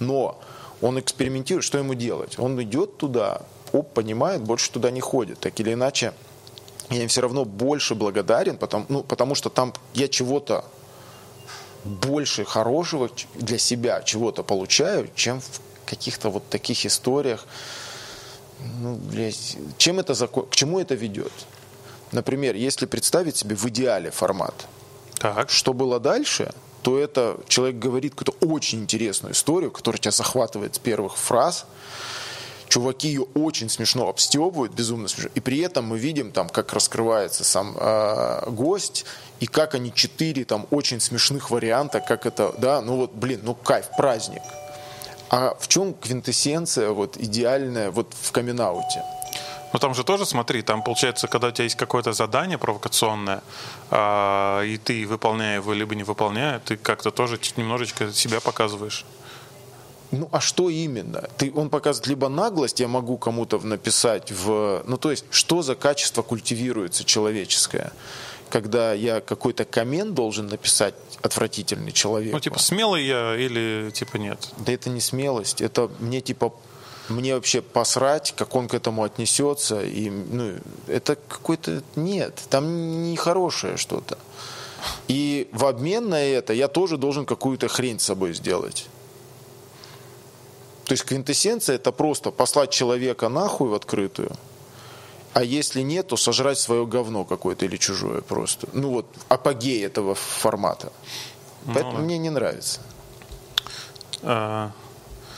Но 0.00 0.40
он 0.80 0.98
экспериментирует, 0.98 1.64
что 1.64 1.78
ему 1.78 1.94
делать? 1.94 2.38
Он 2.38 2.60
идет 2.62 2.98
туда, 2.98 3.42
оп, 3.72 3.92
понимает, 3.92 4.42
больше 4.42 4.70
туда 4.70 4.90
не 4.90 5.00
ходит. 5.00 5.40
Так 5.40 5.58
или 5.60 5.72
иначе, 5.72 6.12
я 6.90 7.02
им 7.02 7.08
все 7.08 7.22
равно 7.22 7.44
больше 7.44 7.94
благодарен, 7.94 8.56
потому, 8.56 8.86
ну, 8.88 9.02
потому 9.02 9.34
что 9.34 9.50
там 9.50 9.72
я 9.94 10.08
чего-то 10.08 10.64
больше 11.84 12.44
хорошего 12.44 13.10
для 13.34 13.58
себя 13.58 14.02
чего-то 14.02 14.42
получаю, 14.42 15.08
чем 15.14 15.40
в 15.40 15.60
каких-то 15.86 16.30
вот 16.30 16.48
таких 16.48 16.84
историях. 16.84 17.46
Ну, 18.80 18.96
блядь, 18.96 19.56
чем 19.78 19.98
это 19.98 20.14
закон, 20.14 20.46
к 20.46 20.54
чему 20.54 20.80
это 20.80 20.94
ведет? 20.94 21.32
Например, 22.12 22.54
если 22.54 22.86
представить 22.86 23.36
себе 23.36 23.56
в 23.56 23.64
идеале 23.66 24.10
формат, 24.10 24.66
так. 25.18 25.50
что 25.50 25.72
было 25.72 26.00
дальше, 26.00 26.52
то 26.86 26.96
это 27.00 27.40
человек 27.48 27.80
говорит 27.80 28.14
какую-то 28.14 28.46
очень 28.46 28.82
интересную 28.82 29.34
историю, 29.34 29.72
которая 29.72 29.98
тебя 29.98 30.12
захватывает 30.12 30.76
с 30.76 30.78
первых 30.78 31.16
фраз, 31.16 31.66
чуваки 32.68 33.08
ее 33.08 33.22
очень 33.34 33.68
смешно 33.68 34.08
обстебывают, 34.08 34.72
безумно 34.72 35.08
смешно. 35.08 35.32
И 35.34 35.40
при 35.40 35.58
этом 35.58 35.84
мы 35.86 35.98
видим 35.98 36.30
там, 36.30 36.48
как 36.48 36.72
раскрывается 36.72 37.42
сам 37.42 37.76
э, 37.76 38.50
гость, 38.50 39.04
и 39.40 39.48
как 39.48 39.74
они 39.74 39.92
четыре 39.92 40.44
там 40.44 40.68
очень 40.70 41.00
смешных 41.00 41.50
варианта, 41.50 41.98
как 41.98 42.24
это, 42.24 42.54
да, 42.56 42.80
ну 42.80 42.98
вот, 42.98 43.14
блин, 43.14 43.40
ну 43.42 43.56
кайф, 43.56 43.86
праздник. 43.96 44.42
А 45.28 45.56
в 45.58 45.66
чем 45.66 45.92
квинтэссенция 45.92 46.90
вот 46.90 47.16
идеальная 47.16 47.90
вот 47.90 48.14
в 48.14 48.30
камин 48.30 48.60
-ауте? 48.60 49.02
Ну 49.72 49.78
там 49.78 49.94
же 49.94 50.04
тоже, 50.04 50.26
смотри, 50.26 50.62
там 50.62 50.82
получается, 50.82 51.28
когда 51.28 51.48
у 51.48 51.50
тебя 51.50 51.64
есть 51.64 51.76
какое-то 51.76 52.12
задание 52.12 52.58
провокационное, 52.58 53.42
а, 53.90 54.62
и 54.62 54.78
ты 54.78 55.06
выполняя 55.06 55.56
его, 55.56 55.72
либо 55.72 55.94
не 55.94 56.04
выполняя, 56.04 56.60
ты 56.60 56.76
как-то 56.76 57.10
тоже 57.10 57.38
немножечко 57.56 58.12
себя 58.12 58.40
показываешь. 58.40 59.04
Ну, 60.12 60.28
а 60.32 60.40
что 60.40 60.70
именно? 60.70 61.28
Ты, 61.36 61.52
он 61.54 61.68
показывает 61.68 62.06
либо 62.06 62.28
наглость, 62.28 62.80
я 62.80 62.88
могу 62.88 63.18
кому-то 63.18 63.58
написать 63.58 64.30
в... 64.30 64.82
Ну, 64.86 64.96
то 64.98 65.10
есть, 65.10 65.24
что 65.30 65.62
за 65.62 65.74
качество 65.74 66.22
культивируется 66.22 67.04
человеческое? 67.04 67.92
Когда 68.48 68.92
я 68.92 69.20
какой-то 69.20 69.64
коммент 69.64 70.14
должен 70.14 70.46
написать 70.46 70.94
отвратительный 71.22 71.90
человек. 71.90 72.32
Ну, 72.32 72.38
типа, 72.38 72.60
смелый 72.60 73.04
я 73.04 73.34
или 73.36 73.90
типа 73.90 74.16
нет? 74.18 74.48
Да 74.58 74.72
это 74.72 74.88
не 74.88 75.00
смелость. 75.00 75.60
Это 75.60 75.90
мне, 75.98 76.20
типа, 76.20 76.54
мне 77.08 77.34
вообще 77.34 77.62
посрать, 77.62 78.34
как 78.36 78.54
он 78.54 78.68
к 78.68 78.74
этому 78.74 79.04
отнесется. 79.04 79.82
И, 79.82 80.10
ну, 80.10 80.54
это 80.86 81.16
какой-то... 81.16 81.82
Нет, 81.94 82.42
там 82.50 83.02
нехорошее 83.10 83.76
что-то. 83.76 84.18
И 85.08 85.48
в 85.52 85.64
обмен 85.64 86.08
на 86.08 86.22
это 86.22 86.52
я 86.52 86.68
тоже 86.68 86.96
должен 86.96 87.26
какую-то 87.26 87.68
хрень 87.68 87.98
с 87.98 88.04
собой 88.04 88.34
сделать. 88.34 88.86
То 90.84 90.92
есть 90.92 91.04
квинтэссенция 91.04 91.76
это 91.76 91.90
просто 91.90 92.30
послать 92.30 92.70
человека 92.70 93.28
нахуй 93.28 93.68
в 93.68 93.74
открытую, 93.74 94.30
а 95.32 95.42
если 95.42 95.82
нет, 95.82 96.06
то 96.06 96.16
сожрать 96.16 96.58
свое 96.58 96.86
говно 96.86 97.24
какое-то 97.24 97.66
или 97.66 97.76
чужое 97.76 98.20
просто. 98.20 98.68
Ну 98.72 98.90
вот 98.90 99.06
апогей 99.28 99.84
этого 99.84 100.14
формата. 100.14 100.92
Ну, 101.64 101.74
Поэтому 101.74 101.98
да. 101.98 102.02
мне 102.02 102.18
не 102.18 102.30
нравится. 102.30 102.80
А... 104.22 104.70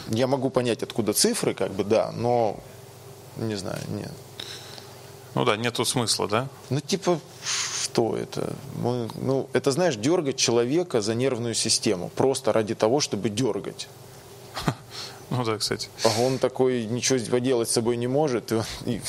Я 0.09 0.27
могу 0.27 0.51
понять, 0.51 0.83
откуда 0.83 1.13
цифры, 1.13 1.55
как 1.55 1.73
бы, 1.73 1.85
да, 1.85 2.13
но 2.13 2.59
не 3.37 3.55
знаю, 3.55 3.81
нет. 3.89 4.13
Ну 5.35 5.45
да, 5.45 5.57
нету 5.57 5.85
смысла, 5.85 6.27
да? 6.27 6.49
Ну 6.71 6.81
типа, 6.81 7.21
что 7.45 8.17
это? 8.17 8.55
Мы, 8.77 9.09
ну, 9.15 9.49
это, 9.53 9.71
знаешь, 9.71 9.97
дергать 9.97 10.37
человека 10.37 11.01
за 11.01 11.15
нервную 11.15 11.55
систему. 11.55 12.11
Просто 12.17 12.53
ради 12.53 12.75
того, 12.75 13.01
чтобы 13.01 13.31
дергать. 13.31 13.89
Ну 15.31 15.45
да, 15.45 15.59
кстати. 15.59 15.91
А 16.05 16.23
он 16.23 16.39
такой 16.39 16.87
ничего 16.87 17.19
поделать 17.31 17.69
с 17.69 17.73
собой 17.73 17.99
не 17.99 18.07
может. 18.07 18.51
И... 18.87 19.03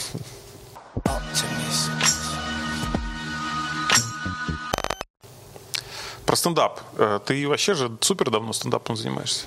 Про 6.26 6.36
стендап. 6.36 6.82
Э, 6.98 7.22
ты 7.26 7.48
вообще 7.48 7.74
же 7.74 7.98
супер 8.02 8.32
давно 8.32 8.52
стендапом 8.52 8.98
занимаешься? 8.98 9.46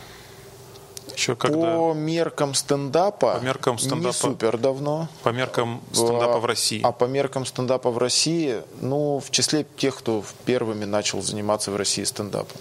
Еще 1.22 1.36
когда... 1.36 1.76
По 1.76 1.92
меркам 1.94 2.52
стендапа, 2.52 3.38
по 3.38 3.44
меркам 3.44 3.78
стендапа 3.78 4.06
не 4.06 4.12
супер 4.12 4.58
давно. 4.58 5.08
По 5.22 5.28
меркам 5.28 5.80
стендапа 5.92 6.40
в 6.40 6.44
России. 6.46 6.80
А 6.82 6.90
по 6.90 7.04
меркам 7.04 7.46
стендапа 7.46 7.92
в 7.92 7.98
России, 7.98 8.62
ну, 8.80 9.20
в 9.20 9.30
числе 9.30 9.64
тех, 9.76 9.96
кто 9.96 10.24
первыми 10.46 10.84
начал 10.84 11.22
заниматься 11.22 11.70
в 11.70 11.76
России 11.76 12.02
стендапом. 12.02 12.60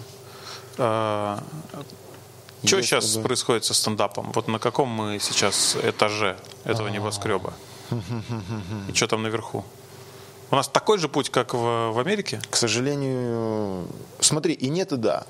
А, 0.78 1.42
Что 2.62 2.80
сейчас 2.82 3.16
бы... 3.16 3.24
происходит 3.24 3.64
со 3.64 3.74
стендапом? 3.74 4.30
Вот 4.32 4.46
на 4.46 4.60
каком 4.60 4.88
мы 4.88 5.18
сейчас 5.18 5.76
этаже 5.82 6.36
этого 6.62 6.88
А-а-а. 6.88 6.94
небоскреба? 6.94 7.54
И 8.88 8.94
что 8.94 9.08
там 9.08 9.24
наверху? 9.24 9.64
У 10.52 10.54
нас 10.54 10.68
такой 10.68 10.98
же 10.98 11.08
путь, 11.08 11.30
как 11.30 11.52
в, 11.52 11.90
в 11.90 11.98
Америке? 11.98 12.40
К 12.48 12.54
сожалению, 12.54 13.88
смотри, 14.20 14.54
и 14.54 14.68
нет, 14.68 14.92
и 14.92 14.96
да. 14.96 15.24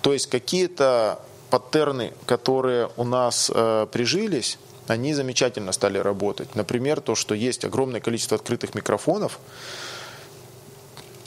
То 0.00 0.14
есть 0.14 0.30
какие-то 0.30 1.20
паттерны, 1.50 2.12
которые 2.26 2.90
у 2.96 3.04
нас 3.04 3.50
э, 3.54 3.86
прижились, 3.90 4.58
они 4.86 5.14
замечательно 5.14 5.72
стали 5.72 5.98
работать. 5.98 6.54
Например, 6.54 7.00
то, 7.00 7.14
что 7.14 7.34
есть 7.34 7.64
огромное 7.64 8.00
количество 8.00 8.36
открытых 8.36 8.74
микрофонов, 8.74 9.38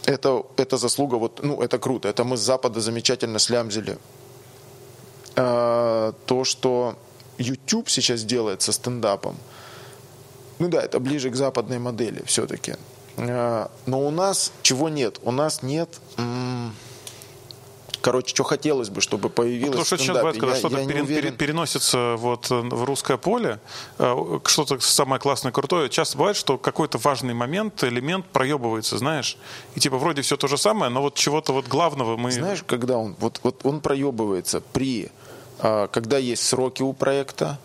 это, 0.05 0.43
это 0.57 0.77
заслуга, 0.77 1.15
вот, 1.15 1.43
ну, 1.43 1.61
это 1.61 1.77
круто, 1.77 2.07
это 2.07 2.23
мы 2.23 2.37
с 2.37 2.41
Запада 2.41 2.81
замечательно 2.81 3.39
слямзили. 3.39 3.97
А, 5.35 6.13
то, 6.25 6.43
что 6.43 6.95
YouTube 7.37 7.89
сейчас 7.89 8.23
делает 8.23 8.61
со 8.61 8.71
стендапом, 8.71 9.37
ну 10.59 10.67
да, 10.67 10.81
это 10.81 10.99
ближе 10.99 11.29
к 11.29 11.35
западной 11.35 11.79
модели 11.79 12.23
все-таки. 12.25 12.75
А, 13.17 13.71
но 13.85 14.01
у 14.01 14.11
нас 14.11 14.51
чего 14.61 14.89
нет? 14.89 15.19
У 15.23 15.31
нас 15.31 15.63
нет... 15.63 15.89
М- 16.17 16.50
Короче, 18.01 18.29
что 18.29 18.43
хотелось 18.43 18.89
бы, 18.89 18.99
чтобы 18.99 19.29
появилось 19.29 19.69
Потому 19.69 19.85
что 19.85 19.97
сейчас 19.97 20.17
бывает, 20.17 20.39
когда 20.39 20.55
что-то 20.55 20.85
перен, 20.85 21.03
уверен... 21.03 21.35
переносится 21.35 22.15
вот 22.17 22.49
э, 22.49 22.55
в 22.55 22.83
русское 22.83 23.17
поле, 23.17 23.59
э, 23.99 24.39
что-то 24.45 24.79
самое 24.79 25.19
классное, 25.19 25.51
крутое, 25.51 25.87
часто 25.89 26.17
бывает, 26.17 26.35
что 26.35 26.57
какой-то 26.57 26.97
важный 26.97 27.33
момент, 27.33 27.83
элемент 27.83 28.25
проебывается, 28.25 28.97
знаешь, 28.97 29.37
и 29.75 29.79
типа 29.79 29.97
вроде 29.97 30.23
все 30.23 30.35
то 30.35 30.47
же 30.47 30.57
самое, 30.57 30.91
но 30.91 31.01
вот 31.01 31.15
чего-то 31.15 31.53
вот 31.53 31.67
главного 31.67 32.17
мы... 32.17 32.31
Знаешь, 32.31 32.63
когда 32.65 32.97
он, 32.97 33.15
вот, 33.19 33.39
вот 33.43 33.61
он 33.63 33.81
проебывается 33.81 34.61
при, 34.61 35.09
а, 35.59 35.87
когда 35.87 36.17
есть 36.17 36.43
сроки 36.43 36.81
у 36.81 36.93
проекта, 36.93 37.59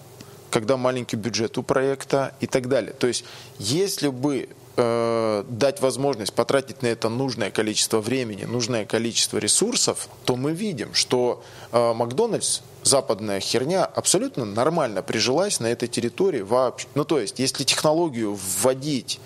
когда 0.50 0.76
маленький 0.76 1.16
бюджет 1.16 1.58
у 1.58 1.62
проекта 1.62 2.34
и 2.40 2.46
так 2.46 2.68
далее. 2.68 2.92
То 2.92 3.06
есть, 3.06 3.24
если 3.58 4.08
бы 4.08 4.48
э, 4.76 5.44
дать 5.48 5.80
возможность 5.80 6.32
потратить 6.32 6.82
на 6.82 6.86
это 6.86 7.08
нужное 7.08 7.50
количество 7.50 8.00
времени, 8.00 8.44
нужное 8.44 8.84
количество 8.84 9.38
ресурсов, 9.38 10.08
то 10.24 10.36
мы 10.36 10.52
видим, 10.52 10.94
что 10.94 11.42
э, 11.72 11.92
Макдональдс 11.92 12.60
западная 12.82 13.40
херня 13.40 13.84
абсолютно 13.84 14.44
нормально 14.44 15.02
прижилась 15.02 15.60
на 15.60 15.66
этой 15.66 15.88
территории 15.88 16.42
вообще. 16.42 16.86
Ну, 16.94 17.04
то 17.04 17.18
есть, 17.18 17.38
если 17.38 17.64
технологию 17.64 18.38
вводить 18.62 19.20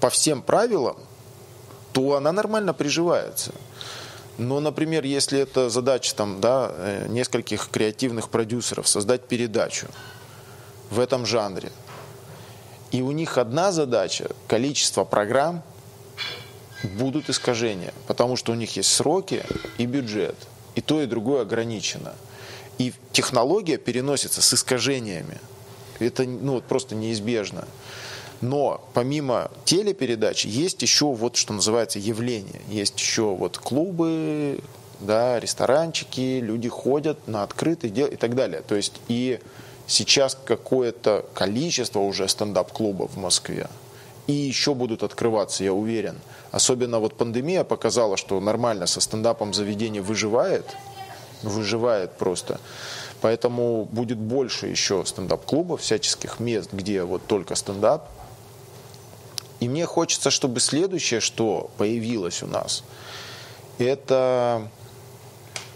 по 0.00 0.10
всем 0.10 0.42
правилам, 0.42 0.96
то 1.92 2.16
она 2.16 2.32
нормально 2.32 2.72
приживается. 2.72 3.52
Но, 4.38 4.60
например, 4.60 5.04
если 5.04 5.38
это 5.38 5.68
задача 5.70 6.14
там, 6.14 6.40
да, 6.40 6.72
э, 6.74 7.06
нескольких 7.08 7.68
креативных 7.68 8.30
продюсеров 8.30 8.88
создать 8.88 9.26
передачу 9.28 9.86
в 10.90 11.00
этом 11.00 11.26
жанре, 11.26 11.70
и 12.92 13.00
у 13.00 13.10
них 13.10 13.38
одна 13.38 13.72
задача– 13.72 14.28
количество 14.46 15.04
программ 15.04 15.62
будут 16.98 17.30
искажения, 17.30 17.94
потому 18.06 18.36
что 18.36 18.52
у 18.52 18.54
них 18.54 18.76
есть 18.76 18.90
сроки 18.90 19.42
и 19.78 19.86
бюджет, 19.86 20.36
и 20.74 20.82
то, 20.82 21.00
и 21.00 21.06
другое 21.06 21.42
ограничено. 21.42 22.14
И 22.78 22.92
технология 23.12 23.78
переносится 23.78 24.42
с 24.42 24.52
искажениями. 24.52 25.38
Это 26.00 26.24
ну, 26.24 26.60
просто 26.60 26.94
неизбежно. 26.94 27.66
Но 28.42 28.86
помимо 28.92 29.50
телепередач 29.64 30.44
есть 30.44 30.82
еще 30.82 31.06
вот 31.06 31.36
что 31.36 31.54
называется 31.54 31.98
явление. 31.98 32.60
Есть 32.68 32.98
еще 32.98 33.34
вот 33.34 33.56
клубы, 33.56 34.58
да, 35.00 35.38
ресторанчики, 35.38 36.40
люди 36.40 36.68
ходят 36.68 37.26
на 37.28 37.42
открытый 37.44 37.90
дел 37.90 38.08
и 38.08 38.16
так 38.16 38.34
далее. 38.34 38.62
То 38.66 38.74
есть 38.74 38.94
и 39.08 39.38
Сейчас 39.86 40.36
какое-то 40.44 41.24
количество 41.34 42.00
уже 42.00 42.28
стендап-клубов 42.28 43.12
в 43.12 43.18
Москве. 43.18 43.68
И 44.26 44.32
еще 44.32 44.74
будут 44.74 45.02
открываться, 45.02 45.64
я 45.64 45.72
уверен. 45.72 46.18
Особенно 46.52 47.00
вот 47.00 47.16
пандемия 47.16 47.64
показала, 47.64 48.16
что 48.16 48.40
нормально 48.40 48.86
со 48.86 49.00
стендапом 49.00 49.52
заведение 49.52 50.00
выживает. 50.00 50.64
Выживает 51.42 52.12
просто. 52.12 52.60
Поэтому 53.20 53.84
будет 53.84 54.18
больше 54.18 54.68
еще 54.68 55.04
стендап-клубов, 55.04 55.80
всяческих 55.80 56.38
мест, 56.40 56.70
где 56.72 57.02
вот 57.02 57.26
только 57.26 57.56
стендап. 57.56 58.08
И 59.58 59.68
мне 59.68 59.86
хочется, 59.86 60.30
чтобы 60.30 60.60
следующее, 60.60 61.20
что 61.20 61.70
появилось 61.76 62.42
у 62.42 62.46
нас, 62.46 62.82
это 63.78 64.68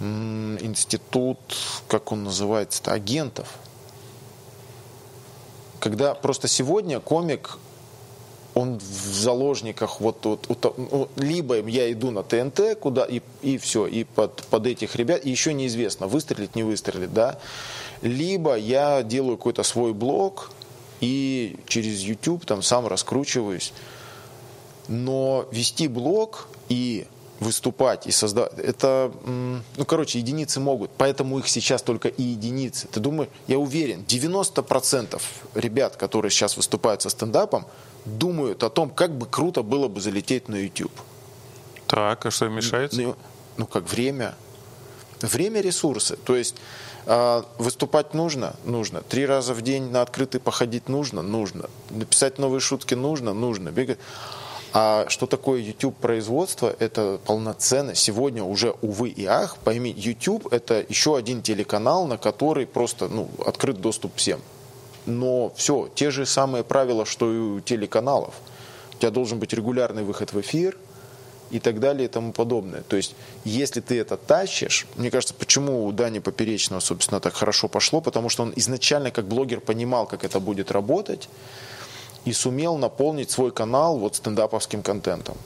институт, 0.01 1.39
как 1.89 2.13
он 2.13 2.25
называется, 2.25 2.83
агентов– 2.93 3.49
когда 5.87 6.15
просто 6.15 6.49
сегодня 6.49 6.99
комик 6.99 7.59
он 8.55 8.81
в 8.81 9.15
заложниках 9.15 10.01
вот, 10.01 10.17
вот, 10.25 10.47
вот 10.49 10.79
ну, 10.79 11.09
либо 11.15 11.61
я 11.61 11.93
иду 11.93 12.11
на 12.11 12.25
ТНТ 12.25 12.77
куда 12.81 13.05
и, 13.05 13.21
и 13.41 13.57
все 13.57 13.87
и 13.87 14.03
под 14.03 14.43
под 14.51 14.67
этих 14.67 14.97
ребят 14.97 15.25
и 15.25 15.31
еще 15.31 15.55
неизвестно 15.55 16.09
выстрелит 16.09 16.57
не 16.57 16.65
выстрелит 16.65 17.15
да. 17.15 17.39
Либо 18.03 18.57
я 18.57 19.05
делаю 19.05 19.37
какой-то 19.37 19.63
свой 19.63 19.93
блог 19.93 20.51
и 21.01 21.57
через 21.69 22.01
YouTube 22.01 22.45
там 22.47 22.63
сам 22.63 22.89
раскручиваюсь. 22.89 23.73
Но 24.89 25.47
вести 25.53 25.87
блог 25.87 26.49
и 26.69 27.07
выступать 27.41 28.07
и 28.07 28.13
создавать. 28.13 28.59
Это, 28.59 29.13
ну, 29.25 29.85
короче, 29.87 30.19
единицы 30.19 30.61
могут, 30.61 30.91
поэтому 30.97 31.39
их 31.39 31.49
сейчас 31.49 31.83
только 31.83 32.09
и 32.09 32.23
единицы. 32.23 32.89
Ты 32.89 33.01
думаешь, 33.01 33.31
я 33.47 33.59
уверен, 33.59 34.05
90% 34.07 35.21
ребят, 35.55 35.97
которые 35.97 36.31
сейчас 36.31 36.57
выступают 36.57 37.03
со 37.03 37.11
стендапом, 37.11 37.67
думают 38.05 38.63
о 38.63 38.71
том, 38.71 38.91
как 38.91 39.17
бы 39.17 39.27
круто 39.27 39.63
было 39.63 39.89
бы 39.89 40.01
залететь 40.01 40.49
на 40.49 40.57
YouTube. 40.57 40.93
Так, 41.87 42.27
а 42.27 42.31
что 42.31 42.49
мешает? 42.49 42.93
Ну, 42.93 43.17
ну, 43.57 43.67
как 43.67 43.91
время. 43.91 44.35
Время– 45.21 45.61
ресурсы. 45.63 46.17
То 46.17 46.37
есть 46.37 46.57
э, 47.07 47.43
выступать 47.59 48.13
нужно? 48.15 48.57
Нужно. 48.65 49.01
Три 49.03 49.25
раза 49.25 49.55
в 49.55 49.63
день 49.63 49.91
на 49.91 50.03
открытый 50.03 50.41
походить 50.41 50.89
нужно? 50.89 51.23
Нужно. 51.23 51.71
Написать 51.91 52.39
новые 52.39 52.61
шутки 52.61 52.95
нужно? 52.95 53.33
Нужно. 53.33 53.71
Бегать. 53.71 53.99
А 54.73 55.07
что 55.09 55.27
такое 55.27 55.61
YouTube 55.61 55.97
производство? 55.97 56.75
Это 56.79 57.19
полноценно. 57.25 57.95
Сегодня 57.95 58.43
уже, 58.43 58.75
увы 58.83 59.09
и 59.09 59.25
ах, 59.25 59.57
пойми, 59.59 59.95
YouTube 59.97 60.53
это 60.53 60.85
еще 60.89 61.17
один 61.17 61.43
телеканал, 61.43 62.07
на 62.07 62.19
который 62.19 62.67
просто 62.67 63.09
ну, 63.09 63.29
открыт 63.45 63.81
доступ 63.81 64.17
всем. 64.17 64.41
Но 65.07 65.53
все, 65.57 65.89
те 65.95 66.11
же 66.11 66.27
самые 66.27 66.65
правила, 66.65 67.07
что 67.07 67.33
и 67.33 67.39
у 67.39 67.61
телеканалов. 67.61 68.35
У 68.95 68.99
тебя 68.99 69.11
должен 69.11 69.39
быть 69.39 69.53
регулярный 69.53 70.03
выход 70.03 70.33
в 70.33 70.41
эфир 70.41 70.77
и 71.51 71.61
так 71.61 71.81
далее 71.81 72.07
и 72.07 72.09
тому 72.09 72.33
подобное. 72.33 72.83
То 72.83 72.97
есть, 72.97 73.15
если 73.45 73.81
ты 73.81 73.99
это 74.01 74.17
тащишь, 74.17 74.87
мне 74.97 75.11
кажется, 75.11 75.35
почему 75.35 75.87
у 75.87 75.93
Дани 75.93 76.19
Поперечного, 76.19 76.81
собственно, 76.81 77.21
так 77.21 77.35
хорошо 77.35 77.69
пошло, 77.69 78.01
потому 78.01 78.29
что 78.29 78.43
он 78.43 78.53
изначально 78.57 79.11
как 79.11 79.27
блогер 79.27 79.61
понимал, 79.61 80.07
как 80.07 80.25
это 80.25 80.41
будет 80.41 80.71
работать, 80.73 81.29
и 82.27 82.33
сумел 82.33 82.77
наполнить 82.77 83.31
свой 83.31 83.53
канал 83.53 83.99
вот 83.99 84.17
стендаповским 84.17 84.83
контентом. 84.83 85.37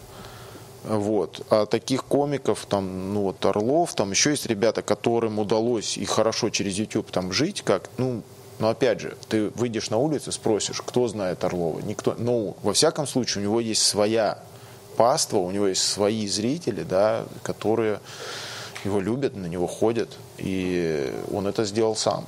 Вот. 0.82 1.46
А 1.50 1.66
таких 1.66 2.04
комиков, 2.04 2.64
там, 2.66 3.12
ну 3.12 3.22
вот 3.22 3.44
Орлов, 3.44 3.94
там 3.94 4.10
еще 4.10 4.30
есть 4.30 4.46
ребята, 4.46 4.82
которым 4.82 5.38
удалось 5.38 5.98
и 5.98 6.06
хорошо 6.06 6.48
через 6.48 6.74
YouTube 6.78 7.10
там 7.10 7.32
жить, 7.32 7.62
как, 7.62 7.90
ну, 7.98 8.22
но 8.58 8.70
опять 8.70 9.00
же, 9.00 9.16
ты 9.28 9.50
выйдешь 9.50 9.90
на 9.90 9.98
улицу, 9.98 10.32
спросишь, 10.32 10.82
кто 10.82 11.06
знает 11.06 11.44
Орлова? 11.44 11.80
Никто. 11.80 12.14
Ну, 12.18 12.56
во 12.62 12.72
всяком 12.72 13.06
случае, 13.06 13.42
у 13.42 13.44
него 13.44 13.60
есть 13.60 13.82
своя 13.82 14.38
паства, 14.96 15.36
у 15.38 15.50
него 15.50 15.66
есть 15.66 15.82
свои 15.82 16.26
зрители, 16.26 16.82
да, 16.82 17.24
которые 17.42 18.00
его 18.84 19.00
любят, 19.00 19.36
на 19.36 19.46
него 19.46 19.66
ходят, 19.66 20.08
и 20.38 21.12
он 21.30 21.46
это 21.46 21.66
сделал 21.66 21.94
сам. 21.94 22.26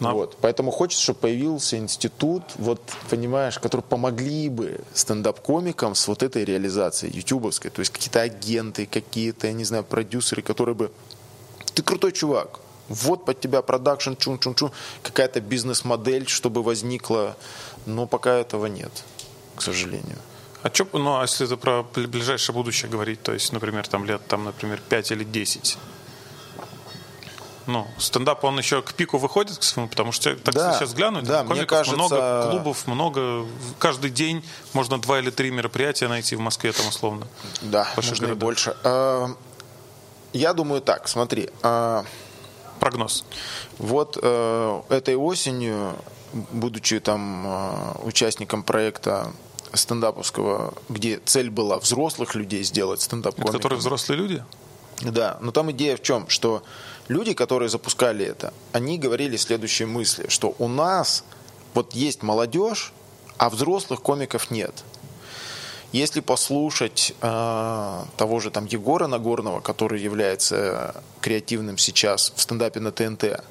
Но... 0.00 0.12
Вот. 0.12 0.36
Поэтому 0.40 0.70
хочется, 0.70 1.02
чтобы 1.02 1.20
появился 1.20 1.78
институт, 1.78 2.42
вот, 2.56 2.80
понимаешь, 3.10 3.58
который 3.58 3.82
помогли 3.82 4.48
бы 4.48 4.80
стендап-комикам 4.92 5.94
с 5.94 6.08
вот 6.08 6.22
этой 6.22 6.44
реализацией 6.44 7.16
ютубовской. 7.16 7.70
То 7.70 7.80
есть 7.80 7.92
какие-то 7.92 8.20
агенты, 8.20 8.86
какие-то, 8.86 9.46
я 9.46 9.52
не 9.52 9.64
знаю, 9.64 9.84
продюсеры, 9.84 10.42
которые 10.42 10.74
бы... 10.74 10.90
Ты 11.74 11.82
крутой 11.82 12.12
чувак. 12.12 12.60
Вот 12.88 13.24
под 13.24 13.40
тебя 13.40 13.62
продакшн, 13.62 14.12
чун-чун-чун, 14.12 14.70
какая-то 15.02 15.40
бизнес-модель, 15.40 16.28
чтобы 16.28 16.62
возникла. 16.62 17.36
Но 17.86 18.06
пока 18.06 18.34
этого 18.34 18.66
нет, 18.66 18.92
к 19.56 19.62
сожалению. 19.62 20.18
А 20.62 20.70
что, 20.72 20.86
ну, 20.92 21.18
а 21.18 21.22
если 21.22 21.46
это 21.46 21.56
про 21.56 21.82
ближайшее 21.82 22.54
будущее 22.54 22.90
говорить, 22.90 23.22
то 23.22 23.32
есть, 23.32 23.52
например, 23.52 23.86
там 23.86 24.04
лет, 24.06 24.26
там, 24.26 24.44
например, 24.44 24.80
5 24.88 25.12
или 25.12 25.24
10, 25.24 25.78
ну, 27.66 27.86
стендап, 27.98 28.44
он 28.44 28.58
еще 28.58 28.82
к 28.82 28.94
пику 28.94 29.18
выходит 29.18 29.58
к 29.58 29.62
своему, 29.62 29.88
потому 29.88 30.12
что 30.12 30.34
так 30.36 30.54
да, 30.54 30.74
сейчас 30.74 30.94
глянуть, 30.94 31.24
да, 31.24 31.38
комиков 31.38 31.56
мне 31.56 31.66
кажется... 31.66 31.94
много, 31.96 32.50
клубов 32.50 32.86
много, 32.86 33.46
каждый 33.78 34.10
день 34.10 34.44
можно 34.72 35.00
два 35.00 35.18
или 35.18 35.30
три 35.30 35.50
мероприятия 35.50 36.08
найти 36.08 36.36
в 36.36 36.40
Москве 36.40 36.72
там 36.72 36.88
условно. 36.88 37.26
Да, 37.62 37.88
можно 37.96 38.26
и 38.26 38.34
больше. 38.34 38.76
А, 38.84 39.28
я 40.32 40.52
думаю 40.52 40.80
так, 40.80 41.08
смотри, 41.08 41.50
а, 41.62 42.04
прогноз. 42.80 43.24
Вот 43.78 44.18
э, 44.20 44.82
этой 44.90 45.16
осенью, 45.16 45.96
будучи 46.32 47.00
там 47.00 47.46
э, 47.46 47.92
участником 48.02 48.62
проекта 48.62 49.32
стендаповского, 49.72 50.74
где 50.88 51.18
цель 51.24 51.50
была 51.50 51.78
взрослых 51.78 52.34
людей 52.34 52.62
сделать 52.62 53.00
стендап 53.00 53.36
Которые 53.36 53.78
взрослые 53.78 54.18
люди? 54.18 54.44
Да, 55.00 55.38
но 55.40 55.50
там 55.50 55.70
идея 55.72 55.96
в 55.96 56.02
чем, 56.02 56.28
что 56.28 56.62
люди, 57.08 57.34
которые 57.34 57.68
запускали 57.68 58.24
это, 58.24 58.52
они 58.72 58.98
говорили 58.98 59.36
следующие 59.36 59.86
мысли, 59.86 60.28
что 60.28 60.54
у 60.58 60.68
нас 60.68 61.24
вот 61.74 61.94
есть 61.94 62.22
молодежь, 62.22 62.92
а 63.36 63.50
взрослых 63.50 64.00
комиков 64.00 64.50
нет. 64.50 64.84
Если 65.92 66.20
послушать 66.20 67.14
э, 67.20 68.02
того 68.16 68.40
же 68.40 68.50
там 68.50 68.66
Егора 68.66 69.06
Нагорного, 69.06 69.60
который 69.60 70.00
является 70.00 71.02
креативным 71.20 71.78
сейчас 71.78 72.32
в 72.34 72.40
стендапе 72.40 72.80
на 72.80 72.90
ТНТ, 72.90 73.44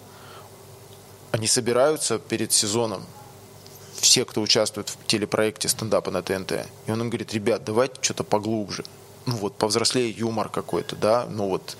они 1.32 1.48
собираются 1.48 2.20
перед 2.20 2.52
сезоном, 2.52 3.06
все, 3.96 4.26
кто 4.26 4.42
участвует 4.42 4.90
в 4.90 4.98
телепроекте 5.08 5.70
стендапа 5.70 6.12
на 6.12 6.22
ТНТ, 6.22 6.68
и 6.86 6.92
он 6.92 7.02
им 7.02 7.10
говорит, 7.10 7.34
ребят, 7.34 7.64
давайте 7.64 7.96
что-то 8.02 8.26
поглубже, 8.26 8.84
ну 9.26 9.38
вот 9.38 9.56
повзрослее 9.56 10.12
юмор 10.12 10.50
какой-то, 10.50 10.98
да, 10.98 11.26
ну 11.30 11.48
вот 11.48 11.78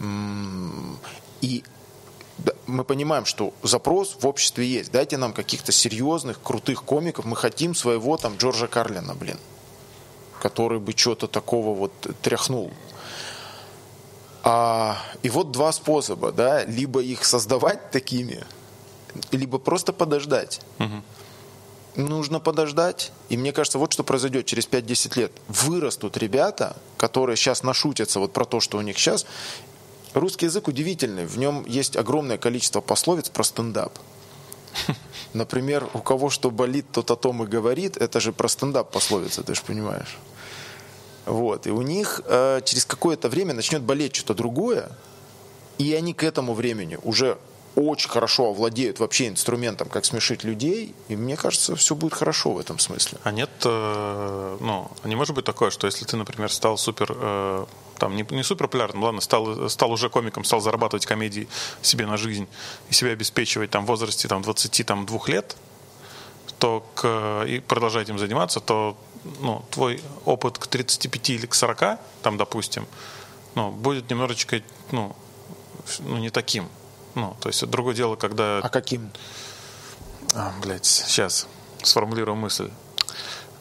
и 0.00 1.64
мы 2.66 2.84
понимаем, 2.84 3.24
что 3.24 3.52
запрос 3.62 4.16
в 4.20 4.26
обществе 4.26 4.66
есть. 4.66 4.92
Дайте 4.92 5.16
нам 5.16 5.32
каких-то 5.32 5.72
серьезных, 5.72 6.40
крутых 6.40 6.84
комиков. 6.84 7.24
Мы 7.24 7.36
хотим 7.36 7.74
своего 7.74 8.16
там 8.16 8.36
Джорджа 8.36 8.66
Карлина, 8.66 9.14
блин, 9.14 9.38
который 10.40 10.78
бы 10.78 10.92
что-то 10.96 11.26
такого 11.26 11.74
вот 11.74 11.92
тряхнул. 12.22 12.70
А, 14.44 14.96
и 15.22 15.30
вот 15.30 15.50
два 15.50 15.72
способа, 15.72 16.32
да, 16.32 16.64
либо 16.64 17.02
их 17.02 17.24
создавать 17.24 17.90
такими, 17.90 18.44
либо 19.32 19.58
просто 19.58 19.92
подождать. 19.92 20.60
Угу. 20.78 22.02
Нужно 22.02 22.38
подождать, 22.38 23.12
и 23.28 23.36
мне 23.36 23.52
кажется, 23.52 23.78
вот 23.78 23.92
что 23.92 24.04
произойдет 24.04 24.46
через 24.46 24.68
5-10 24.68 25.18
лет. 25.18 25.32
Вырастут 25.48 26.16
ребята, 26.16 26.76
которые 26.96 27.36
сейчас 27.36 27.64
нашутятся 27.64 28.20
вот 28.20 28.32
про 28.32 28.44
то, 28.44 28.60
что 28.60 28.78
у 28.78 28.80
них 28.82 28.96
сейчас, 28.96 29.26
Русский 30.14 30.46
язык 30.46 30.68
удивительный, 30.68 31.26
в 31.26 31.38
нем 31.38 31.64
есть 31.66 31.96
огромное 31.96 32.38
количество 32.38 32.80
пословиц 32.80 33.28
про 33.28 33.44
стендап. 33.44 33.98
Например, 35.32 35.88
у 35.94 35.98
кого 35.98 36.30
что 36.30 36.50
болит, 36.50 36.86
тот 36.92 37.10
о 37.10 37.16
том 37.16 37.42
и 37.42 37.46
говорит. 37.46 37.96
Это 37.96 38.20
же 38.20 38.32
про 38.32 38.48
стендап 38.48 38.90
пословица, 38.90 39.42
ты 39.42 39.54
же 39.54 39.62
понимаешь. 39.62 40.18
Вот. 41.26 41.66
И 41.66 41.70
у 41.70 41.82
них 41.82 42.22
э, 42.24 42.60
через 42.64 42.86
какое-то 42.86 43.28
время 43.28 43.54
начнет 43.54 43.82
болеть 43.82 44.14
что-то 44.14 44.34
другое, 44.34 44.90
и 45.76 45.94
они 45.94 46.14
к 46.14 46.24
этому 46.24 46.54
времени 46.54 46.98
уже 47.02 47.38
очень 47.78 48.10
хорошо 48.10 48.50
овладеют 48.50 48.98
вообще 48.98 49.28
инструментом, 49.28 49.88
как 49.88 50.04
смешить 50.04 50.42
людей, 50.42 50.94
и 51.08 51.16
мне 51.16 51.36
кажется, 51.36 51.76
все 51.76 51.94
будет 51.94 52.12
хорошо 52.12 52.52
в 52.52 52.58
этом 52.58 52.78
смысле. 52.78 53.18
А 53.22 53.30
нет, 53.30 53.50
э, 53.64 54.56
ну, 54.60 54.90
а 55.02 55.08
не 55.08 55.14
может 55.14 55.34
быть 55.34 55.44
такое, 55.44 55.70
что 55.70 55.86
если 55.86 56.04
ты, 56.04 56.16
например, 56.16 56.52
стал 56.52 56.76
супер, 56.76 57.14
э, 57.14 57.66
там, 57.98 58.16
не, 58.16 58.26
не 58.30 58.42
супер 58.42 58.66
популярным, 58.66 59.04
ладно, 59.04 59.20
стал, 59.20 59.68
стал 59.68 59.92
уже 59.92 60.08
комиком, 60.10 60.42
стал 60.44 60.60
зарабатывать 60.60 61.06
комедии 61.06 61.48
себе 61.80 62.06
на 62.06 62.16
жизнь 62.16 62.48
и 62.90 62.94
себя 62.94 63.12
обеспечивать 63.12 63.70
там 63.70 63.84
в 63.84 63.88
возрасте 63.88 64.26
там, 64.26 64.42
22 64.42 65.20
лет, 65.28 65.56
то 66.58 66.84
к, 66.96 67.44
и 67.46 67.60
продолжать 67.60 68.08
им 68.08 68.18
заниматься, 68.18 68.58
то 68.58 68.96
ну, 69.40 69.64
твой 69.70 70.02
опыт 70.24 70.58
к 70.58 70.66
35 70.66 71.30
или 71.30 71.46
к 71.46 71.54
40, 71.54 72.00
там, 72.22 72.36
допустим, 72.36 72.86
ну, 73.54 73.70
будет 73.70 74.10
немножечко, 74.10 74.60
ну, 74.90 75.14
ну, 76.00 76.16
не 76.18 76.30
таким. 76.30 76.68
Ну, 77.14 77.36
то 77.40 77.48
есть 77.48 77.66
другое 77.66 77.94
дело, 77.94 78.16
когда... 78.16 78.58
А 78.58 78.68
каким? 78.68 79.10
А, 80.34 80.52
блядь, 80.62 80.86
сейчас 80.86 81.46
сформулирую 81.82 82.36
мысль. 82.36 82.70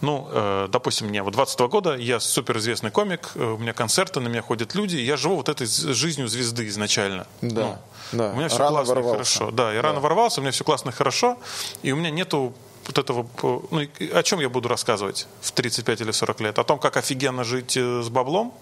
Ну, 0.01 0.27
э, 0.31 0.67
допустим, 0.69 1.07
мне 1.07 1.23
вот 1.23 1.33
22 1.33 1.67
года, 1.67 1.95
я 1.95 2.19
суперизвестный 2.19 2.91
комик, 2.91 3.31
э, 3.33 3.43
у 3.43 3.57
меня 3.57 3.73
концерты, 3.73 4.19
на 4.19 4.27
меня 4.27 4.41
ходят 4.43 4.75
люди, 4.75 4.95
я 4.95 5.17
живу 5.17 5.37
вот 5.37 5.49
этой 5.49 5.65
жизнью 5.65 6.27
звезды 6.27 6.67
изначально. 6.67 7.25
Да, 7.41 7.79
ну, 8.11 8.19
да. 8.19 8.29
У 8.31 8.35
меня 8.35 8.47
все 8.47 8.59
рано 8.59 8.71
классно 8.71 8.93
ворвался. 8.95 9.09
и 9.09 9.37
хорошо. 9.39 9.51
Да, 9.51 9.73
я 9.73 9.81
да. 9.81 9.87
рано 9.87 9.99
ворвался, 9.99 10.39
у 10.39 10.43
меня 10.43 10.51
все 10.51 10.63
классно 10.63 10.89
и 10.89 10.93
хорошо, 10.93 11.37
и 11.81 11.91
у 11.91 11.95
меня 11.95 12.11
нету 12.11 12.53
вот 12.85 12.97
этого... 12.97 13.27
Ну, 13.71 13.81
о 14.13 14.23
чем 14.23 14.39
я 14.39 14.49
буду 14.49 14.69
рассказывать 14.69 15.27
в 15.41 15.51
35 15.51 16.01
или 16.01 16.11
40 16.11 16.41
лет? 16.41 16.59
О 16.59 16.63
том, 16.63 16.77
как 16.79 16.97
офигенно 16.97 17.43
жить 17.43 17.75
э, 17.75 18.01
с 18.03 18.09
баблом? 18.09 18.53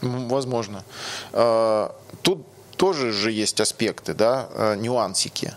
Возможно. 0.00 0.84
А, 1.32 1.94
тут 2.22 2.46
тоже 2.82 3.12
же 3.12 3.30
есть 3.30 3.60
аспекты, 3.60 4.12
да, 4.12 4.48
э, 4.54 4.74
нюансики. 4.74 5.52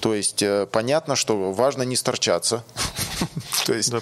То 0.00 0.14
есть 0.14 0.42
э, 0.42 0.66
понятно, 0.72 1.14
что 1.14 1.52
важно 1.52 1.82
не 1.82 1.94
сторчаться. 1.94 2.64
То 3.66 3.74
есть, 3.74 3.92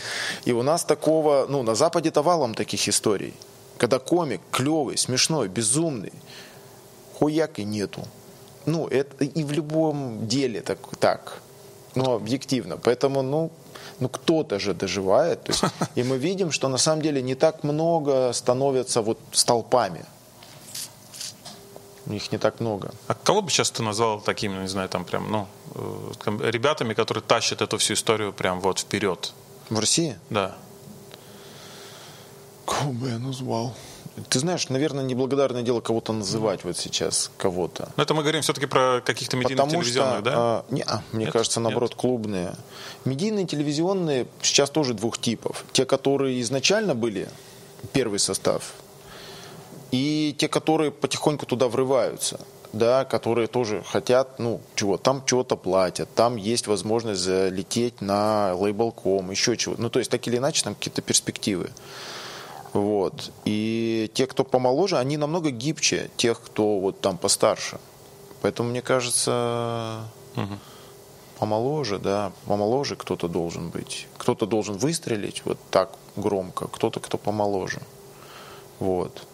и 0.45 0.53
у 0.53 0.63
нас 0.63 0.85
такого, 0.85 1.47
ну, 1.49 1.65
на 1.65 1.75
Западе-то 1.75 2.23
валом 2.23 2.55
таких 2.55 2.89
историй. 2.89 3.35
Когда 3.79 3.99
комик 3.99 4.41
клевый, 4.53 4.97
смешной, 4.97 5.49
безумный, 5.49 6.13
хуяк 7.19 7.59
и 7.59 7.65
нету. 7.65 8.05
Ну, 8.65 8.87
это 8.87 9.25
и 9.25 9.43
в 9.43 9.51
любом 9.51 10.29
деле 10.29 10.61
так, 10.61 10.79
так. 11.01 11.43
Ну, 11.97 12.13
объективно. 12.13 12.77
Поэтому, 12.77 13.23
ну, 13.23 13.51
ну 13.99 14.09
кто-то 14.09 14.61
же 14.61 14.73
доживает. 14.73 15.43
То 15.43 15.53
есть, 15.53 15.65
и 15.97 16.05
мы 16.05 16.17
видим, 16.17 16.53
что 16.53 16.69
на 16.69 16.79
самом 16.79 17.03
деле 17.03 17.23
не 17.23 17.35
так 17.35 17.65
много 17.65 18.33
становятся 18.33 19.03
вот 19.03 19.19
столпами 19.33 20.05
их 22.11 22.33
не 22.33 22.39
так 22.39 22.61
много. 22.61 22.93
А 23.07 23.15
кого 23.15 23.43
бы 23.43 23.51
сейчас 23.51 23.71
ты 23.71 23.83
назвал 23.83 24.21
такими, 24.21 24.61
не 24.61 24.69
знаю, 24.69 24.89
там 24.89 25.05
прям, 25.05 25.31
ну, 25.31 25.47
э, 25.75 26.51
ребятами, 26.51 26.95
которые 26.95 27.23
тащат 27.23 27.63
эту 27.63 27.79
всю 27.79 27.95
историю 27.95 28.33
прям 28.33 28.61
вот 28.61 28.81
вперед? 28.81 29.33
В 29.71 29.79
России? 29.79 30.19
Да. 30.31 30.57
Кого 32.67 32.93
бы 32.93 33.09
я 33.09 33.19
назвал? 33.19 33.75
Ты 34.29 34.41
знаешь, 34.41 34.69
наверное, 34.69 35.05
неблагодарное 35.05 35.63
дело 35.63 35.81
кого-то 35.81 36.13
называть 36.13 36.65
вот 36.65 36.77
сейчас, 36.77 37.31
кого-то. 37.39 37.89
Но 37.97 38.03
это 38.03 38.13
мы 38.13 38.23
говорим 38.23 38.43
все-таки 38.43 38.67
про 38.67 39.01
каких-то 39.01 39.37
медийных 39.37 39.65
Потому 39.65 39.83
телевизионных, 39.83 40.19
что, 40.19 40.25
да? 40.25 40.33
А, 40.35 40.65
не, 40.71 40.83
а, 40.83 41.03
мне 41.13 41.25
Нет? 41.25 41.33
кажется, 41.33 41.61
наоборот, 41.61 41.93
Нет? 41.93 41.99
клубные. 41.99 42.55
Медийные 43.07 43.47
телевизионные 43.47 44.27
сейчас 44.43 44.69
тоже 44.69 44.93
двух 44.93 45.17
типов. 45.17 45.65
Те, 45.73 45.87
которые 45.87 46.43
изначально 46.43 46.95
были, 46.95 47.29
первый 47.95 48.19
состав, 48.19 48.75
и 49.93 50.35
те, 50.37 50.49
которые 50.49 50.91
потихоньку 50.91 51.47
туда 51.47 51.69
врываются, 51.69 52.41
да, 52.73 53.05
которые 53.05 53.47
тоже 53.47 53.83
хотят, 53.87 54.39
ну, 54.39 54.61
чего, 54.75 54.97
там 54.97 55.23
чего-то 55.27 55.57
платят, 55.57 56.13
там 56.15 56.37
есть 56.37 56.67
возможность 56.67 57.21
залететь 57.21 58.01
на 58.01 58.55
лейбл.ком, 58.55 59.31
еще 59.31 59.57
чего. 59.57 59.75
Ну, 59.77 59.91
то 59.91 59.99
есть, 59.99 60.11
так 60.11 60.27
или 60.27 60.39
иначе, 60.39 60.65
там 60.65 60.75
какие-то 60.75 61.03
перспективы. 61.03 61.71
Вот. 62.73 63.31
И 63.45 64.11
те, 64.15 64.27
кто 64.27 64.45
помоложе, 64.45 64.97
они 64.97 65.19
намного 65.19 65.51
гибче 65.51 66.11
тех, 66.17 66.41
кто 66.41 66.79
вот 66.79 67.01
там 67.03 67.19
постарше. 67.19 67.79
Поэтому, 68.41 68.71
мне 68.71 68.81
кажется, 68.81 70.05
угу. 70.35 70.59
помоложе, 71.39 71.99
да, 71.99 72.33
помоложе 72.47 72.97
кто-то 72.97 73.29
должен 73.29 73.69
быть. 73.69 74.09
Кто-то 74.17 74.47
должен 74.47 74.79
выстрелить 74.79 75.43
вот 75.45 75.59
так 75.71 75.91
громко, 76.17 76.67
кто-то, 76.69 76.99
кто 76.99 77.19
помоложе. 77.19 77.83
Вот. 78.81 79.27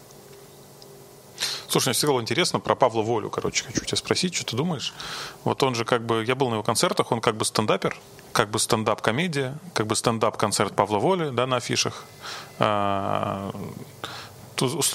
Слушай, 1.69 1.89
мне 1.89 1.93
всегда 1.93 2.13
было 2.13 2.21
интересно 2.21 2.59
про 2.59 2.73
Павла 2.73 3.03
Волю, 3.03 3.29
короче, 3.29 3.63
хочу 3.63 3.85
тебя 3.85 3.95
спросить, 3.95 4.33
что 4.33 4.43
ты 4.43 4.55
думаешь? 4.55 4.91
Вот 5.43 5.61
он 5.61 5.75
же 5.75 5.85
как 5.85 6.03
бы, 6.03 6.25
я 6.25 6.33
был 6.33 6.49
на 6.49 6.55
его 6.55 6.63
концертах, 6.63 7.11
он 7.11 7.21
как 7.21 7.37
бы 7.37 7.45
стендапер, 7.45 7.95
как 8.31 8.49
бы 8.49 8.57
стендап-комедия, 8.57 9.59
как 9.73 9.85
бы 9.85 9.95
стендап-концерт 9.95 10.75
Павла 10.75 10.97
Воли, 10.97 11.29
да, 11.29 11.45
на 11.45 11.57
афишах. 11.57 12.05
А, 12.57 13.51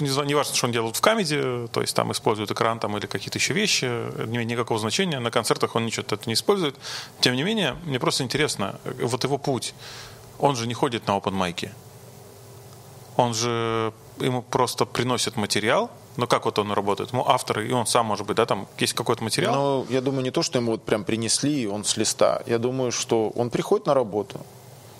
не, 0.00 0.34
важно, 0.34 0.54
что 0.54 0.66
он 0.66 0.72
делает 0.72 0.96
в 0.96 1.00
камеди, 1.00 1.68
то 1.72 1.80
есть 1.80 1.94
там 1.94 2.10
использует 2.10 2.50
экран 2.50 2.80
там, 2.80 2.96
или 2.98 3.06
какие-то 3.06 3.38
еще 3.38 3.54
вещи, 3.54 3.84
не 4.26 4.34
имеет 4.34 4.50
никакого 4.50 4.80
значения. 4.80 5.20
На 5.20 5.30
концертах 5.30 5.76
он 5.76 5.86
ничего 5.86 6.02
это 6.02 6.18
не 6.26 6.34
использует. 6.34 6.74
Тем 7.20 7.36
не 7.36 7.44
менее, 7.44 7.76
мне 7.84 8.00
просто 8.00 8.24
интересно, 8.24 8.80
вот 8.84 9.22
его 9.22 9.38
путь, 9.38 9.74
он 10.40 10.56
же 10.56 10.66
не 10.66 10.74
ходит 10.74 11.06
на 11.06 11.12
open 11.12 11.30
майки. 11.30 11.72
Он 13.16 13.32
же, 13.32 13.92
ему 14.18 14.42
просто 14.42 14.86
приносит 14.86 15.36
материал, 15.36 15.88
ну 16.16 16.26
как 16.26 16.44
вот 16.44 16.58
он 16.58 16.72
работает? 16.72 17.12
Ну 17.12 17.24
автор, 17.26 17.60
и 17.60 17.72
он 17.72 17.86
сам, 17.86 18.06
может 18.06 18.26
быть, 18.26 18.36
да, 18.36 18.46
там 18.46 18.68
есть 18.78 18.92
какой-то 18.92 19.24
материал? 19.24 19.54
Ну, 19.54 19.86
я 19.90 20.00
думаю, 20.00 20.22
не 20.22 20.30
то, 20.30 20.42
что 20.42 20.58
ему 20.58 20.72
вот 20.72 20.82
прям 20.82 21.04
принесли, 21.04 21.62
и 21.62 21.66
он 21.66 21.84
с 21.84 21.96
листа. 21.96 22.42
Я 22.46 22.58
думаю, 22.58 22.92
что 22.92 23.30
он 23.30 23.50
приходит 23.50 23.86
на 23.86 23.94
работу, 23.94 24.40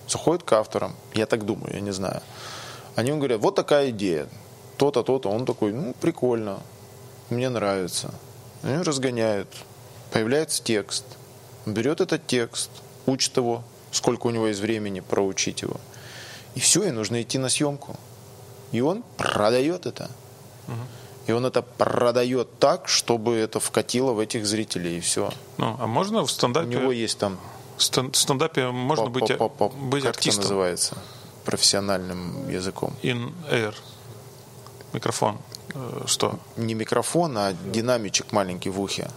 заходит 0.08 0.42
к 0.42 0.52
авторам, 0.52 0.94
я 1.14 1.26
так 1.26 1.44
думаю, 1.44 1.74
я 1.74 1.80
не 1.80 1.92
знаю. 1.92 2.20
Они 2.96 3.10
ему 3.10 3.18
говорят, 3.18 3.40
вот 3.40 3.54
такая 3.54 3.90
идея, 3.90 4.28
то-то, 4.76 5.02
то-то. 5.02 5.30
Он 5.30 5.44
такой, 5.44 5.72
ну, 5.72 5.94
прикольно, 6.00 6.60
мне 7.30 7.48
нравится. 7.48 8.14
Они 8.62 8.82
разгоняют, 8.82 9.48
появляется 10.12 10.62
текст. 10.62 11.04
Он 11.66 11.74
берет 11.74 12.00
этот 12.00 12.26
текст, 12.26 12.70
учит 13.06 13.36
его, 13.36 13.62
сколько 13.90 14.26
у 14.26 14.30
него 14.30 14.48
есть 14.48 14.60
времени 14.60 15.00
проучить 15.00 15.62
его. 15.62 15.76
И 16.54 16.60
все, 16.60 16.84
и 16.84 16.90
нужно 16.90 17.22
идти 17.22 17.38
на 17.38 17.48
съемку. 17.48 17.96
И 18.72 18.80
он 18.80 19.02
продает 19.16 19.86
это. 19.86 20.10
Угу. 20.68 20.76
И 21.26 21.32
он 21.32 21.46
это 21.46 21.62
продает 21.62 22.58
так, 22.58 22.88
чтобы 22.88 23.34
это 23.36 23.58
вкатило 23.60 24.12
в 24.12 24.18
этих 24.18 24.46
зрителей, 24.46 24.98
и 24.98 25.00
все. 25.00 25.32
Ну, 25.56 25.76
а 25.78 25.86
можно 25.86 26.24
в 26.24 26.30
стендапе... 26.30 26.66
У 26.66 26.80
него 26.80 26.92
есть 26.92 27.18
там... 27.18 27.38
В 27.76 27.82
стендапе 27.82 28.70
можно 28.70 29.06
быть, 29.06 29.30
быть 29.30 30.02
как 30.02 30.16
артистом. 30.16 30.44
это 30.44 30.48
называется? 30.50 30.98
Профессиональным 31.44 32.48
языком. 32.48 32.94
In 33.02 33.32
air. 33.50 33.74
Микрофон. 34.92 35.38
Э, 35.74 36.02
что? 36.06 36.38
Не 36.56 36.74
микрофон, 36.74 37.36
а 37.36 37.52
динамичек 37.52 38.32
маленький 38.32 38.70
в 38.70 38.80
ухе. 38.80 39.10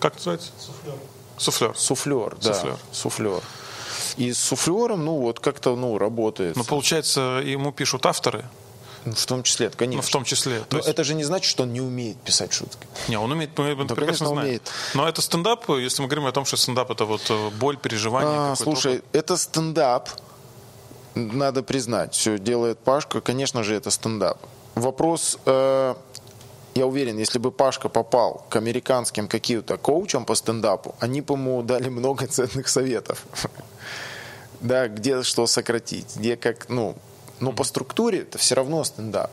Как 0.00 0.14
называется? 0.14 0.50
Суфлер. 0.58 0.94
Суфлер. 1.36 1.76
Суфлер, 1.76 2.36
да. 2.40 2.54
Суфлер. 2.54 2.78
Суфлер. 2.92 3.42
И 4.16 4.32
с 4.32 4.38
суфлером, 4.38 5.04
ну, 5.04 5.18
вот 5.18 5.40
как-то, 5.40 5.76
ну, 5.76 5.98
работает. 5.98 6.56
Ну, 6.56 6.64
получается, 6.64 7.42
ему 7.44 7.72
пишут 7.72 8.06
авторы. 8.06 8.44
Ну, 9.04 9.12
в 9.12 9.26
том 9.26 9.42
числе, 9.42 9.70
конечно. 9.70 10.02
Ну, 10.02 10.02
в 10.02 10.10
том 10.10 10.24
числе. 10.24 10.60
То 10.60 10.66
Но 10.72 10.78
есть... 10.78 10.88
это 10.88 11.02
же 11.04 11.14
не 11.14 11.24
значит, 11.24 11.50
что 11.50 11.64
он 11.64 11.72
не 11.72 11.80
умеет 11.80 12.16
писать 12.18 12.52
шутки. 12.52 12.86
Не, 13.08 13.16
он 13.18 13.32
умеет, 13.32 13.56
мы 13.58 13.66
это 13.66 13.84
Да, 13.84 13.94
прекрасно 13.94 14.04
конечно, 14.04 14.26
знаем. 14.28 14.46
умеет. 14.48 14.70
Но 14.94 15.08
это 15.08 15.20
стендап, 15.22 15.68
если 15.70 16.02
мы 16.02 16.08
говорим 16.08 16.26
о 16.26 16.32
том, 16.32 16.44
что 16.44 16.56
стендап 16.56 16.90
это 16.90 17.04
вот 17.04 17.22
э, 17.30 17.50
боль, 17.58 17.76
переживание. 17.76 18.52
А, 18.52 18.56
слушай, 18.56 18.98
опыт. 18.98 19.04
это 19.12 19.36
стендап. 19.36 20.08
Надо 21.14 21.62
признать, 21.62 22.14
все 22.14 22.38
делает 22.38 22.78
Пашка, 22.78 23.20
конечно 23.20 23.62
же, 23.62 23.74
это 23.74 23.90
стендап. 23.90 24.38
Вопрос, 24.74 25.36
э, 25.44 25.94
я 26.74 26.86
уверен, 26.86 27.18
если 27.18 27.38
бы 27.38 27.50
Пашка 27.52 27.90
попал 27.90 28.46
к 28.48 28.56
американским 28.56 29.28
каким-то 29.28 29.76
коучам 29.76 30.24
по 30.24 30.34
стендапу, 30.34 30.94
они 31.00 31.20
бы 31.20 31.34
ему 31.34 31.62
дали 31.62 31.90
много 31.90 32.26
ценных 32.26 32.68
советов. 32.68 33.24
Да, 34.60 34.86
где 34.86 35.24
что 35.24 35.48
сократить, 35.48 36.14
где 36.14 36.36
как, 36.36 36.68
ну, 36.68 36.94
но 37.42 37.52
по 37.52 37.64
структуре 37.64 38.20
это 38.20 38.38
все 38.38 38.54
равно 38.54 38.84
стендап. 38.84 39.30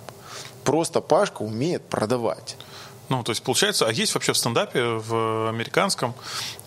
Просто 0.64 1.00
Пашка 1.00 1.44
умеет 1.44 1.84
продавать. 1.84 2.58
Ну, 3.08 3.24
то 3.24 3.32
есть 3.32 3.42
получается, 3.44 3.88
а 3.88 3.92
есть 3.92 4.14
вообще 4.14 4.34
в 4.34 4.38
стендапе 4.38 4.84
в 4.84 5.50
американском 5.50 6.14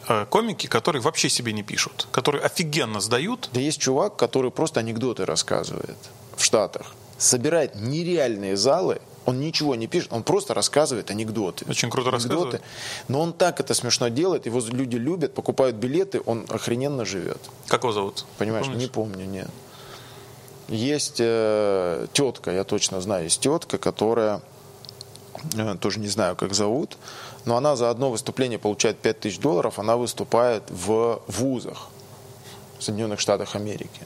э, 0.08 0.24
комики, 0.26 0.66
которые 0.66 1.02
вообще 1.02 1.28
себе 1.28 1.52
не 1.52 1.62
пишут, 1.62 2.08
которые 2.10 2.42
офигенно 2.42 3.00
сдают. 3.00 3.50
Да 3.52 3.60
есть 3.60 3.80
чувак, 3.80 4.16
который 4.16 4.50
просто 4.50 4.80
анекдоты 4.80 5.24
рассказывает 5.24 5.96
в 6.36 6.42
Штатах. 6.42 6.94
Собирает 7.18 7.76
нереальные 7.76 8.56
залы, 8.56 9.00
он 9.24 9.40
ничего 9.40 9.76
не 9.76 9.86
пишет, 9.86 10.12
он 10.12 10.24
просто 10.24 10.54
рассказывает 10.54 11.10
анекдоты. 11.10 11.64
Очень 11.68 11.90
круто 11.90 12.10
анекдоты. 12.10 12.34
рассказывает. 12.34 12.62
Но 13.06 13.20
он 13.20 13.32
так 13.32 13.60
это 13.60 13.74
смешно 13.74 14.08
делает, 14.08 14.46
его 14.46 14.60
люди 14.60 14.96
любят, 14.96 15.34
покупают 15.34 15.76
билеты, 15.76 16.22
он 16.26 16.44
охрененно 16.48 17.04
живет. 17.04 17.38
Как 17.68 17.82
его 17.82 17.92
зовут? 17.92 18.26
Понимаешь, 18.38 18.66
Помнишь? 18.66 18.82
не 18.82 18.88
помню, 18.88 19.24
нет. 19.26 19.50
Есть 20.68 21.16
э, 21.18 22.06
тетка, 22.12 22.50
я 22.50 22.64
точно 22.64 23.00
знаю, 23.00 23.24
есть 23.24 23.40
тетка, 23.40 23.78
которая, 23.78 24.40
э, 25.54 25.76
тоже 25.80 25.98
не 26.00 26.08
знаю, 26.08 26.36
как 26.36 26.54
зовут, 26.54 26.96
но 27.44 27.56
она 27.56 27.76
за 27.76 27.90
одно 27.90 28.10
выступление 28.10 28.58
получает 28.58 28.98
5000 28.98 29.38
долларов, 29.38 29.78
она 29.78 29.96
выступает 29.96 30.62
в 30.70 31.20
вузах 31.26 31.88
в 32.78 32.84
Соединенных 32.84 33.20
Штатах 33.20 33.56
Америки. 33.56 34.00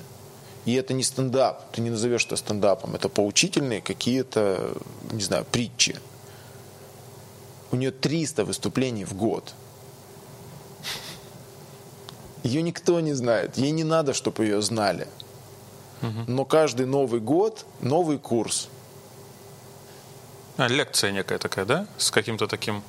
И 0.65 0.75
это 0.75 0.95
не 0.95 1.05
стендап, 1.05 1.71
ты 1.73 1.81
не 1.81 1.91
назовешь 1.91 2.27
это 2.27 2.37
стендапом, 2.37 2.95
это 2.95 3.09
поучительные 3.09 3.81
какие-то, 3.81 4.75
не 5.13 5.23
знаю, 5.23 5.45
притчи. 5.45 5.97
У 7.71 7.77
нее 7.77 7.93
300 7.93 8.45
выступлений 8.45 9.05
в 9.05 9.15
год. 9.15 9.55
Ее 12.43 12.63
никто 12.63 12.99
не 13.01 13.13
знает, 13.13 13.57
ей 13.59 13.71
не 13.71 13.85
надо, 13.85 14.13
чтобы 14.13 14.45
ее 14.45 14.61
знали. 14.63 15.07
Но 16.27 16.45
каждый 16.45 16.87
Новый 16.87 17.21
год 17.21 17.65
новый 17.81 18.19
курс. 18.19 18.69
А, 20.57 20.69
лекция 20.69 21.13
некая 21.13 21.39
такая, 21.39 21.67
да? 21.67 21.87
С 21.99 22.11
каким-то 22.11 22.47
таким... 22.47 22.83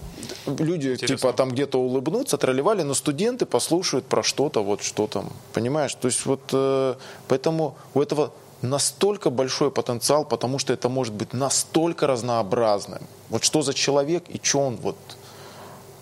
Люди 0.45 0.93
Интересно. 0.93 1.17
типа 1.17 1.33
там 1.33 1.49
где-то 1.49 1.79
улыбнутся, 1.79 2.37
тролливали, 2.37 2.83
но 2.83 2.93
студенты 2.93 3.45
послушают 3.45 4.05
про 4.05 4.23
что-то, 4.23 4.63
вот 4.63 4.81
что 4.81 5.07
там, 5.07 5.29
понимаешь? 5.53 5.93
То 5.95 6.07
есть 6.07 6.25
вот 6.25 6.41
э, 6.53 6.95
поэтому 7.27 7.75
у 7.93 8.01
этого 8.01 8.31
настолько 8.61 9.29
большой 9.29 9.69
потенциал, 9.69 10.23
потому 10.23 10.59
что 10.59 10.73
это 10.73 10.87
может 10.87 11.13
быть 11.13 11.33
настолько 11.33 12.07
разнообразным. 12.07 13.01
Вот 13.29 13.43
что 13.43 13.61
за 13.61 13.73
человек 13.73 14.23
и 14.29 14.39
что 14.41 14.59
он 14.59 14.77
вот 14.77 14.97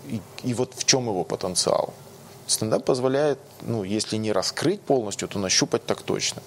и, 0.07 0.22
и 0.43 0.53
вот 0.53 0.74
в 0.76 0.86
чем 0.86 1.07
его 1.07 1.24
потенциал. 1.24 1.93
Стендап 2.47 2.86
позволяет, 2.86 3.39
ну, 3.61 3.84
если 3.84 4.18
не 4.18 4.32
раскрыть 4.32 4.82
полностью, 4.82 5.28
то 5.28 5.39
нащупать 5.39 5.86
так 5.86 6.03
точно. 6.03 6.43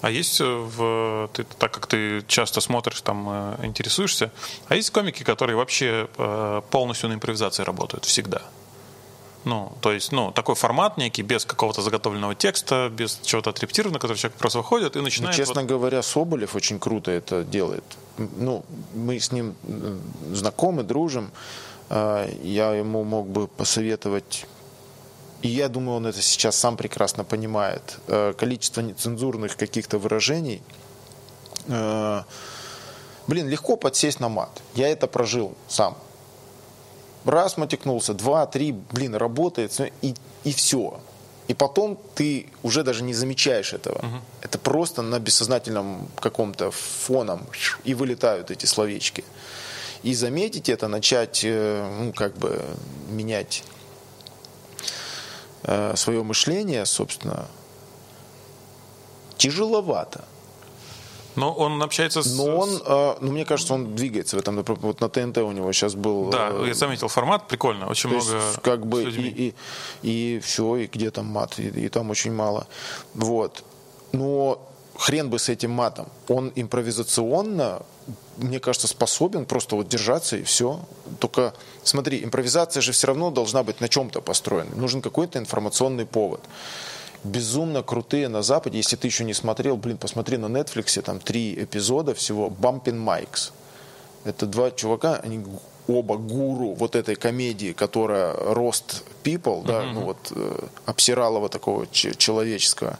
А 0.00 0.10
есть 0.10 0.40
э, 0.40 0.44
в 0.44 1.28
ты, 1.32 1.44
так 1.58 1.72
как 1.72 1.86
ты 1.86 2.22
часто 2.26 2.60
смотришь, 2.60 3.00
там 3.02 3.26
э, 3.28 3.66
интересуешься, 3.66 4.30
а 4.68 4.74
есть 4.76 4.90
комики, 4.90 5.22
которые 5.22 5.56
вообще 5.56 6.08
э, 6.16 6.62
полностью 6.70 7.08
на 7.10 7.14
импровизации 7.14 7.62
работают 7.64 8.04
всегда. 8.04 8.42
Ну, 9.44 9.72
то 9.80 9.90
есть, 9.92 10.12
ну, 10.12 10.32
такой 10.32 10.54
формат 10.54 10.98
некий, 10.98 11.22
без 11.22 11.46
какого-то 11.46 11.80
заготовленного 11.82 12.34
текста, 12.34 12.90
без 12.90 13.18
чего-то 13.22 13.50
отрепетированного, 13.50 13.98
который 14.00 14.18
человек 14.18 14.36
просто 14.38 14.58
выходит 14.58 14.96
и 14.96 14.98
Ну, 14.98 15.04
начинает... 15.04 15.34
честно 15.36 15.62
вот- 15.62 15.70
говоря, 15.70 16.02
Соболев 16.02 16.54
очень 16.54 16.78
круто 16.78 17.10
это 17.10 17.42
делает. 17.42 17.84
Ну, 18.18 18.64
мы 18.94 19.18
с 19.18 19.32
ним 19.32 19.54
знакомы, 20.32 20.82
дружим. 20.82 21.30
Я 21.88 22.74
ему 22.74 23.02
мог 23.02 23.28
бы 23.28 23.48
посоветовать, 23.48 24.46
и 25.42 25.48
я 25.48 25.68
думаю, 25.68 25.96
он 25.96 26.06
это 26.06 26.20
сейчас 26.22 26.56
сам 26.56 26.76
прекрасно 26.76 27.24
понимает, 27.24 27.98
э, 28.08 28.34
количество 28.36 28.80
нецензурных 28.80 29.56
каких-то 29.56 29.98
выражений. 29.98 30.62
Э, 31.68 32.22
Блин, 33.30 33.48
легко 33.48 33.76
подсесть 33.76 34.18
на 34.18 34.28
мат. 34.28 34.60
Я 34.74 34.88
это 34.88 35.06
прожил 35.06 35.54
сам. 35.68 35.96
Раз 37.24 37.56
матекнулся, 37.56 38.12
два, 38.12 38.44
три, 38.46 38.72
блин, 38.72 39.14
работает, 39.14 39.78
и, 40.02 40.16
и 40.42 40.52
все. 40.52 41.00
И 41.46 41.54
потом 41.54 41.96
ты 42.16 42.48
уже 42.64 42.82
даже 42.82 43.04
не 43.04 43.14
замечаешь 43.14 43.72
этого. 43.72 44.04
Это 44.40 44.58
просто 44.58 45.02
на 45.02 45.20
бессознательном 45.20 46.08
каком-то 46.16 46.72
фоном 46.72 47.46
и 47.84 47.94
вылетают 47.94 48.50
эти 48.50 48.66
словечки. 48.66 49.22
И 50.02 50.12
заметить 50.14 50.68
это, 50.68 50.88
начать, 50.88 51.42
э, 51.44 51.98
ну, 52.00 52.12
как 52.12 52.36
бы 52.36 52.60
менять 53.10 53.62
свое 55.94 56.22
мышление, 56.22 56.86
собственно, 56.86 57.46
тяжеловато. 59.36 60.24
Но 61.36 61.52
он 61.52 61.82
общается 61.82 62.22
с... 62.22 62.36
Но 62.36 62.56
он, 62.56 62.70
э, 62.84 63.14
ну, 63.20 63.30
мне 63.30 63.44
кажется, 63.44 63.74
он 63.74 63.94
двигается 63.94 64.36
в 64.36 64.40
этом. 64.40 64.62
Вот 64.66 65.00
на 65.00 65.08
ТНТ 65.08 65.38
у 65.38 65.52
него 65.52 65.72
сейчас 65.72 65.94
был... 65.94 66.30
Да, 66.30 66.50
э, 66.50 66.64
я 66.66 66.74
заметил 66.74 67.08
формат, 67.08 67.48
прикольно, 67.48 67.88
очень 67.88 68.10
много 68.10 68.34
есть, 68.34 68.62
как 68.62 68.86
бы 68.86 69.04
и, 69.04 69.28
и, 69.46 69.54
и 70.02 70.40
все, 70.40 70.76
и 70.76 70.86
где 70.86 71.10
там 71.10 71.26
мат, 71.26 71.58
и, 71.58 71.68
и 71.68 71.88
там 71.88 72.10
очень 72.10 72.32
мало. 72.32 72.66
Вот. 73.14 73.64
Но 74.12 74.60
хрен 74.96 75.30
бы 75.30 75.38
с 75.38 75.48
этим 75.48 75.70
матом. 75.70 76.08
Он 76.28 76.52
импровизационно, 76.54 77.82
мне 78.36 78.60
кажется, 78.60 78.88
способен 78.88 79.44
просто 79.44 79.76
вот 79.76 79.88
держаться 79.88 80.36
и 80.36 80.42
все. 80.42 80.80
Только 81.18 81.54
смотри, 81.82 82.24
импровизация 82.24 82.80
же 82.80 82.92
все 82.92 83.08
равно 83.08 83.30
должна 83.30 83.62
быть 83.62 83.80
на 83.80 83.88
чем-то 83.88 84.20
построена. 84.20 84.74
Нужен 84.76 85.02
какой-то 85.02 85.38
информационный 85.38 86.06
повод. 86.06 86.40
Безумно 87.22 87.82
крутые 87.82 88.28
на 88.28 88.42
Западе, 88.42 88.78
если 88.78 88.96
ты 88.96 89.06
еще 89.06 89.24
не 89.24 89.34
смотрел, 89.34 89.76
блин, 89.76 89.98
посмотри 89.98 90.38
на 90.38 90.46
Netflix, 90.46 91.00
там 91.02 91.20
три 91.20 91.54
эпизода 91.54 92.14
всего, 92.14 92.48
Bumping 92.48 93.04
Mikes. 93.04 93.52
Это 94.24 94.46
два 94.46 94.70
чувака, 94.70 95.20
они 95.22 95.44
оба 95.86 96.16
гуру 96.16 96.74
вот 96.74 96.94
этой 96.94 97.16
комедии, 97.16 97.72
которая 97.72 98.34
рост 98.54 99.04
people, 99.22 99.64
да, 99.64 99.82
ну 99.82 100.00
вот 100.00 100.32
э, 100.34 100.58
обсиралого 100.86 101.48
такого 101.48 101.86
человеческого. 101.92 102.98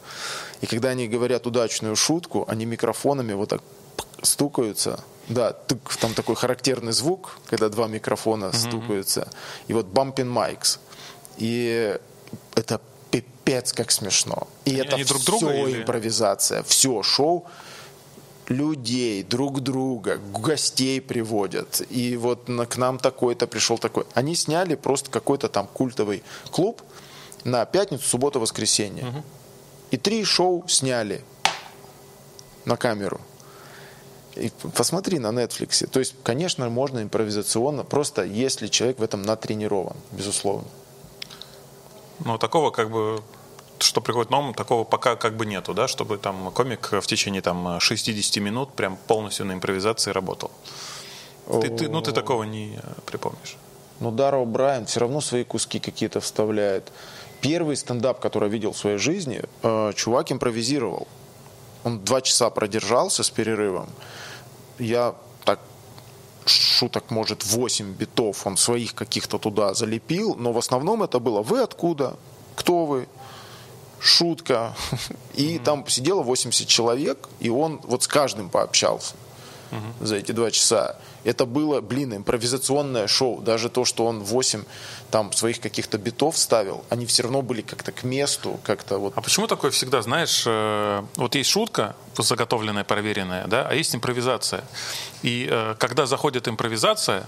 И 0.61 0.67
когда 0.67 0.89
они 0.89 1.07
говорят 1.07 1.47
удачную 1.47 1.95
шутку, 1.95 2.45
они 2.47 2.65
микрофонами 2.65 3.33
вот 3.33 3.49
так 3.49 3.61
стукаются. 4.21 5.03
Да, 5.27 5.53
тык, 5.53 5.79
там 5.99 6.13
такой 6.13 6.35
характерный 6.35 6.91
звук, 6.91 7.37
когда 7.47 7.69
два 7.69 7.87
микрофона 7.87 8.51
стукаются. 8.51 9.27
И 9.67 9.73
вот 9.73 9.85
bumping 9.87 10.31
mics. 10.33 10.79
И 11.37 11.97
это 12.55 12.81
пипец 13.11 13.73
как 13.73 13.91
смешно. 13.91 14.47
И 14.65 14.71
Они- 14.71 14.79
это 14.81 14.95
они 14.95 15.03
друг 15.05 15.21
все 15.21 15.25
друга 15.39 15.53
или- 15.53 15.81
импровизация, 15.81 16.63
все 16.63 17.01
шоу 17.03 17.45
людей, 18.47 19.23
друг 19.23 19.61
друга, 19.61 20.17
гостей 20.17 20.99
приводят. 20.99 21.81
И 21.89 22.17
вот 22.17 22.49
на- 22.49 22.65
к 22.65 22.75
нам 22.77 22.97
такой-то 22.99 23.47
пришел 23.47 23.77
такой. 23.77 24.03
Они 24.13 24.35
сняли 24.35 24.75
просто 24.75 25.09
какой-то 25.09 25.47
там 25.47 25.67
культовый 25.67 26.23
клуб 26.51 26.81
на 27.45 27.65
пятницу, 27.65 28.03
субботу, 28.07 28.39
воскресенье. 28.39 29.23
И 29.91 29.97
три 29.97 30.25
шоу 30.25 30.67
сняли 30.67 31.23
на 32.65 32.75
камеру. 32.75 33.21
И 34.35 34.51
посмотри 34.75 35.19
на 35.19 35.27
Netflix. 35.27 35.87
То 35.87 35.99
есть, 35.99 36.15
конечно, 36.23 36.69
можно 36.69 37.01
импровизационно, 37.03 37.83
просто 37.83 38.23
если 38.23 38.67
человек 38.67 38.99
в 38.99 39.03
этом 39.03 39.21
натренирован, 39.23 39.95
безусловно. 40.11 40.67
Ну, 42.23 42.37
такого 42.37 42.71
как 42.71 42.89
бы 42.91 43.21
что 43.79 44.01
приходит 44.01 44.29
на 44.31 44.39
ум, 44.39 44.53
такого 44.53 44.83
пока 44.83 45.15
как 45.15 45.35
бы 45.35 45.45
нету, 45.45 45.73
да, 45.73 45.87
чтобы 45.87 46.17
там 46.17 46.51
комик 46.51 46.91
в 46.91 47.07
течение 47.07 47.41
там 47.41 47.79
60 47.79 48.37
минут 48.37 48.73
прям 48.73 48.97
полностью 49.07 49.45
на 49.45 49.53
импровизации 49.53 50.11
работал. 50.11 50.51
Ты, 51.61 51.69
ты, 51.69 51.89
ну, 51.89 52.01
ты 52.01 52.11
такого 52.11 52.43
не 52.43 52.75
э, 52.75 52.79
припомнишь. 53.05 53.57
Ну, 53.99 54.11
Дара 54.11 54.43
Брайан 54.45 54.85
все 54.85 54.99
равно 54.99 55.21
свои 55.21 55.43
куски 55.43 55.79
какие-то 55.79 56.21
вставляет. 56.21 56.91
Первый 57.41 57.75
стендап, 57.75 58.19
который 58.19 58.47
я 58.47 58.53
видел 58.53 58.71
в 58.71 58.77
своей 58.77 58.97
жизни, 58.97 59.41
э, 59.63 59.93
чувак 59.95 60.31
импровизировал. 60.31 61.07
Он 61.83 61.99
два 61.99 62.21
часа 62.21 62.49
продержался 62.49 63.23
с 63.23 63.29
перерывом. 63.29 63.89
Я 64.79 65.15
так 65.45 65.59
шуток, 66.45 67.11
может, 67.11 67.45
8 67.45 67.93
битов 67.93 68.45
он 68.47 68.57
своих 68.57 68.93
каких-то 68.95 69.37
туда 69.37 69.73
залепил, 69.73 70.35
но 70.35 70.51
в 70.51 70.57
основном 70.57 71.03
это 71.03 71.19
было 71.19 71.41
«Вы 71.41 71.61
откуда? 71.61 72.17
Кто 72.55 72.85
вы?» 72.85 73.07
Шутка. 73.99 74.75
И 75.35 75.55
mm-hmm. 75.55 75.63
там 75.63 75.87
сидело 75.87 76.23
80 76.23 76.67
человек, 76.67 77.29
и 77.39 77.49
он 77.49 77.79
вот 77.83 78.01
с 78.01 78.07
каждым 78.07 78.49
пообщался 78.49 79.13
mm-hmm. 79.69 80.05
за 80.05 80.15
эти 80.15 80.31
два 80.31 80.49
часа. 80.49 80.95
Это 81.23 81.45
было, 81.45 81.81
блин, 81.81 82.15
импровизационное 82.15 83.07
шоу. 83.07 83.41
Даже 83.41 83.69
то, 83.69 83.85
что 83.85 84.05
он 84.05 84.21
8 84.21 84.63
там 85.11 85.31
своих 85.33 85.59
каких-то 85.59 85.97
битов 85.97 86.37
ставил, 86.37 86.83
они 86.89 87.05
все 87.05 87.23
равно 87.23 87.41
были 87.41 87.61
как-то 87.61 87.91
к 87.91 88.03
месту, 88.03 88.59
как-то 88.63 88.97
вот. 88.97 89.13
А 89.15 89.21
почему 89.21 89.47
такое 89.47 89.71
всегда, 89.71 90.01
знаешь, 90.01 90.43
э, 90.45 91.03
вот 91.15 91.35
есть 91.35 91.49
шутка, 91.49 91.95
заготовленная, 92.17 92.83
проверенная, 92.83 93.47
да, 93.47 93.67
а 93.67 93.73
есть 93.73 93.95
импровизация. 93.95 94.63
И 95.21 95.47
э, 95.49 95.75
когда 95.77 96.05
заходит 96.05 96.47
импровизация, 96.47 97.25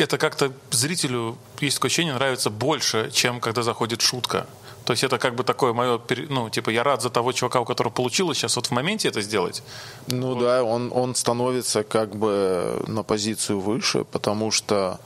это 0.00 0.18
как-то 0.18 0.52
зрителю, 0.70 1.38
есть 1.60 1.76
такое 1.76 1.88
ощущение, 1.88 2.14
нравится 2.14 2.50
больше, 2.50 3.10
чем 3.12 3.40
когда 3.40 3.62
заходит 3.62 4.02
шутка. 4.02 4.46
То 4.86 4.92
есть 4.92 5.02
это 5.02 5.18
как 5.18 5.34
бы 5.34 5.42
такое 5.42 5.72
мое, 5.72 6.00
ну, 6.28 6.48
типа, 6.48 6.70
я 6.70 6.84
рад 6.84 7.02
за 7.02 7.10
того 7.10 7.32
чувака, 7.32 7.60
у 7.60 7.64
которого 7.64 7.92
получилось 7.92 8.38
сейчас 8.38 8.54
вот 8.54 8.66
в 8.66 8.70
моменте 8.70 9.08
это 9.08 9.20
сделать. 9.20 9.64
Ну 10.06 10.34
вот. 10.34 10.38
да, 10.38 10.62
он, 10.62 10.92
он 10.94 11.16
становится 11.16 11.82
как 11.82 12.14
бы 12.14 12.80
на 12.86 13.02
позицию 13.02 13.58
выше, 13.58 14.04
потому 14.04 14.52
что, 14.52 15.00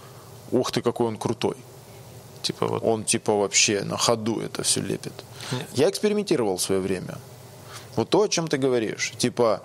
ух 0.50 0.70
ты, 0.70 0.82
какой 0.82 1.06
он 1.06 1.16
крутой. 1.16 1.56
Типа 2.42 2.66
вот. 2.66 2.82
Он 2.84 3.04
типа 3.04 3.32
вообще 3.32 3.80
на 3.82 3.96
ходу 3.96 4.40
это 4.40 4.62
все 4.62 4.82
лепит. 4.82 5.14
Нет. 5.50 5.66
Я 5.72 5.88
экспериментировал 5.88 6.58
в 6.58 6.62
свое 6.62 6.82
время. 6.82 7.16
Вот 7.96 8.10
то, 8.10 8.22
о 8.22 8.28
чем 8.28 8.48
ты 8.48 8.58
говоришь. 8.58 9.12
Типа, 9.16 9.62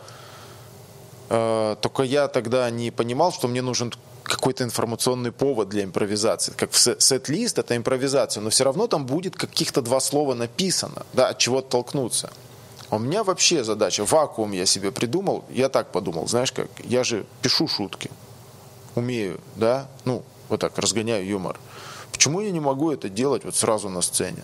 э, 1.30 1.76
только 1.82 2.04
я 2.04 2.30
тогда 2.30 2.70
не 2.70 2.90
понимал, 2.90 3.34
что 3.34 3.50
мне 3.50 3.62
нужен 3.62 3.92
какой-то 4.28 4.64
информационный 4.64 5.32
повод 5.32 5.70
для 5.70 5.84
импровизации. 5.84 6.54
Как 6.56 6.72
в 6.72 6.78
сет-лист 6.78 7.58
это 7.60 7.76
импровизация, 7.78 8.42
но 8.42 8.50
все 8.50 8.64
равно 8.64 8.88
там 8.88 9.06
будет 9.06 9.36
каких-то 9.36 9.82
два 9.82 10.00
слова 10.00 10.34
написано, 10.34 11.06
да, 11.14 11.30
от 11.30 11.38
чего 11.38 11.60
оттолкнуться. 11.60 12.32
А 12.90 12.98
у 12.98 13.00
меня 13.00 13.24
вообще 13.24 13.64
задача, 13.64 14.06
вакуум 14.06 14.52
я 14.52 14.66
себе 14.66 14.92
придумал, 14.92 15.46
я 15.50 15.70
так 15.70 15.92
подумал, 15.92 16.28
знаешь 16.28 16.52
как, 16.52 16.70
я 16.84 17.04
же 17.04 17.26
пишу 17.42 17.68
шутки, 17.68 18.12
умею, 18.96 19.40
да, 19.56 19.88
ну, 20.06 20.24
вот 20.50 20.60
так, 20.60 20.78
разгоняю 20.78 21.26
юмор. 21.26 21.58
Почему 22.12 22.42
я 22.42 22.52
не 22.52 22.60
могу 22.60 22.92
это 22.92 23.10
делать 23.10 23.44
вот 23.44 23.56
сразу 23.56 23.90
на 23.90 24.02
сцене? 24.02 24.44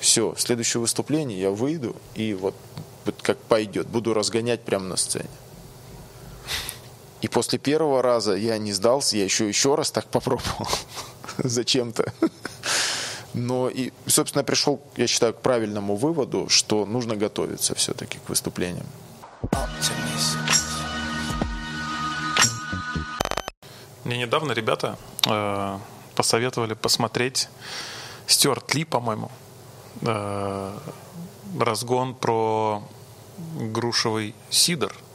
Все, 0.00 0.34
следующее 0.36 0.80
выступление 0.80 1.40
я 1.40 1.50
выйду 1.50 1.96
и 2.14 2.34
вот, 2.34 2.54
вот 3.04 3.16
как 3.20 3.38
пойдет, 3.38 3.86
буду 3.88 4.14
разгонять 4.14 4.62
прямо 4.62 4.86
на 4.86 4.96
сцене. 4.96 5.28
И 7.20 7.28
после 7.28 7.58
первого 7.58 8.00
раза 8.00 8.34
я 8.34 8.58
не 8.58 8.72
сдался, 8.72 9.16
я 9.16 9.24
еще 9.24 9.48
еще 9.48 9.74
раз 9.74 9.90
так 9.90 10.06
попробовал 10.06 10.68
зачем-то. 11.38 12.12
Но 13.34 13.68
и, 13.68 13.92
собственно, 14.06 14.44
пришел, 14.44 14.80
я 14.96 15.06
считаю, 15.06 15.34
к 15.34 15.40
правильному 15.40 15.96
выводу, 15.96 16.48
что 16.48 16.86
нужно 16.86 17.16
готовиться 17.16 17.74
все-таки 17.74 18.18
к 18.18 18.28
выступлениям. 18.28 18.86
Мне 24.04 24.18
недавно 24.18 24.52
ребята 24.52 24.96
э, 25.26 25.78
посоветовали 26.14 26.74
посмотреть 26.74 27.48
Стюарт 28.26 28.74
Ли, 28.74 28.84
по-моему, 28.84 29.30
э, 30.02 30.78
разгон 31.58 32.14
про 32.14 32.82
грушевый 33.56 34.34
сидр– 34.50 34.94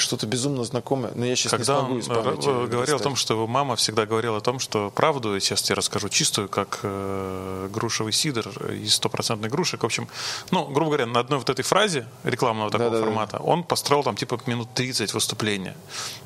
что-то 0.00 0.26
безумно 0.26 0.64
знакомое, 0.64 1.12
но 1.14 1.24
я 1.24 1.36
сейчас 1.36 1.50
Когда 1.52 1.74
не 1.74 1.80
смогу 1.80 1.98
из 1.98 2.06
памяти 2.06 2.48
он 2.48 2.68
говорил 2.68 2.96
о 2.96 2.98
том, 2.98 3.16
что 3.16 3.34
его 3.34 3.46
мама 3.46 3.76
всегда 3.76 4.06
говорила 4.06 4.38
о 4.38 4.40
том, 4.40 4.58
что 4.58 4.90
правду, 4.90 5.38
сейчас 5.40 5.62
тебе 5.62 5.76
расскажу 5.76 6.08
чистую, 6.08 6.48
как 6.48 6.80
э, 6.82 7.68
грушевый 7.72 8.12
сидр 8.12 8.48
из 8.72 8.94
стопроцентной 8.94 9.48
грушек. 9.48 9.82
В 9.82 9.86
общем, 9.86 10.08
ну, 10.50 10.66
грубо 10.66 10.90
говоря, 10.90 11.06
на 11.06 11.20
одной 11.20 11.38
вот 11.38 11.50
этой 11.50 11.62
фразе 11.62 12.06
рекламного 12.24 12.70
такого 12.70 12.90
да, 12.90 13.00
формата 13.00 13.38
он 13.38 13.62
построил 13.62 14.02
там 14.02 14.16
типа 14.16 14.40
минут 14.46 14.68
30 14.74 15.14
выступления. 15.14 15.76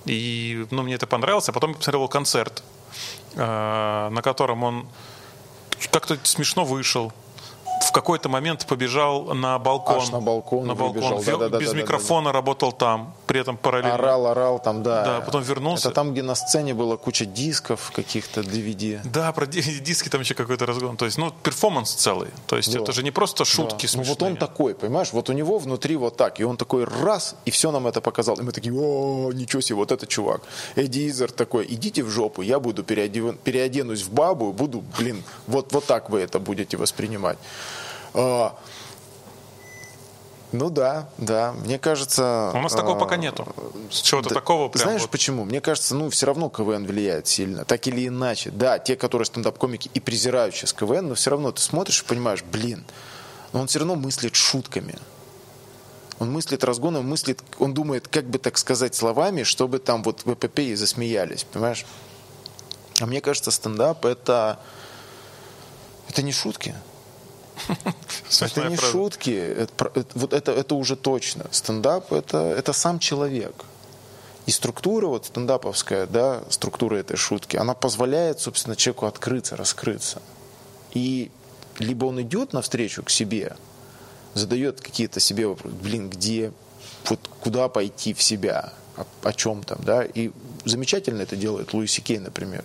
И, 0.04 0.66
ну, 0.70 0.82
мне 0.82 0.94
это 0.94 1.06
понравилось, 1.06 1.48
а 1.48 1.52
потом 1.52 1.70
я 1.70 1.76
посмотрел 1.76 2.08
концерт, 2.08 2.62
э, 3.34 4.08
на 4.10 4.22
котором 4.22 4.62
он 4.62 4.86
как-то 5.90 6.18
смешно 6.24 6.64
вышел, 6.64 7.12
в 7.82 7.92
какой-то 7.92 8.28
момент 8.28 8.66
побежал 8.66 9.34
на 9.34 9.58
балкон. 9.58 9.96
Аж 9.96 10.10
на 10.10 10.20
балкон. 10.20 10.66
На 10.66 10.74
балкон. 10.74 11.16
Выбежал. 11.16 11.38
Да, 11.38 11.48
да, 11.48 11.58
без 11.58 11.70
да, 11.70 11.76
микрофона 11.76 12.26
да, 12.26 12.32
да. 12.32 12.32
работал 12.32 12.72
там, 12.72 13.14
при 13.26 13.40
этом 13.40 13.56
параллельно. 13.56 13.94
Орал, 13.94 14.26
орал 14.26 14.58
там, 14.58 14.82
да. 14.82 15.04
Да, 15.04 15.20
потом 15.20 15.42
вернулся. 15.42 15.88
Это 15.88 15.94
там, 15.94 16.12
где 16.12 16.22
на 16.22 16.34
сцене 16.34 16.74
была 16.74 16.96
куча 16.96 17.24
дисков 17.24 17.90
каких-то, 17.94 18.40
DVD. 18.40 19.00
Да, 19.04 19.32
про 19.32 19.46
диски 19.46 20.08
там 20.08 20.20
еще 20.20 20.34
какой-то 20.34 20.66
разгон. 20.66 20.96
То 20.96 21.04
есть, 21.04 21.18
ну, 21.18 21.32
перформанс 21.42 21.92
целый. 21.92 22.28
То 22.46 22.56
есть, 22.56 22.72
да. 22.72 22.80
это 22.80 22.92
же 22.92 23.02
не 23.02 23.10
просто 23.10 23.44
шутки 23.44 23.86
да. 23.86 23.92
смешные. 23.92 24.04
Ну, 24.04 24.10
вот 24.10 24.22
он 24.22 24.36
такой, 24.36 24.74
понимаешь, 24.74 25.12
вот 25.12 25.30
у 25.30 25.32
него 25.32 25.58
внутри 25.58 25.96
вот 25.96 26.16
так. 26.16 26.40
И 26.40 26.44
он 26.44 26.56
такой 26.56 26.84
раз, 26.84 27.36
и 27.44 27.50
все 27.50 27.70
нам 27.70 27.86
это 27.86 28.00
показал. 28.00 28.36
И 28.36 28.42
мы 28.42 28.52
такие, 28.52 28.74
о, 28.74 29.32
ничего 29.32 29.62
себе, 29.62 29.76
вот 29.76 29.92
это 29.92 30.06
чувак. 30.06 30.42
Эдди 30.76 31.08
Изер 31.08 31.30
такой, 31.30 31.66
идите 31.68 32.02
в 32.02 32.10
жопу, 32.10 32.42
я 32.42 32.60
буду 32.60 32.82
переоденусь 32.84 34.02
в 34.02 34.12
бабу, 34.12 34.52
буду, 34.52 34.84
блин, 34.98 35.22
вот, 35.46 35.72
вот 35.72 35.86
так 35.86 36.10
вы 36.10 36.20
это 36.20 36.38
будете 36.38 36.76
воспринимать. 36.76 37.38
А, 40.54 40.56
ну 40.56 40.70
да, 40.70 41.08
да. 41.18 41.52
Мне 41.64 41.78
кажется... 41.78 42.50
У 42.54 42.58
нас 42.58 42.72
такого 42.72 42.98
пока 42.98 43.16
нету. 43.16 43.46
Чего-то 43.90 44.28
да, 44.28 44.34
такого 44.36 44.68
прям 44.68 44.84
Знаешь 44.84 45.02
вот... 45.02 45.10
почему? 45.10 45.44
Мне 45.44 45.60
кажется, 45.60 45.94
ну, 45.94 46.08
все 46.10 46.26
равно 46.26 46.48
КВН 46.48 46.86
влияет 46.86 47.26
сильно. 47.26 47.64
Так 47.64 47.86
или 47.86 48.06
иначе. 48.08 48.50
Да, 48.50 48.78
те, 48.78 48.96
которые 48.96 49.26
стендап-комики 49.26 49.90
и 49.92 50.00
презирают 50.00 50.54
сейчас 50.54 50.72
КВН, 50.72 51.08
но 51.08 51.14
все 51.14 51.30
равно 51.30 51.52
ты 51.52 51.60
смотришь 51.60 52.02
и 52.02 52.04
понимаешь, 52.04 52.42
блин, 52.42 52.84
но 53.52 53.60
он 53.60 53.66
все 53.66 53.80
равно 53.80 53.96
мыслит 53.96 54.34
шутками. 54.34 54.96
Он 56.20 56.32
мыслит 56.32 56.62
разгоном, 56.62 57.08
мыслит, 57.08 57.42
он 57.58 57.74
думает, 57.74 58.06
как 58.06 58.24
бы 58.26 58.38
так 58.38 58.56
сказать 58.56 58.94
словами, 58.94 59.42
чтобы 59.42 59.80
там 59.80 60.04
вот 60.04 60.24
в 60.24 60.32
эпопее 60.32 60.76
засмеялись, 60.76 61.44
понимаешь? 61.44 61.84
А 63.00 63.06
мне 63.06 63.20
кажется, 63.20 63.50
стендап 63.50 64.04
это, 64.04 64.60
это 66.08 66.22
не 66.22 66.30
шутки. 66.30 66.74
Это 68.40 68.68
не 68.68 68.76
шутки, 68.76 69.30
это, 69.30 69.90
это, 69.94 70.06
вот 70.14 70.32
это, 70.32 70.52
это 70.52 70.74
уже 70.74 70.96
точно. 70.96 71.46
Стендап 71.50 72.12
это, 72.12 72.38
это 72.38 72.72
сам 72.72 72.98
человек. 72.98 73.64
И 74.46 74.50
структура 74.50 75.06
вот 75.06 75.26
стендаповская, 75.26 76.06
да, 76.06 76.42
структура 76.50 76.96
этой 76.96 77.16
шутки, 77.16 77.56
она 77.56 77.74
позволяет, 77.74 78.40
собственно, 78.40 78.76
человеку 78.76 79.06
открыться, 79.06 79.56
раскрыться. 79.56 80.20
И 80.92 81.30
либо 81.78 82.04
он 82.04 82.20
идет 82.20 82.52
навстречу 82.52 83.02
к 83.02 83.10
себе, 83.10 83.56
задает 84.34 84.80
какие-то 84.80 85.20
себе 85.20 85.46
вопросы, 85.46 85.74
блин, 85.76 86.10
где, 86.10 86.52
вот 87.08 87.20
куда 87.40 87.68
пойти 87.68 88.12
в 88.12 88.22
себя, 88.22 88.72
о, 88.96 89.04
о 89.22 89.32
чем 89.32 89.62
там, 89.62 89.78
да, 89.82 90.04
и 90.04 90.30
замечательно 90.64 91.22
это 91.22 91.36
делает 91.36 91.72
Луиси 91.72 92.00
Кей, 92.00 92.18
например. 92.18 92.64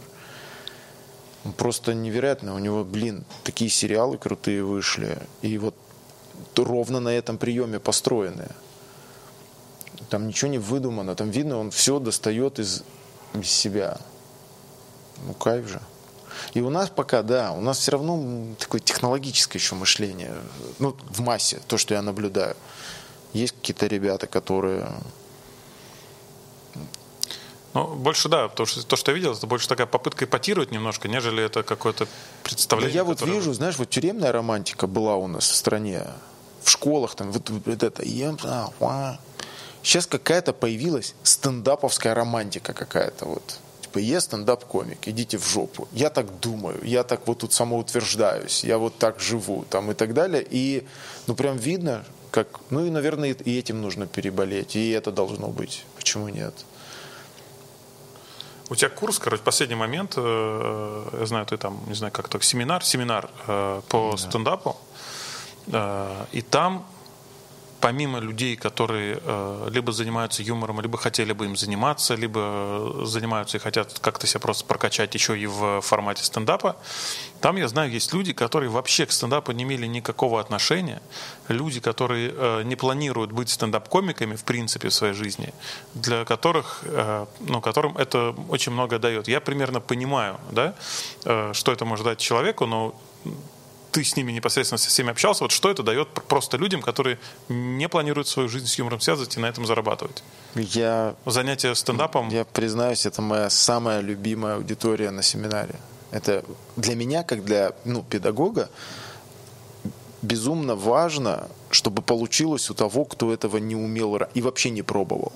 Просто 1.57 1.93
невероятно. 1.93 2.55
У 2.55 2.59
него, 2.59 2.83
блин, 2.83 3.23
такие 3.43 3.69
сериалы 3.69 4.17
крутые 4.17 4.63
вышли. 4.63 5.17
И 5.41 5.57
вот 5.57 5.75
ровно 6.55 6.99
на 6.99 7.09
этом 7.09 7.37
приеме 7.37 7.79
построенные. 7.79 8.51
Там 10.09 10.27
ничего 10.27 10.51
не 10.51 10.57
выдумано. 10.57 11.15
Там 11.15 11.29
видно, 11.29 11.57
он 11.57 11.71
все 11.71 11.99
достает 11.99 12.59
из, 12.59 12.83
из 13.33 13.49
себя. 13.49 13.97
Ну, 15.25 15.33
кайф 15.33 15.67
же. 15.67 15.81
И 16.53 16.61
у 16.61 16.69
нас 16.69 16.89
пока, 16.89 17.21
да, 17.21 17.51
у 17.51 17.61
нас 17.61 17.79
все 17.79 17.91
равно 17.91 18.55
такое 18.57 18.81
технологическое 18.81 19.59
еще 19.59 19.75
мышление. 19.75 20.33
Ну, 20.79 20.95
в 21.09 21.21
массе, 21.21 21.59
то, 21.67 21.77
что 21.77 21.93
я 21.93 22.01
наблюдаю. 22.01 22.55
Есть 23.33 23.55
какие-то 23.55 23.87
ребята, 23.87 24.27
которые 24.27 24.89
ну, 27.73 27.95
больше 27.95 28.29
да, 28.29 28.47
потому 28.47 28.67
что 28.67 28.85
то, 28.85 28.95
что 28.95 29.11
я 29.11 29.15
видел, 29.15 29.33
это 29.33 29.45
больше 29.47 29.67
такая 29.67 29.87
попытка 29.87 30.25
эпатировать 30.25 30.71
немножко, 30.71 31.07
нежели 31.07 31.43
это 31.43 31.63
какое-то 31.63 32.07
представление. 32.43 32.93
Да 32.93 32.99
я 32.99 33.05
которое... 33.05 33.31
вот 33.31 33.39
вижу, 33.39 33.53
знаешь, 33.53 33.77
вот 33.77 33.89
тюремная 33.89 34.31
романтика 34.31 34.87
была 34.87 35.15
у 35.15 35.27
нас 35.27 35.49
в 35.49 35.55
стране, 35.55 36.05
в 36.63 36.69
школах 36.69 37.15
там, 37.15 37.31
вот, 37.31 37.49
вот 37.49 37.83
это, 37.83 38.03
сейчас 39.83 40.07
какая-то 40.07 40.53
появилась 40.53 41.15
стендаповская 41.23 42.13
романтика 42.13 42.73
какая-то 42.73 43.25
вот. 43.25 43.59
Типа, 43.81 43.99
я 43.99 44.21
стендап-комик, 44.21 45.07
идите 45.07 45.37
в 45.39 45.47
жопу. 45.47 45.87
Я 45.91 46.11
так 46.11 46.39
думаю, 46.39 46.79
я 46.83 47.03
так 47.03 47.25
вот 47.27 47.39
тут 47.39 47.53
самоутверждаюсь, 47.53 48.63
я 48.63 48.77
вот 48.77 48.97
так 48.97 49.19
живу, 49.19 49.65
там 49.67 49.89
и 49.89 49.93
так 49.95 50.13
далее. 50.13 50.45
И, 50.47 50.85
ну, 51.25 51.33
прям 51.33 51.57
видно, 51.57 52.03
как, 52.29 52.59
ну 52.69 52.85
и, 52.85 52.91
наверное, 52.91 53.33
и 53.33 53.57
этим 53.57 53.81
нужно 53.81 54.05
переболеть, 54.05 54.75
и 54.75 54.91
это 54.91 55.11
должно 55.11 55.47
быть. 55.47 55.85
Почему 55.95 56.29
нет? 56.29 56.53
У 58.69 58.75
тебя 58.75 58.89
курс, 58.89 59.17
короче, 59.19 59.41
последний 59.43 59.75
момент, 59.75 60.13
э, 60.15 61.03
я 61.19 61.25
знаю, 61.25 61.45
ты 61.45 61.57
там, 61.57 61.79
не 61.87 61.95
знаю, 61.95 62.13
как 62.13 62.29
то 62.29 62.39
семинар, 62.39 62.83
семинар 62.83 63.29
э, 63.47 63.81
по 63.89 64.11
да. 64.11 64.17
стендапу, 64.17 64.77
э, 65.67 66.25
и 66.31 66.41
там 66.41 66.85
помимо 67.79 68.19
людей, 68.19 68.55
которые 68.55 69.19
э, 69.23 69.67
либо 69.71 69.91
занимаются 69.91 70.43
юмором, 70.43 70.81
либо 70.81 70.97
хотели 70.97 71.33
бы 71.33 71.45
им 71.45 71.55
заниматься, 71.55 72.15
либо 72.15 73.01
занимаются 73.05 73.57
и 73.57 73.59
хотят 73.59 73.99
как-то 73.99 74.27
себя 74.27 74.39
просто 74.39 74.65
прокачать 74.65 75.13
еще 75.13 75.37
и 75.39 75.47
в 75.47 75.81
формате 75.81 76.23
стендапа, 76.23 76.75
там, 77.41 77.55
я 77.55 77.67
знаю, 77.67 77.89
есть 77.89 78.13
люди, 78.13 78.33
которые 78.33 78.69
вообще 78.69 79.05
к 79.05 79.11
стендапу 79.11 79.51
не 79.53 79.63
имели 79.63 79.87
никакого 79.87 80.41
отношения, 80.41 81.01
люди, 81.47 81.79
которые 81.79 82.33
э, 82.35 82.63
не 82.63 82.75
планируют 82.75 83.31
быть 83.31 83.49
стендап-комиками, 83.49 84.35
в 84.35 84.43
принципе, 84.43 84.89
в 84.89 84.93
своей 84.93 85.13
жизни, 85.13 85.53
для 85.93 86.25
которых, 86.25 86.81
э, 86.83 87.25
ну, 87.39 87.61
которым 87.61 87.97
это 87.97 88.35
очень 88.49 88.73
много 88.73 88.99
дает. 88.99 89.27
Я 89.27 89.39
примерно 89.39 89.79
понимаю, 89.79 90.37
да, 90.51 90.73
э, 91.25 91.53
что 91.53 91.71
это 91.71 91.85
может 91.85 92.05
дать 92.05 92.19
человеку, 92.19 92.65
но 92.65 92.93
ты 93.91 94.03
с 94.03 94.15
ними 94.15 94.31
непосредственно 94.31 94.77
со 94.77 94.89
всеми 94.89 95.11
общался, 95.11 95.43
вот 95.43 95.51
что 95.51 95.69
это 95.69 95.83
дает 95.83 96.09
просто 96.27 96.57
людям, 96.57 96.81
которые 96.81 97.19
не 97.47 97.87
планируют 97.87 98.27
свою 98.27 98.49
жизнь 98.49 98.67
с 98.67 98.77
юмором 98.77 99.01
связывать 99.01 99.35
и 99.37 99.39
на 99.39 99.47
этом 99.47 99.65
зарабатывать? 99.65 100.23
Я... 100.55 101.15
Занятие 101.25 101.75
стендапом? 101.75 102.29
Я 102.29 102.45
признаюсь, 102.45 103.05
это 103.05 103.21
моя 103.21 103.49
самая 103.49 104.01
любимая 104.01 104.55
аудитория 104.55 105.11
на 105.11 105.23
семинаре. 105.23 105.75
Это 106.11 106.43
для 106.75 106.95
меня, 106.95 107.23
как 107.23 107.43
для 107.45 107.73
ну, 107.85 108.03
педагога, 108.03 108.69
безумно 110.21 110.75
важно, 110.75 111.49
чтобы 111.69 112.01
получилось 112.01 112.69
у 112.69 112.73
того, 112.73 113.05
кто 113.05 113.33
этого 113.33 113.57
не 113.57 113.75
умел 113.75 114.17
и 114.33 114.41
вообще 114.41 114.69
не 114.69 114.81
пробовал. 114.81 115.33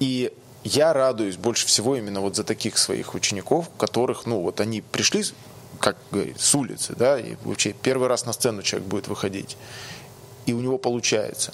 И 0.00 0.32
я 0.64 0.92
радуюсь 0.92 1.36
больше 1.36 1.66
всего 1.66 1.96
именно 1.96 2.20
вот 2.20 2.36
за 2.36 2.44
таких 2.44 2.78
своих 2.78 3.14
учеников, 3.14 3.70
которых, 3.78 4.26
ну, 4.26 4.40
вот 4.40 4.60
они 4.60 4.80
пришли 4.80 5.24
как 5.84 5.98
с 6.38 6.54
улицы, 6.54 6.94
да, 6.96 7.20
и 7.20 7.36
вообще 7.44 7.74
первый 7.74 8.08
раз 8.08 8.24
на 8.24 8.32
сцену 8.32 8.62
человек 8.62 8.88
будет 8.88 9.06
выходить, 9.06 9.58
и 10.46 10.54
у 10.54 10.60
него 10.60 10.78
получается. 10.78 11.52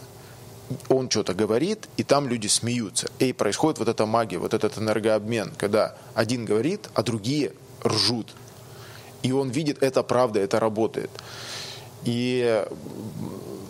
Он 0.88 1.10
что-то 1.10 1.34
говорит, 1.34 1.88
и 1.96 2.04
там 2.04 2.28
люди 2.28 2.46
смеются. 2.46 3.10
И 3.18 3.32
происходит 3.32 3.80
вот 3.80 3.88
эта 3.88 4.06
магия, 4.06 4.38
вот 4.38 4.54
этот 4.54 4.78
энергообмен, 4.78 5.50
когда 5.58 5.96
один 6.14 6.44
говорит, 6.44 6.88
а 6.94 7.02
другие 7.02 7.54
ржут. 7.84 8.32
И 9.24 9.32
он 9.32 9.50
видит, 9.50 9.82
это 9.82 10.04
правда, 10.04 10.38
это 10.38 10.60
работает. 10.60 11.10
И, 12.04 12.64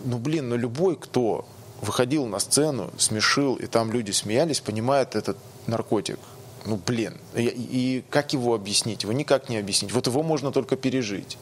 ну 0.05 0.19
блин, 0.19 0.49
ну 0.49 0.57
любой, 0.57 0.95
кто 0.95 1.47
выходил 1.81 2.27
на 2.27 2.37
сцену, 2.37 2.91
смешил, 2.99 3.55
и 3.55 3.65
там 3.65 3.91
люди 3.91 4.11
смеялись, 4.11 4.59
понимает 4.59 5.15
этот 5.15 5.37
наркотик 5.65 6.19
ну 6.65 6.79
блин, 6.85 7.17
и, 7.35 7.43
и 7.45 8.03
как 8.09 8.33
его 8.33 8.53
объяснить? 8.53 9.03
Его 9.03 9.13
никак 9.13 9.49
не 9.49 9.57
объяснить. 9.57 9.91
Вот 9.91 10.07
его 10.07 10.23
можно 10.23 10.51
только 10.51 10.75
пережить. 10.75 11.37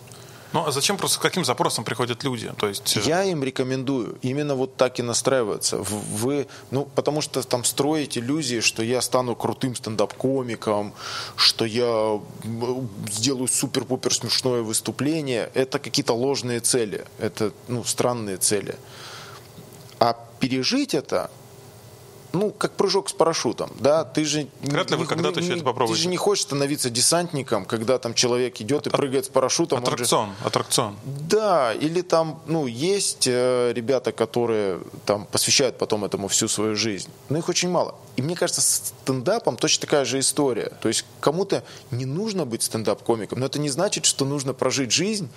Ну 0.52 0.66
а 0.66 0.72
зачем 0.72 0.98
просто 0.98 1.18
с 1.18 1.20
каким 1.20 1.46
запросом 1.46 1.84
приходят 1.84 2.24
люди? 2.24 2.52
То 2.58 2.68
есть... 2.68 2.98
Э, 2.98 3.02
Я 3.06 3.24
им 3.24 3.44
рекомендую 3.44 4.18
именно 4.24 4.56
вот 4.56 4.76
так 4.78 5.00
и 5.00 5.04
настраиваться. 5.04 5.78
Вы, 5.78 6.48
ну, 6.72 6.86
потому 6.96 7.22
что 7.22 7.44
там 7.44 7.64
строить 7.64 8.18
иллюзии, 8.18 8.60
что 8.60 8.82
я 8.82 9.02
стану 9.02 9.36
крутым 9.36 9.76
стендап-комиком, 9.76 10.94
что 11.36 11.66
я 11.66 12.20
сделаю 13.12 13.48
супер-пупер 13.48 14.12
смешное 14.12 14.64
выступление, 14.64 15.52
это 15.54 15.78
какие-то 15.78 16.14
ложные 16.14 16.62
цели, 16.62 17.06
это 17.20 17.52
ну, 17.68 17.84
странные 17.84 18.38
цели. 18.38 18.76
А 20.00 20.18
пережить 20.40 20.96
это 20.96 21.30
ну, 22.32 22.52
как 22.52 22.74
прыжок 22.74 23.10
с 23.10 23.14
парашютом, 23.14 23.72
да, 23.80 24.04
ты 24.04 24.24
же... 24.24 24.48
Вряд 24.62 24.92
ли 24.92 24.98
вы 24.98 25.06
когда-то 25.06 25.40
еще 25.40 25.54
это 25.54 25.64
попробуете. 25.64 25.98
Ты 25.98 26.04
же 26.04 26.10
не 26.10 26.18
хочешь 26.18 26.44
становиться 26.44 26.90
десантником, 26.90 27.66
когда 27.66 27.98
там 27.98 28.14
человек 28.14 28.62
идет 28.62 28.88
и 28.88 28.90
прыгает 28.90 29.26
с 29.26 29.30
парашютом. 29.30 29.80
Аттракцион, 29.80 30.30
же... 30.30 30.46
аттракцион. 30.46 30.96
Да, 31.06 31.74
или 31.74 32.02
там, 32.02 32.42
ну, 32.46 32.68
есть 32.68 33.28
э, 33.28 33.74
ребята, 33.74 34.12
которые 34.12 34.80
там 35.06 35.26
посвящают 35.26 35.78
потом 35.78 36.06
этому 36.06 36.28
всю 36.28 36.48
свою 36.48 36.76
жизнь, 36.76 37.10
но 37.30 37.38
их 37.38 37.50
очень 37.50 37.70
мало. 37.70 37.96
И 38.16 38.22
мне 38.22 38.36
кажется, 38.36 38.62
с 38.62 38.94
стендапом 39.04 39.58
точно 39.58 39.82
такая 39.82 40.06
же 40.06 40.20
история. 40.20 40.72
То 40.82 40.88
есть 40.88 41.06
кому-то 41.20 41.64
не 41.90 42.06
нужно 42.06 42.46
быть 42.46 42.64
стендап-комиком, 42.64 43.40
но 43.40 43.46
это 43.48 43.60
не 43.60 43.70
значит, 43.70 44.06
что 44.06 44.26
нужно 44.26 44.54
прожить 44.54 44.92
жизнь 44.92 45.30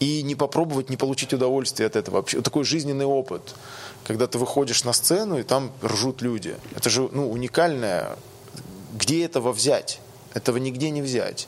и 0.00 0.22
не 0.22 0.34
попробовать, 0.34 0.90
не 0.90 0.96
получить 0.96 1.32
удовольствие 1.32 1.86
от 1.86 1.96
этого. 1.96 2.16
Вообще, 2.16 2.40
такой 2.40 2.64
жизненный 2.64 3.04
опыт 3.04 3.54
когда 4.08 4.26
ты 4.26 4.38
выходишь 4.38 4.84
на 4.84 4.92
сцену, 4.92 5.38
и 5.38 5.42
там 5.42 5.70
ржут 5.82 6.22
люди. 6.22 6.56
Это 6.74 6.88
же 6.90 7.08
ну, 7.12 7.30
уникальное. 7.30 8.16
Где 8.94 9.26
этого 9.26 9.52
взять? 9.52 10.00
Этого 10.34 10.56
нигде 10.56 10.90
не 10.90 11.02
взять. 11.02 11.46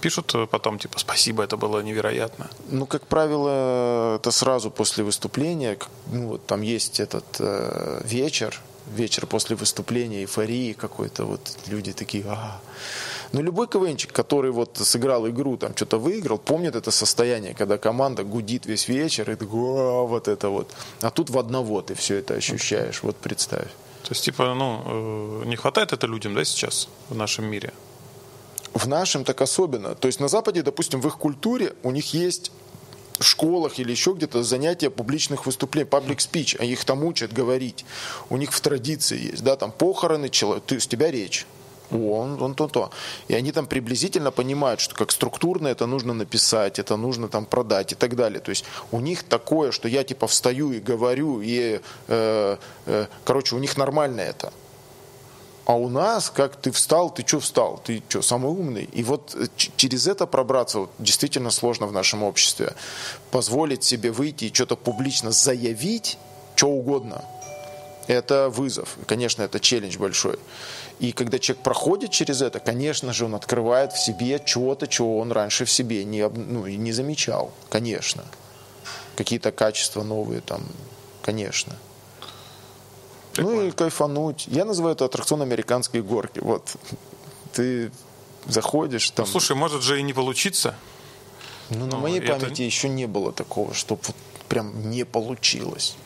Пишут 0.00 0.34
э, 0.34 0.46
потом, 0.46 0.78
типа, 0.78 0.98
спасибо, 1.00 1.42
это 1.42 1.56
было 1.56 1.82
невероятно. 1.82 2.48
Ну, 2.68 2.86
как 2.86 3.02
правило, 3.02 4.16
это 4.16 4.30
сразу 4.30 4.70
после 4.70 5.02
выступления. 5.02 5.76
Ну, 6.12 6.28
вот 6.28 6.46
там 6.46 6.62
есть 6.62 7.00
этот 7.00 7.24
э, 7.40 8.02
вечер, 8.04 8.60
вечер 8.96 9.26
после 9.26 9.56
выступления, 9.56 10.20
эйфории 10.20 10.74
какой-то. 10.74 11.24
Вот 11.24 11.40
люди 11.66 11.92
такие, 11.92 12.24
а, 12.28 12.60
но 13.32 13.42
любой 13.42 13.68
КВНчик, 13.68 14.12
который 14.12 14.50
вот 14.50 14.76
сыграл 14.76 15.28
игру, 15.28 15.56
там 15.56 15.76
что-то 15.76 15.98
выиграл, 15.98 16.38
помнит 16.38 16.74
это 16.74 16.90
состояние, 16.90 17.54
когда 17.54 17.78
команда 17.78 18.24
гудит 18.24 18.66
весь 18.66 18.88
вечер, 18.88 19.30
и 19.30 19.36
такой, 19.36 19.60
а, 19.60 20.02
вот 20.02 20.26
это 20.26 20.48
вот. 20.48 20.72
А 21.00 21.10
тут 21.10 21.30
в 21.30 21.38
одного 21.38 21.80
ты 21.80 21.94
все 21.94 22.16
это 22.16 22.34
ощущаешь, 22.34 23.02
вот 23.02 23.16
представь. 23.16 23.68
То 24.02 24.10
есть, 24.10 24.24
типа, 24.24 24.54
ну, 24.54 24.82
э, 24.84 25.42
не 25.46 25.56
хватает 25.56 25.92
это 25.92 26.06
людям, 26.08 26.34
да, 26.34 26.44
сейчас 26.44 26.88
в 27.08 27.14
нашем 27.14 27.44
мире? 27.44 27.72
В 28.72 28.88
нашем 28.88 29.24
так 29.24 29.40
особенно. 29.40 29.94
То 29.94 30.08
есть 30.08 30.20
на 30.20 30.28
Западе, 30.28 30.62
допустим, 30.62 31.00
в 31.00 31.06
их 31.06 31.16
культуре 31.16 31.74
у 31.82 31.92
них 31.92 32.14
есть 32.14 32.50
в 33.20 33.24
школах 33.24 33.78
или 33.78 33.90
еще 33.90 34.14
где-то 34.14 34.42
занятия 34.42 34.90
публичных 34.90 35.46
выступлений, 35.46 35.86
паблик 35.86 36.20
спич, 36.20 36.56
а 36.58 36.64
их 36.64 36.84
там 36.84 37.04
учат 37.04 37.32
говорить. 37.32 37.84
У 38.30 38.36
них 38.36 38.52
в 38.52 38.60
традиции 38.60 39.30
есть, 39.32 39.44
да, 39.44 39.56
там 39.56 39.70
похороны, 39.70 40.30
человек, 40.30 40.64
ты, 40.66 40.80
с 40.80 40.86
тебя 40.86 41.10
речь 41.10 41.46
он, 41.90 42.42
он 42.42 42.54
то-то. 42.54 42.90
И 43.28 43.34
они 43.34 43.52
там 43.52 43.66
приблизительно 43.66 44.30
понимают, 44.30 44.80
что 44.80 44.94
как 44.94 45.10
структурно 45.10 45.68
это 45.68 45.86
нужно 45.86 46.14
написать, 46.14 46.78
это 46.78 46.96
нужно 46.96 47.28
там 47.28 47.44
продать 47.44 47.92
и 47.92 47.94
так 47.94 48.16
далее. 48.16 48.40
То 48.40 48.50
есть 48.50 48.64
у 48.92 49.00
них 49.00 49.22
такое, 49.22 49.72
что 49.72 49.88
я 49.88 50.04
типа 50.04 50.26
встаю 50.26 50.72
и 50.72 50.80
говорю, 50.80 51.40
и, 51.42 51.80
э, 52.08 52.56
э, 52.86 53.06
короче, 53.24 53.56
у 53.56 53.58
них 53.58 53.76
нормально 53.76 54.20
это. 54.20 54.52
А 55.70 55.74
у 55.74 55.88
нас, 55.88 56.30
как 56.30 56.56
ты 56.56 56.72
встал, 56.72 57.10
ты 57.10 57.24
что 57.24 57.38
встал? 57.38 57.80
Ты 57.84 58.02
что, 58.08 58.22
самый 58.22 58.50
умный? 58.50 58.88
И 58.92 59.04
вот 59.04 59.36
э, 59.36 59.46
через 59.76 60.08
это 60.08 60.26
пробраться 60.26 60.80
вот, 60.80 60.90
действительно 60.98 61.50
сложно 61.50 61.86
в 61.86 61.92
нашем 61.92 62.22
обществе. 62.22 62.74
Позволить 63.30 63.84
себе 63.84 64.10
выйти 64.10 64.46
и 64.46 64.54
что-то 64.54 64.74
публично 64.76 65.30
заявить, 65.30 66.18
что 66.56 66.68
угодно. 66.68 67.24
Это 68.08 68.48
вызов. 68.48 68.96
Конечно, 69.06 69.42
это 69.42 69.60
челлендж 69.60 69.96
большой. 69.96 70.40
И 71.00 71.12
когда 71.12 71.38
человек 71.38 71.64
проходит 71.64 72.10
через 72.10 72.42
это, 72.42 72.60
конечно 72.60 73.14
же, 73.14 73.24
он 73.24 73.34
открывает 73.34 73.94
в 73.94 73.98
себе 73.98 74.38
чего-то, 74.44 74.86
чего 74.86 75.18
он 75.18 75.32
раньше 75.32 75.64
в 75.64 75.70
себе 75.70 76.04
не, 76.04 76.28
ну, 76.28 76.66
не 76.66 76.92
замечал. 76.92 77.52
Конечно. 77.70 78.22
Какие-то 79.16 79.50
качества 79.50 80.02
новые 80.02 80.42
там, 80.42 80.62
конечно. 81.22 81.74
Прикольно. 83.32 83.60
Ну 83.60 83.66
и 83.68 83.70
кайфануть. 83.70 84.46
Я 84.48 84.66
называю 84.66 84.94
это 84.94 85.06
аттракцион 85.06 85.40
американской 85.40 86.02
горки. 86.02 86.40
Вот 86.40 86.76
ты 87.54 87.90
заходишь 88.46 89.10
там. 89.10 89.24
Ну, 89.24 89.32
слушай, 89.32 89.56
может 89.56 89.82
же 89.82 89.98
и 89.98 90.02
не 90.02 90.12
получиться. 90.12 90.74
Ну, 91.70 91.86
на 91.86 91.96
моей 91.96 92.20
это... 92.20 92.38
памяти 92.38 92.60
еще 92.60 92.90
не 92.90 93.06
было 93.06 93.32
такого, 93.32 93.72
чтобы 93.72 94.02
вот 94.06 94.16
прям 94.48 94.90
не 94.90 95.04
получилось 95.04 95.96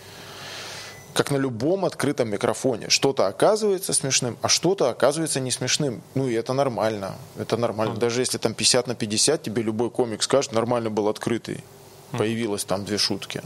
как 1.15 1.31
на 1.31 1.37
любом 1.37 1.85
открытом 1.85 2.29
микрофоне. 2.29 2.91
Что-то 2.91 3.29
оказывается 3.29 3.93
смешным, 3.95 4.37
а 4.43 4.49
что-то 4.49 4.91
оказывается 4.91 5.41
не 5.41 5.53
смешным. 5.53 6.03
Ну 6.15 6.29
и 6.29 6.35
это 6.35 6.53
нормально. 6.53 7.15
Это 7.39 7.57
нормально. 7.57 7.95
Даже 7.95 8.21
если 8.21 8.37
там 8.37 8.53
50 8.53 8.89
на 8.89 8.95
50, 8.97 9.43
тебе 9.43 9.63
любой 9.63 9.91
комик 9.91 10.23
скажет, 10.23 10.53
нормально 10.53 10.91
был 10.91 11.09
открытый. 11.09 11.63
Появилось 12.11 12.65
там 12.65 12.85
две 12.85 12.99
шутки. 12.99 13.43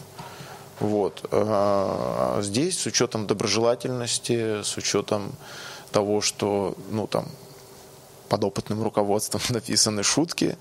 Вот. 0.81 1.27
А 1.31 2.41
здесь 2.43 2.81
с 2.81 2.87
учетом 2.87 3.27
доброжелательности, 3.27 4.63
с 4.63 4.77
учетом 4.79 5.33
того, 5.93 6.23
что 6.23 6.75
ну, 6.91 7.07
там, 7.07 7.29
под 8.31 8.45
опытным 8.45 8.83
руководством 8.83 9.43
написаны 9.51 10.03
шутки, 10.03 10.57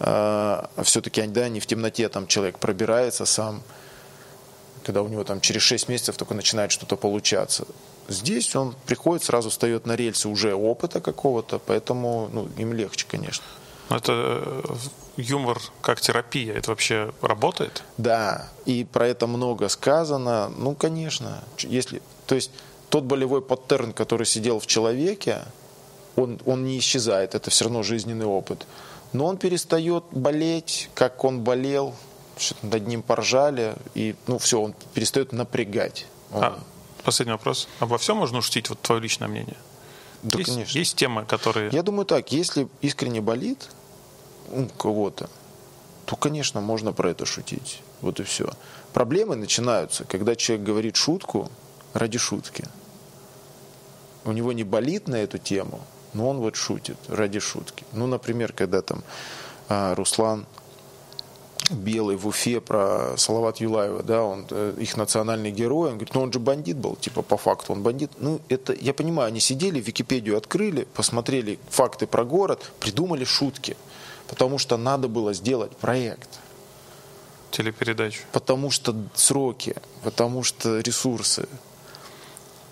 а, 0.00 0.68
все-таки 0.82 1.22
да, 1.26 1.48
не 1.48 1.60
в 1.60 1.66
темноте 1.66 2.08
там 2.08 2.26
человек 2.26 2.58
пробирается 2.58 3.24
сам, 3.24 3.62
когда 4.90 5.02
у 5.02 5.08
него 5.08 5.22
там 5.22 5.40
через 5.40 5.62
6 5.62 5.88
месяцев 5.88 6.16
только 6.16 6.34
начинает 6.34 6.72
что-то 6.72 6.96
получаться. 6.96 7.64
Здесь 8.08 8.56
он 8.56 8.74
приходит, 8.86 9.22
сразу 9.22 9.48
встает 9.48 9.86
на 9.86 9.94
рельсы 9.94 10.28
уже 10.28 10.52
опыта 10.52 11.00
какого-то, 11.00 11.60
поэтому 11.60 12.28
ну, 12.32 12.48
им 12.58 12.72
легче, 12.72 13.06
конечно. 13.08 13.44
Это 13.88 14.12
э, 14.42 14.62
юмор 15.16 15.60
как 15.80 16.00
терапия, 16.00 16.54
это 16.54 16.70
вообще 16.70 17.12
работает? 17.22 17.84
Да, 17.98 18.48
и 18.66 18.84
про 18.84 19.06
это 19.06 19.28
много 19.28 19.68
сказано. 19.68 20.50
Ну, 20.58 20.74
конечно, 20.74 21.44
если, 21.58 22.02
то 22.26 22.34
есть 22.34 22.50
тот 22.88 23.04
болевой 23.04 23.42
паттерн, 23.42 23.92
который 23.92 24.26
сидел 24.26 24.58
в 24.58 24.66
человеке, 24.66 25.38
он, 26.16 26.40
он 26.46 26.64
не 26.64 26.78
исчезает, 26.78 27.36
это 27.36 27.50
все 27.50 27.66
равно 27.66 27.84
жизненный 27.84 28.26
опыт. 28.26 28.66
Но 29.12 29.26
он 29.26 29.36
перестает 29.36 30.02
болеть, 30.10 30.90
как 30.94 31.24
он 31.24 31.42
болел, 31.42 31.94
что-то 32.40 32.66
над 32.66 32.86
ним 32.86 33.02
поржали, 33.02 33.74
и 33.94 34.14
ну 34.26 34.38
все, 34.38 34.60
он 34.60 34.74
перестает 34.94 35.32
напрягать. 35.32 36.06
Он... 36.32 36.44
А, 36.44 36.60
последний 37.04 37.32
вопрос. 37.32 37.68
Обо 37.78 37.98
всем 37.98 38.16
можно 38.16 38.40
шутить, 38.40 38.68
вот 38.68 38.80
твое 38.80 39.00
личное 39.00 39.28
мнение? 39.28 39.56
Да, 40.22 40.38
есть, 40.38 40.50
конечно. 40.50 40.78
Есть 40.78 40.96
темы, 40.96 41.24
которые... 41.24 41.70
Я 41.70 41.82
думаю 41.82 42.04
так, 42.04 42.32
если 42.32 42.68
искренне 42.82 43.20
болит 43.20 43.68
у 44.50 44.66
кого-то, 44.66 45.30
то, 46.06 46.16
конечно, 46.16 46.60
можно 46.60 46.92
про 46.92 47.10
это 47.10 47.24
шутить. 47.24 47.82
Вот 48.00 48.20
и 48.20 48.24
все. 48.24 48.50
Проблемы 48.92 49.36
начинаются, 49.36 50.04
когда 50.04 50.34
человек 50.34 50.66
говорит 50.66 50.96
шутку 50.96 51.50
ради 51.94 52.18
шутки. 52.18 52.64
У 54.24 54.32
него 54.32 54.52
не 54.52 54.64
болит 54.64 55.08
на 55.08 55.16
эту 55.16 55.38
тему, 55.38 55.80
но 56.12 56.28
он 56.28 56.38
вот 56.38 56.56
шутит 56.56 56.96
ради 57.08 57.38
шутки. 57.38 57.84
Ну, 57.92 58.06
например, 58.06 58.52
когда 58.52 58.82
там 58.82 59.02
а, 59.68 59.94
Руслан 59.94 60.46
Белый 61.70 62.16
в 62.16 62.26
Уфе 62.26 62.60
про 62.60 63.16
Салават 63.16 63.58
Юлаева, 63.58 64.02
да, 64.02 64.22
он 64.22 64.46
э, 64.50 64.74
их 64.78 64.96
национальный 64.96 65.52
герой, 65.52 65.90
он 65.90 65.94
говорит, 65.96 66.14
ну 66.14 66.22
он 66.22 66.32
же 66.32 66.40
бандит 66.40 66.76
был, 66.76 66.96
типа 66.96 67.22
по 67.22 67.36
факту 67.36 67.72
он 67.72 67.82
бандит. 67.82 68.10
Ну 68.18 68.40
это, 68.48 68.72
я 68.72 68.92
понимаю, 68.92 69.28
они 69.28 69.40
сидели, 69.40 69.80
Википедию 69.80 70.36
открыли, 70.36 70.86
посмотрели 70.94 71.58
факты 71.68 72.06
про 72.06 72.24
город, 72.24 72.72
придумали 72.80 73.24
шутки, 73.24 73.76
потому 74.26 74.58
что 74.58 74.76
надо 74.76 75.06
было 75.08 75.32
сделать 75.32 75.70
проект. 75.76 76.40
Телепередачу. 77.52 78.22
Потому 78.32 78.70
что 78.70 78.94
сроки, 79.14 79.76
потому 80.02 80.42
что 80.42 80.80
ресурсы. 80.80 81.48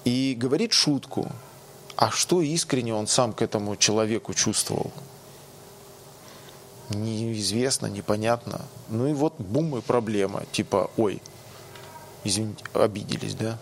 И 0.04 0.34
говорит 0.36 0.72
шутку, 0.72 1.30
а 1.96 2.10
что 2.10 2.40
искренне 2.42 2.94
он 2.94 3.06
сам 3.06 3.32
к 3.32 3.42
этому 3.42 3.76
человеку 3.76 4.34
чувствовал? 4.34 4.92
Неизвестно, 6.90 7.86
непонятно. 7.86 8.60
Ну 8.88 9.06
и 9.06 9.12
вот 9.12 9.34
бум 9.38 9.76
и 9.76 9.80
проблема. 9.80 10.44
Типа, 10.52 10.90
ой, 10.96 11.20
извините, 12.24 12.64
обиделись, 12.74 13.34
да? 13.34 13.58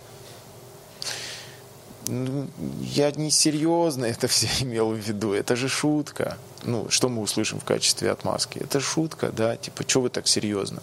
Ну, 2.08 2.46
я 2.80 3.10
не 3.10 3.30
серьезно 3.30 4.04
это 4.06 4.28
все 4.28 4.48
имел 4.60 4.90
в 4.90 4.96
виду. 4.96 5.32
Это 5.32 5.56
же 5.56 5.68
шутка. 5.68 6.38
Ну, 6.62 6.88
что 6.90 7.08
мы 7.08 7.22
услышим 7.22 7.60
в 7.60 7.64
качестве 7.64 8.10
отмазки? 8.10 8.58
Это 8.58 8.80
шутка, 8.80 9.30
да? 9.30 9.56
Типа, 9.56 9.84
что 9.86 10.00
вы 10.00 10.08
так 10.08 10.28
серьезно? 10.28 10.82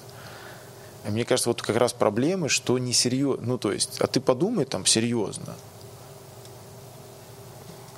А 1.06 1.12
мне 1.12 1.26
кажется, 1.26 1.50
вот 1.50 1.62
как 1.62 1.76
раз 1.76 1.92
проблемы, 1.94 2.50
что 2.50 2.78
не 2.78 2.94
серьезно. 2.94 3.46
Ну, 3.46 3.58
то 3.58 3.72
есть, 3.72 4.00
а 4.00 4.08
ты 4.08 4.22
подумай 4.22 4.66
там 4.66 4.86
серьезно. 4.86 5.56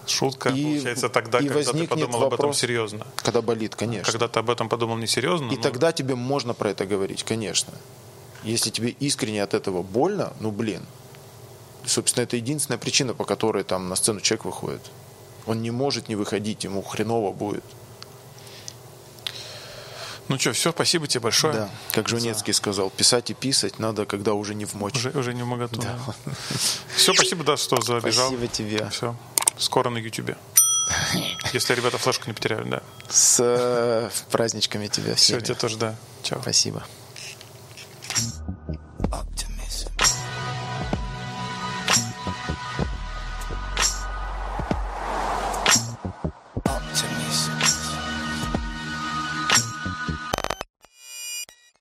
Шутка, 0.09 0.49
и, 0.49 0.63
получается, 0.63 1.09
тогда, 1.09 1.39
и 1.39 1.47
когда 1.47 1.71
ты 1.71 1.87
подумал 1.87 2.19
вопрос, 2.19 2.33
об 2.33 2.33
этом 2.33 2.53
серьезно. 2.53 3.07
Когда 3.17 3.41
болит, 3.41 3.75
конечно. 3.75 4.11
Когда 4.11 4.27
ты 4.27 4.39
об 4.39 4.49
этом 4.49 4.69
подумал 4.69 4.97
несерьезно. 4.97 5.51
И 5.51 5.55
ну... 5.55 5.61
тогда 5.61 5.91
тебе 5.91 6.15
можно 6.15 6.53
про 6.53 6.69
это 6.69 6.85
говорить, 6.85 7.23
конечно. 7.23 7.73
Если 8.43 8.69
тебе 8.69 8.89
искренне 8.89 9.41
от 9.43 9.53
этого 9.53 9.81
больно, 9.81 10.33
ну 10.39 10.51
блин. 10.51 10.85
Собственно, 11.85 12.23
это 12.23 12.35
единственная 12.35 12.77
причина, 12.77 13.13
по 13.13 13.25
которой 13.25 13.63
там 13.63 13.89
на 13.89 13.95
сцену 13.95 14.19
человек 14.21 14.45
выходит. 14.45 14.81
Он 15.45 15.61
не 15.61 15.71
может 15.71 16.09
не 16.09 16.15
выходить, 16.15 16.63
ему 16.63 16.81
хреново 16.81 17.31
будет. 17.31 17.63
Ну 20.27 20.39
что, 20.39 20.53
все, 20.53 20.71
спасибо 20.71 21.07
тебе 21.07 21.21
большое. 21.21 21.53
Да, 21.53 21.69
как 21.91 22.09
Жунецкий 22.09 22.51
За... 22.51 22.57
сказал, 22.57 22.89
писать 22.89 23.29
и 23.29 23.35
писать 23.35 23.77
надо, 23.77 24.05
когда 24.05 24.33
уже 24.33 24.55
не 24.55 24.65
в 24.65 24.73
мочь. 24.73 24.95
Уже, 24.95 25.11
уже 25.11 25.35
не 25.35 25.43
в 25.43 25.45
моготу. 25.45 25.81
Да. 25.81 25.99
Все, 26.95 27.13
спасибо, 27.13 27.43
да, 27.43 27.57
что 27.57 27.79
забежал. 27.81 28.29
Спасибо 28.29 28.47
тебе. 28.47 28.89
Все. 28.89 29.15
Скоро 29.57 29.89
на 29.89 29.97
Ютубе. 29.97 30.37
Если 31.53 31.73
ребята 31.73 31.97
флешку 31.97 32.27
не 32.27 32.33
потеряют, 32.33 32.69
да. 32.69 32.81
С 33.09 33.39
э, 33.39 34.09
праздничками 34.29 34.87
тебя 34.87 35.15
всеми. 35.15 35.39
Все, 35.39 35.45
тебе 35.45 35.55
тоже, 35.55 35.77
да. 35.77 35.95
Чао. 36.23 36.41
Спасибо. 36.41 36.83